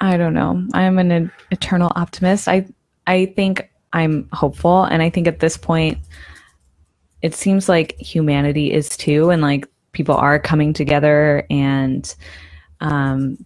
[0.01, 0.65] I don't know.
[0.73, 2.47] I'm an eternal optimist.
[2.47, 2.65] I
[3.09, 5.97] I think I'm hopeful, and I think at this point,
[7.23, 11.43] it seems like humanity is too, and like people are coming together.
[11.49, 12.15] And
[12.81, 13.43] um,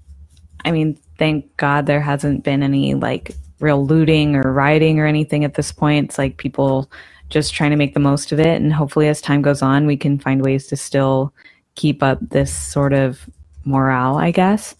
[0.66, 3.32] I mean, thank God there hasn't been any like
[3.62, 6.08] real looting or rioting or anything at this point.
[6.10, 6.92] It's like people
[7.30, 9.96] just trying to make the most of it, and hopefully, as time goes on, we
[9.96, 11.34] can find ways to still
[11.76, 13.30] keep up this sort of
[13.64, 14.76] morale, I guess,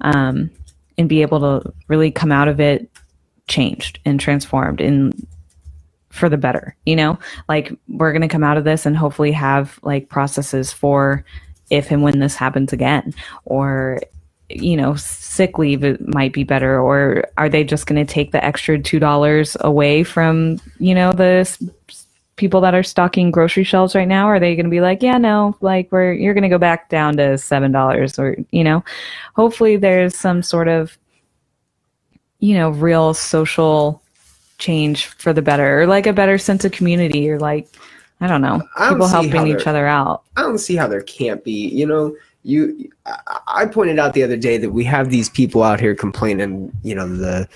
[0.00, 0.50] um,
[0.96, 2.88] and be able to really come out of it
[3.52, 5.12] changed and transformed in
[6.10, 6.74] for the better.
[6.86, 7.18] You know,
[7.48, 11.24] like we're gonna come out of this and hopefully have like processes for
[11.70, 13.14] if and when this happens again,
[13.44, 14.00] or
[14.48, 18.78] you know, sick leave might be better, or are they just gonna take the extra
[18.78, 21.46] two dollars away from you know the
[22.36, 24.26] people that are stocking grocery shelves right now?
[24.26, 26.88] Are they going to be like yeah no like we're you're going to go back
[26.88, 28.82] down to seven dollars or you know?
[29.36, 30.98] Hopefully there's some sort of
[32.42, 34.02] you know real social
[34.58, 37.68] change for the better or like a better sense of community or like
[38.20, 38.62] I don't know.
[38.76, 40.22] I don't People helping each other out.
[40.36, 41.68] I don't see how there can't be.
[41.68, 42.14] You know,
[42.44, 42.88] you.
[43.04, 46.70] I, I pointed out the other day that we have these people out here complaining.
[46.84, 47.48] You know, the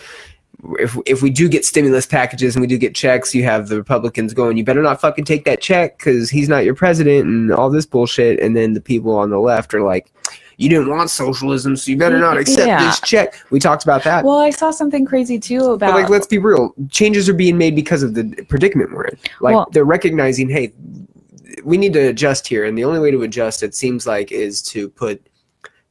[0.80, 3.76] if if we do get stimulus packages and we do get checks, you have the
[3.76, 7.52] Republicans going, "You better not fucking take that check because he's not your president," and
[7.52, 8.40] all this bullshit.
[8.40, 10.12] And then the people on the left are like,
[10.56, 12.84] "You didn't want socialism, so you better not accept Yeah.
[12.84, 14.24] this check." We talked about that.
[14.24, 16.74] Well, I saw something crazy too about But like, let's be real.
[16.90, 19.18] Changes are being made because of the predicament we're in.
[19.40, 20.72] Like Well- they're recognizing, hey,
[21.64, 24.62] we need to adjust here, and the only way to adjust, it seems like, is
[24.62, 25.20] to put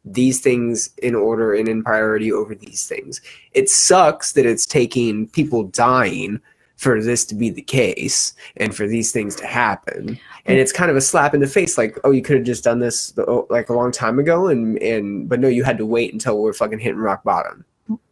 [0.05, 3.21] these things in order and in priority over these things.
[3.53, 6.39] It sucks that it's taking people dying
[6.77, 10.19] for this to be the case and for these things to happen.
[10.47, 12.63] And it's kind of a slap in the face, like, oh, you could have just
[12.63, 15.85] done this oh, like a long time ago, and and but no, you had to
[15.85, 17.65] wait until we're fucking hitting rock bottom.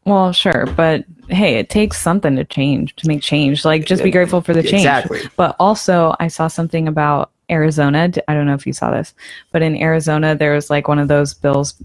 [0.06, 3.64] Well, sure, but hey, it takes something to change to make change.
[3.66, 4.76] Like, just be grateful for the change.
[4.76, 5.22] Exactly.
[5.38, 8.12] But also, I saw something about Arizona.
[8.28, 9.14] i don't know if you saw this,
[9.52, 11.76] but in Arizona, there was like one of those bills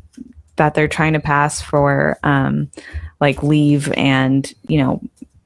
[0.56, 2.70] that they're trying to pass for um,
[3.20, 5.00] like leave and, you know,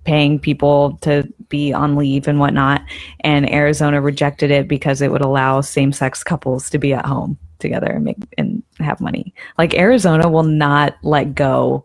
[0.05, 2.83] paying people to be on leave and whatnot.
[3.21, 7.39] And Arizona rejected it because it would allow same sex couples to be at home
[7.59, 9.35] together and make and have money.
[9.59, 11.85] Like Arizona will not let go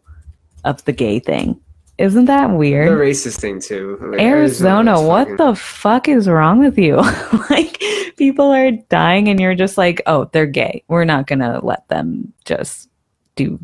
[0.63, 1.59] of the gay thing.
[1.97, 2.89] Isn't that weird?
[2.89, 3.97] The racist thing too.
[3.99, 6.95] Like, Arizona, Arizona's what fucking- the fuck is wrong with you?
[7.49, 7.81] like,
[8.17, 10.83] people are dying, and you're just like, oh, they're gay.
[10.87, 12.87] We're not gonna let them just
[13.35, 13.59] do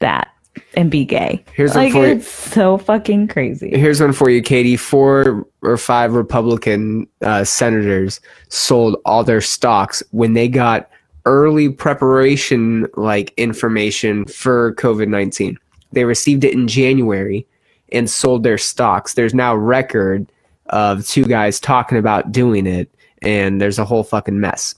[0.00, 0.33] that
[0.74, 1.44] and be gay.
[1.54, 2.14] Here's one like, for you.
[2.14, 3.70] it's so fucking crazy.
[3.70, 4.76] Here's one for you, Katie.
[4.76, 10.90] Four or five Republican uh, senators sold all their stocks when they got
[11.26, 15.58] early preparation like information for COVID nineteen.
[15.92, 17.46] They received it in January
[17.92, 19.14] and sold their stocks.
[19.14, 20.30] There's now record
[20.66, 22.90] of two guys talking about doing it,
[23.22, 24.74] and there's a whole fucking mess.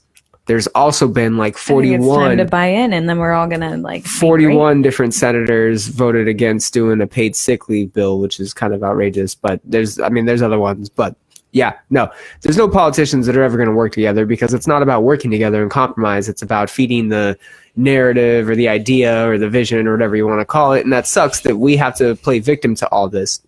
[0.47, 3.33] There's also been like I think it's 41 time to buy in, and then we're
[3.33, 8.39] all gonna like 41 different senators voted against doing a paid sick leave bill, which
[8.39, 9.35] is kind of outrageous.
[9.35, 10.89] But there's, I mean, there's other ones.
[10.89, 11.15] But
[11.51, 12.09] yeah, no,
[12.41, 15.31] there's no politicians that are ever going to work together because it's not about working
[15.31, 16.29] together and compromise.
[16.29, 17.37] It's about feeding the
[17.75, 20.83] narrative or the idea or the vision or whatever you want to call it.
[20.83, 23.41] And that sucks that we have to play victim to all this.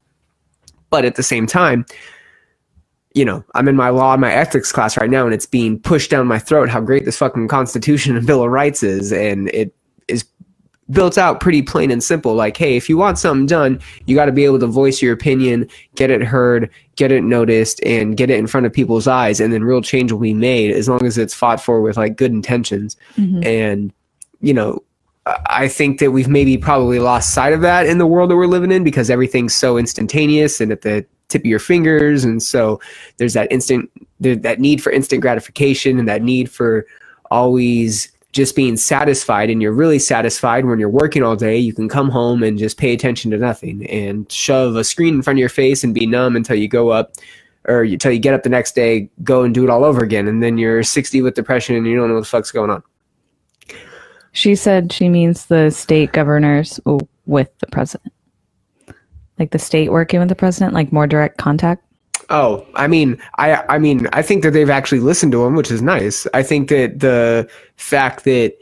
[0.90, 1.86] But at the same time,
[3.14, 5.80] you know, I'm in my law and my ethics class right now, and it's being
[5.80, 9.50] pushed down my throat how great this fucking Constitution and Bill of Rights is, and
[9.50, 9.76] it
[10.08, 10.26] is
[10.92, 12.36] built out pretty plain and simple.
[12.36, 15.14] Like, hey, if you want something done, you got to be able to voice your
[15.14, 19.40] opinion, get it heard, get it noticed, and get it in front of people's eyes,
[19.40, 22.16] and then real change will be made as long as it's fought for with like
[22.16, 22.96] good intentions.
[23.18, 23.46] Mhm.
[23.46, 23.94] And
[24.42, 24.84] you know,
[25.48, 28.48] I think that we've maybe probably lost sight of that in the world that we're
[28.48, 32.80] living in because everything's so instantaneous and at the tip of your fingers, and so
[33.18, 33.90] there's that instant
[34.20, 36.86] that need for instant gratification and that need for
[37.32, 39.50] always just being satisfied.
[39.50, 41.58] And you're really satisfied when you're working all day.
[41.58, 45.22] You can come home and just pay attention to nothing and shove a screen in
[45.22, 47.14] front of your face and be numb until you go up
[47.66, 50.28] or until you get up the next day go and do it all over again.
[50.28, 52.84] And then you're 60 with depression and you don't know what the fuck's going on.
[54.32, 56.80] She said she means the state governors
[57.26, 58.14] with the president,
[59.40, 61.84] like the state working with the president, like more direct contact.
[62.30, 65.72] Oh, I mean, I I mean, I think that they've actually listened to him, which
[65.72, 66.28] is nice.
[66.34, 68.54] I think that the fact that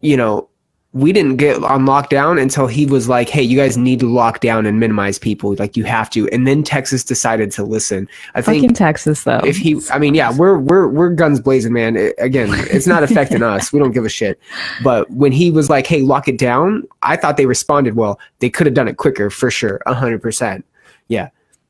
[0.00, 0.48] you know
[0.94, 4.40] we didn't get on lockdown until he was like, "Hey, you guys need to lock
[4.40, 5.54] down and minimize people.
[5.58, 8.08] Like you have to." And then Texas decided to listen.
[8.34, 9.40] I think Fucking Texas, though.
[9.44, 11.96] if he i mean yeah we're we're we're guns blazing man.
[11.96, 13.70] It- again it's not affecting us.
[13.72, 14.40] We don't give a shit.
[14.82, 18.18] But when he was like hey lock it down i thought they responded well.
[18.38, 19.80] They could have done it quicker for sure.
[19.86, 20.62] 100%
[21.08, 21.28] yeah.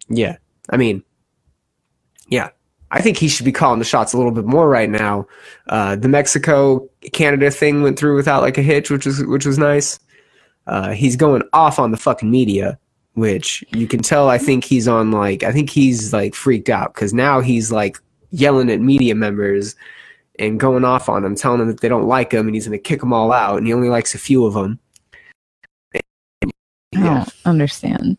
[0.09, 0.37] Yeah.
[0.71, 1.03] I mean
[2.29, 2.51] yeah
[2.91, 5.27] i think he should be calling the shots a little bit more right now
[5.69, 9.59] uh the mexico canada thing went through without like a hitch which was which was
[9.59, 9.99] nice
[10.67, 12.79] uh he's going off on the fucking media
[13.19, 16.95] which you can tell I think he's on like I think he's like freaked out
[16.95, 17.99] because now he's like
[18.31, 19.75] yelling at media members
[20.39, 22.79] and going off on them, telling them that they don't like him and he's gonna
[22.79, 24.79] kick them all out and he only likes a few of them.
[25.95, 26.01] I
[26.93, 28.17] don't understand.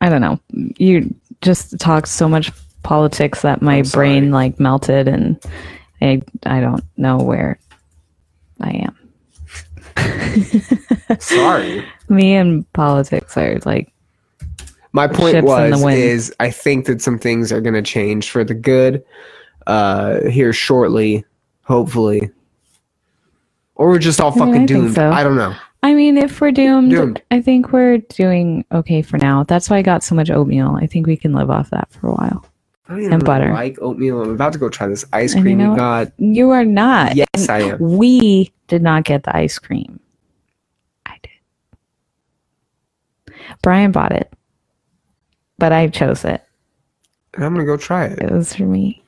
[0.00, 0.40] I don't know.
[0.78, 2.50] You just talk so much
[2.82, 5.42] politics that my brain like melted, and
[6.00, 7.58] I I don't know where
[8.60, 8.96] I am.
[11.20, 11.84] Sorry.
[12.08, 13.92] Me and politics are like
[14.92, 18.30] My point Ships in the was is I think that some things are gonna change
[18.30, 19.04] for the good
[19.66, 21.24] uh here shortly,
[21.62, 22.30] hopefully.
[23.74, 24.94] Or we're just all I mean, fucking I doomed.
[24.94, 25.10] so.
[25.10, 25.54] I don't know.
[25.82, 27.22] I mean, if we're doomed, Doomed.
[27.30, 29.44] I think we're doing okay for now.
[29.44, 30.76] That's why I got so much oatmeal.
[30.78, 32.44] I think we can live off that for a while.
[32.90, 33.52] I don't even And butter.
[33.52, 34.20] like oatmeal.
[34.20, 35.76] I'm about to go try this ice And you cream know what?
[35.78, 36.12] got.
[36.18, 37.14] You are not.
[37.14, 37.78] Yes, I am.
[37.78, 40.00] We did not get the ice cream.
[40.02, 40.08] Yes, I am.
[40.08, 40.10] We
[41.06, 41.36] did not get the
[43.16, 43.20] ice cream.
[43.26, 43.34] I did.
[43.62, 44.32] Brian bought it,
[45.58, 46.42] but I chose it.
[47.34, 48.18] And I'm gonna go try it.
[48.18, 49.04] It was for me.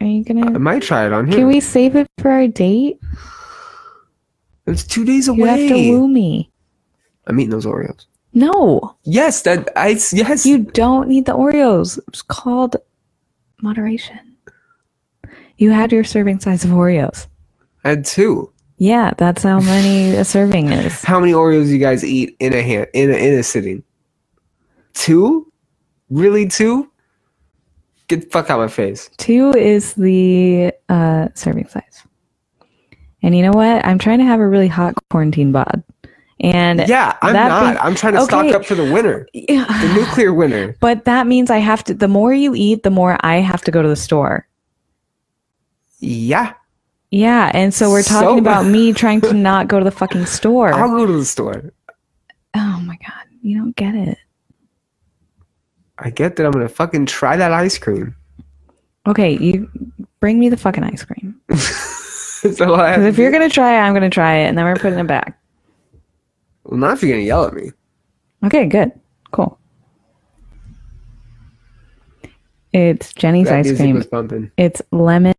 [0.00, 0.46] Are you gonna?
[0.46, 1.36] I might try it on here.
[1.38, 2.98] Can we save it for our date?
[4.66, 5.38] It's two days away.
[5.38, 6.50] You have to woo me.
[7.28, 8.06] I'm eating those Oreos.
[8.34, 10.44] No, Yes, that I yes.
[10.46, 12.00] you don't need the Oreos.
[12.08, 12.76] It's called
[13.62, 14.36] moderation.
[15.58, 17.26] You had your serving size of Oreos.
[17.84, 18.52] I had two.
[18.78, 21.02] Yeah, that's how many a serving is.
[21.02, 23.84] How many Oreos you guys eat in a hand in a, in a sitting?
[24.94, 25.52] Two?
[26.10, 26.90] Really two?
[28.08, 29.08] Get the fuck out of my face.
[29.18, 32.02] Two is the uh, serving size.
[33.22, 33.84] And you know what?
[33.86, 35.84] I'm trying to have a really hot quarantine bod.
[36.42, 37.74] And Yeah, I'm not.
[37.74, 39.28] be- I'm trying to stock up for the winter.
[39.34, 40.76] The nuclear winter.
[40.80, 43.70] But that means I have to, the more you eat, the more I have to
[43.70, 44.48] go to the store.
[46.00, 46.54] Yeah.
[47.10, 47.50] Yeah.
[47.54, 50.72] And so we're talking So- about me trying to not go to the fucking store.
[50.72, 51.72] I'll go to the store.
[52.54, 53.22] oh my God.
[53.42, 54.18] You don't get it.
[55.98, 58.16] I get that I'm gonna fucking try that ice cream.
[59.06, 59.36] Okay.
[59.38, 59.68] You
[60.20, 61.40] bring me the fucking ice cream.
[61.52, 64.46] so I have Because if you're going to try it, I'm going to try it.
[64.48, 65.36] And then we're putting it back.
[66.64, 67.70] Well, not if you're gonna yell at me.
[68.44, 68.66] Okay.
[68.66, 68.92] Good.
[69.30, 69.58] Cool.
[72.72, 73.96] It's Jenny's That ice cream.
[73.96, 74.50] was bumping.
[74.56, 75.34] It's lemon.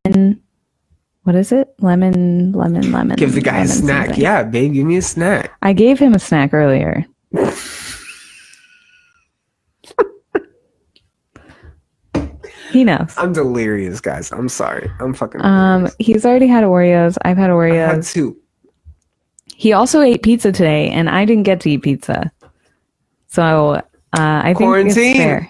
[1.24, 1.74] What is it?
[1.80, 3.16] Lemon, lemon, lemon.
[3.16, 4.08] Give the guy a snack.
[4.08, 4.22] something.
[4.22, 5.52] Yeah, babe, give me a snack.
[5.62, 7.06] I gave him a snack earlier.
[12.72, 13.14] he knows.
[13.18, 14.32] I'm delirious, guys.
[14.32, 14.90] I'm sorry.
[15.00, 15.41] I'm fucking.
[15.41, 15.95] Um, delirious.
[16.00, 17.18] he's already had Oreos.
[17.24, 17.88] I've had I Oreos.
[17.88, 18.38] had two.
[19.55, 22.31] He also ate pizza today, and I didn't get to eat pizza.
[23.27, 23.81] So uh,
[24.13, 25.49] I think it's fair.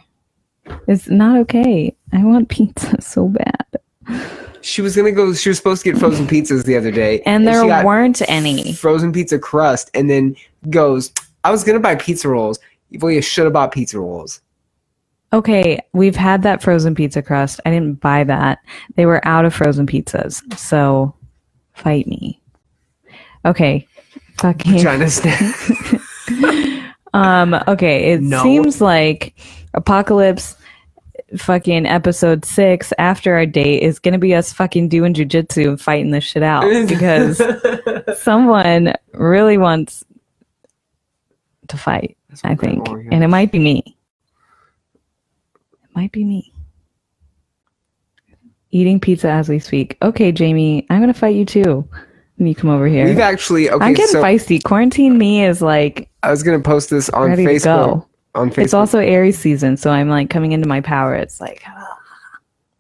[0.88, 1.95] It's not okay.
[2.13, 5.34] I want pizza so bad, She was gonna go.
[5.34, 8.73] She was supposed to get frozen pizzas the other day, and she there weren't any.
[8.73, 10.35] frozen pizza crust, and then
[10.69, 11.11] goes.
[11.43, 12.59] I was gonna buy pizza rolls.
[12.99, 14.41] Well, you should have bought pizza rolls.
[15.34, 17.59] Okay, we've had that frozen pizza crust.
[17.65, 18.59] I didn't buy that.
[18.95, 20.41] They were out of frozen pizzas.
[20.57, 21.15] So
[21.73, 22.39] fight me.
[23.45, 23.88] Okay.
[24.44, 26.02] Fucking to snack.
[27.14, 28.44] um okay, it No.
[28.44, 29.36] seems like
[29.74, 30.57] Apocalypse
[31.38, 35.80] fucking episode 6 after our date is going to be us fucking doing jujitsu and
[35.82, 37.41] fighting this shit out because
[38.20, 40.03] someone really wants
[41.70, 42.86] to fight, That's I think.
[42.90, 43.95] And it might be me.
[45.84, 46.52] It might be me.
[48.72, 49.98] Eating pizza as we speak.
[50.02, 51.88] Okay, Jamie, I'm gonna fight you too
[52.44, 53.06] when you come over here.
[53.06, 53.86] We've actually okay.
[53.86, 54.61] I'm getting so feisty.
[54.61, 57.64] Quarantine me is like I was gonna post this on ready to Facebook.
[57.64, 58.07] go.
[58.36, 61.15] On Facebook, It's also Aries season, so I'm like coming into my power.
[61.15, 61.64] It's like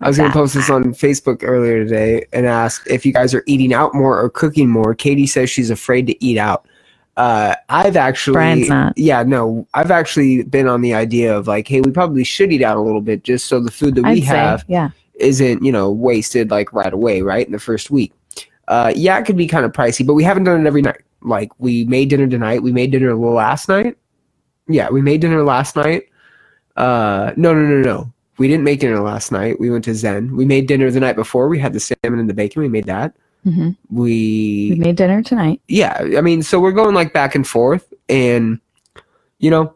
[0.01, 3.43] I was gonna post this on Facebook earlier today and ask if you guys are
[3.47, 4.93] eating out more or cooking more.
[4.93, 6.67] Katie says she's afraid to eat out.
[7.15, 8.97] Uh, I've actually, Brian's not.
[8.97, 12.63] yeah, no, I've actually been on the idea of like, hey, we probably should eat
[12.63, 14.89] out a little bit just so the food that we I'd say, have yeah.
[15.15, 18.11] isn't, you know, wasted like right away, right in the first week.
[18.67, 21.01] Uh, yeah, it could be kind of pricey, but we haven't done it every night.
[21.21, 22.61] Like we made dinner tonight.
[22.63, 23.97] We made dinner last night.
[24.67, 26.03] Yeah, we made dinner last night.
[26.75, 28.13] Uh, no, no, no, no.
[28.37, 29.59] We didn't make dinner last night.
[29.59, 30.35] We went to Zen.
[30.35, 31.47] We made dinner the night before.
[31.49, 32.61] We had the salmon and the bacon.
[32.61, 33.15] We made that.
[33.43, 35.61] hmm We We, made dinner tonight.
[35.67, 35.97] yeah.
[36.17, 38.59] I mean, so we're going like back and forth, and
[39.39, 39.75] you know,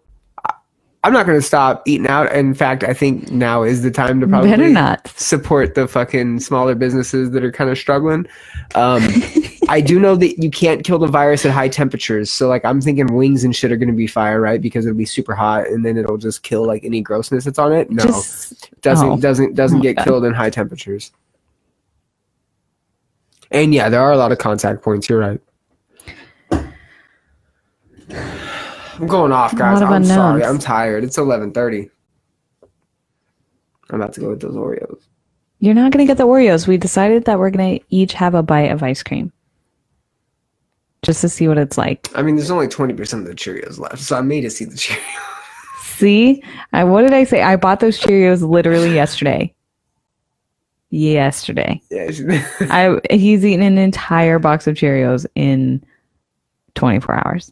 [1.08, 2.30] I'm not going to stop eating out.
[2.34, 5.08] In fact, I think now is the time to probably Better not.
[5.16, 8.28] support the fucking smaller businesses that are kind of struggling.
[8.76, 9.02] Um,
[9.70, 12.30] I do know that you can't kill the virus at high temperatures.
[12.30, 14.62] So like I'm thinking wings and shit are going to be fire, right?
[14.62, 17.72] Because it'll be super hot and then it'll just kill like any grossness that's on
[17.72, 17.90] it.
[17.90, 19.18] No, Just doesn't oh.
[19.18, 20.04] doesn't doesn't Oh, get God.
[20.04, 21.14] killed in high temperatures.
[23.50, 25.08] And yeah, there are a lot of contact points.
[25.08, 25.40] You're right.
[29.00, 29.82] I'm going off, guys.
[29.82, 30.44] I'm sorry.
[30.44, 31.04] I'm tired.
[31.04, 31.90] It's 11:30.
[33.90, 35.02] I'm about to go with those Oreos.
[35.60, 36.68] You're not gonna get the Oreos.
[36.68, 39.32] We decided that we're gonna each have a bite of ice cream.
[41.04, 42.10] Just to see what it's like.
[42.16, 44.76] I mean, there's only 20% of the Cheerios left, so I made to see the
[44.76, 45.00] Cheerios.
[45.82, 46.44] See?
[46.74, 47.42] I what did I say?
[47.42, 49.54] I bought those Cheerios literally yesterday.
[50.90, 51.82] Yesterday.
[51.90, 52.10] yeah,
[52.62, 55.84] I he's eaten an entire box of Cheerios in
[56.76, 57.52] 24 hours.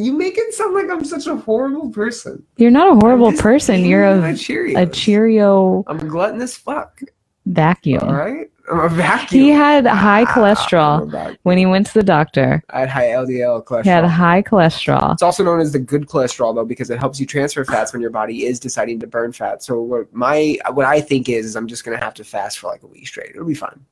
[0.00, 2.44] You make it sound like I'm such a horrible person.
[2.56, 3.84] You're not a horrible person.
[3.84, 4.80] You're a, Cheerios.
[4.80, 7.00] a Cheerio I'm a gluttonous fuck.
[7.46, 8.02] vacuum.
[8.04, 8.50] All right.
[8.70, 9.40] I'm a vacuum.
[9.42, 12.62] He had high Ah, cholesterol when he went to the doctor.
[12.70, 13.82] I had high LDL cholesterol.
[13.82, 15.12] He had high cholesterol.
[15.14, 18.00] It's also known as the good cholesterol though because it helps you transfer fats when
[18.00, 19.64] your body is deciding to burn fat.
[19.64, 22.68] So what my what I think is, is I'm just gonna have to fast for
[22.68, 23.30] like a week straight.
[23.30, 23.84] It'll be fine.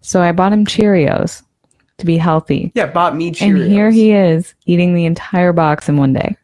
[0.00, 1.42] So I bought him Cheerios
[2.00, 2.72] to be healthy.
[2.74, 3.62] Yeah, bought me Cheerios.
[3.62, 6.36] And here he is eating the entire box in one day.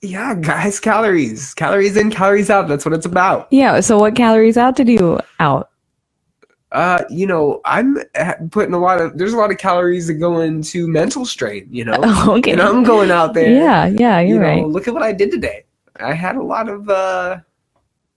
[0.00, 2.68] Yeah, guys, calories, calories in, calories out.
[2.68, 3.48] That's what it's about.
[3.50, 3.80] Yeah.
[3.80, 5.70] So what calories out did you out?
[6.70, 7.96] Uh, you know, I'm
[8.50, 11.66] putting a lot of there's a lot of calories that go into mental strain.
[11.70, 11.96] You know,
[12.36, 12.52] okay.
[12.52, 13.50] and I'm going out there.
[13.50, 13.86] Yeah.
[13.86, 14.20] Yeah.
[14.20, 14.66] you You're know, right.
[14.68, 15.64] look at what I did today.
[15.98, 17.38] I had a lot of uh,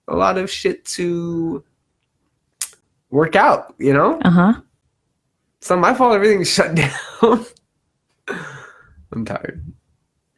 [0.07, 1.63] a lot of shit to
[3.09, 3.73] work out.
[3.79, 4.53] You know, Uh huh.
[5.61, 6.15] It's not my fault.
[6.15, 6.73] Everything's shut
[7.21, 7.45] down.
[9.11, 9.63] I'm tired.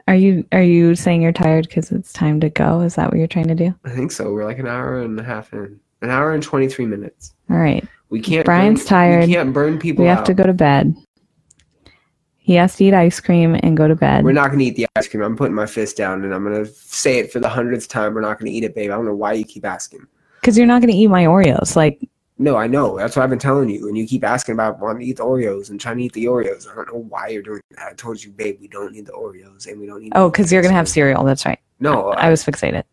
[0.07, 2.81] Are you are you saying you're tired because it's time to go?
[2.81, 3.73] Is that what you're trying to do?
[3.85, 4.33] I think so.
[4.33, 5.79] We're like an hour and a half in.
[6.01, 7.33] An hour and 23 minutes.
[7.49, 7.87] All right.
[8.09, 8.43] We can't.
[8.43, 9.27] Brian's burn, tired.
[9.27, 10.25] We can't burn people We have out.
[10.25, 10.93] to go to bed.
[12.35, 14.25] He has to eat ice cream and go to bed.
[14.25, 15.23] We're not going to eat the ice cream.
[15.23, 18.13] I'm putting my fist down and I'm going to say it for the hundredth time.
[18.13, 18.91] We're not going to eat it, babe.
[18.91, 20.05] I don't know why you keep asking.
[20.41, 21.77] Because you're not going to eat my Oreos.
[21.77, 22.01] Like,
[22.39, 22.97] No, I know.
[22.97, 23.87] That's what I've been telling you.
[23.87, 26.25] And you keep asking about wanting to eat the Oreos and trying to eat the
[26.25, 26.67] Oreos.
[26.69, 27.87] I don't know why you're doing that.
[27.89, 30.13] I told you, babe, we don't need the Oreos and we don't need.
[30.15, 31.23] oh, because you're going to have cereal.
[31.23, 31.59] That's right.
[31.79, 32.83] No, I was fixated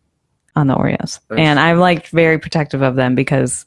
[0.55, 1.19] on the Oreos.
[1.27, 3.65] That's- And I'm like very protective of them because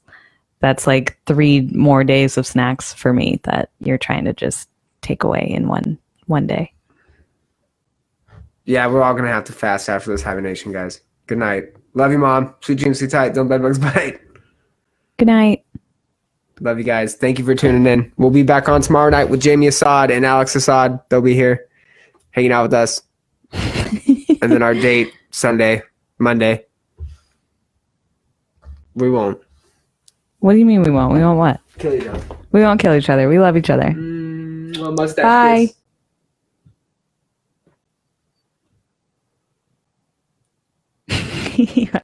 [0.60, 4.68] that's like three more days of snacks for me that you're trying to just
[5.02, 6.72] take away in one one day.
[8.64, 11.01] Yeah, we're all going to have to fast after this hibernation, guys.
[11.26, 11.64] Good night.
[11.94, 12.55] Love you, mom.
[12.60, 13.34] Sweet dreams, sleep tight.
[13.34, 14.20] Don't bedbugs bite.
[15.24, 15.64] Good night.
[16.60, 17.14] Love you guys.
[17.14, 18.12] Thank you for tuning in.
[18.18, 21.01] We'll be back on tomorrow night with Jamie Assad and Alex Assad.
[21.09, 21.66] They'll be here
[22.32, 23.01] hanging out with us.
[23.55, 25.80] and then our date Sunday,
[26.18, 26.66] Monday.
[28.94, 29.40] We won't
[30.40, 31.14] What do you mean we won't?
[31.14, 31.59] We won't what?
[31.78, 32.36] kill each other.
[32.52, 33.26] We won't kill each other.
[33.26, 33.92] We love each other.
[33.96, 35.70] Mm, well, mustache Bye.
[41.09, 41.88] kiss.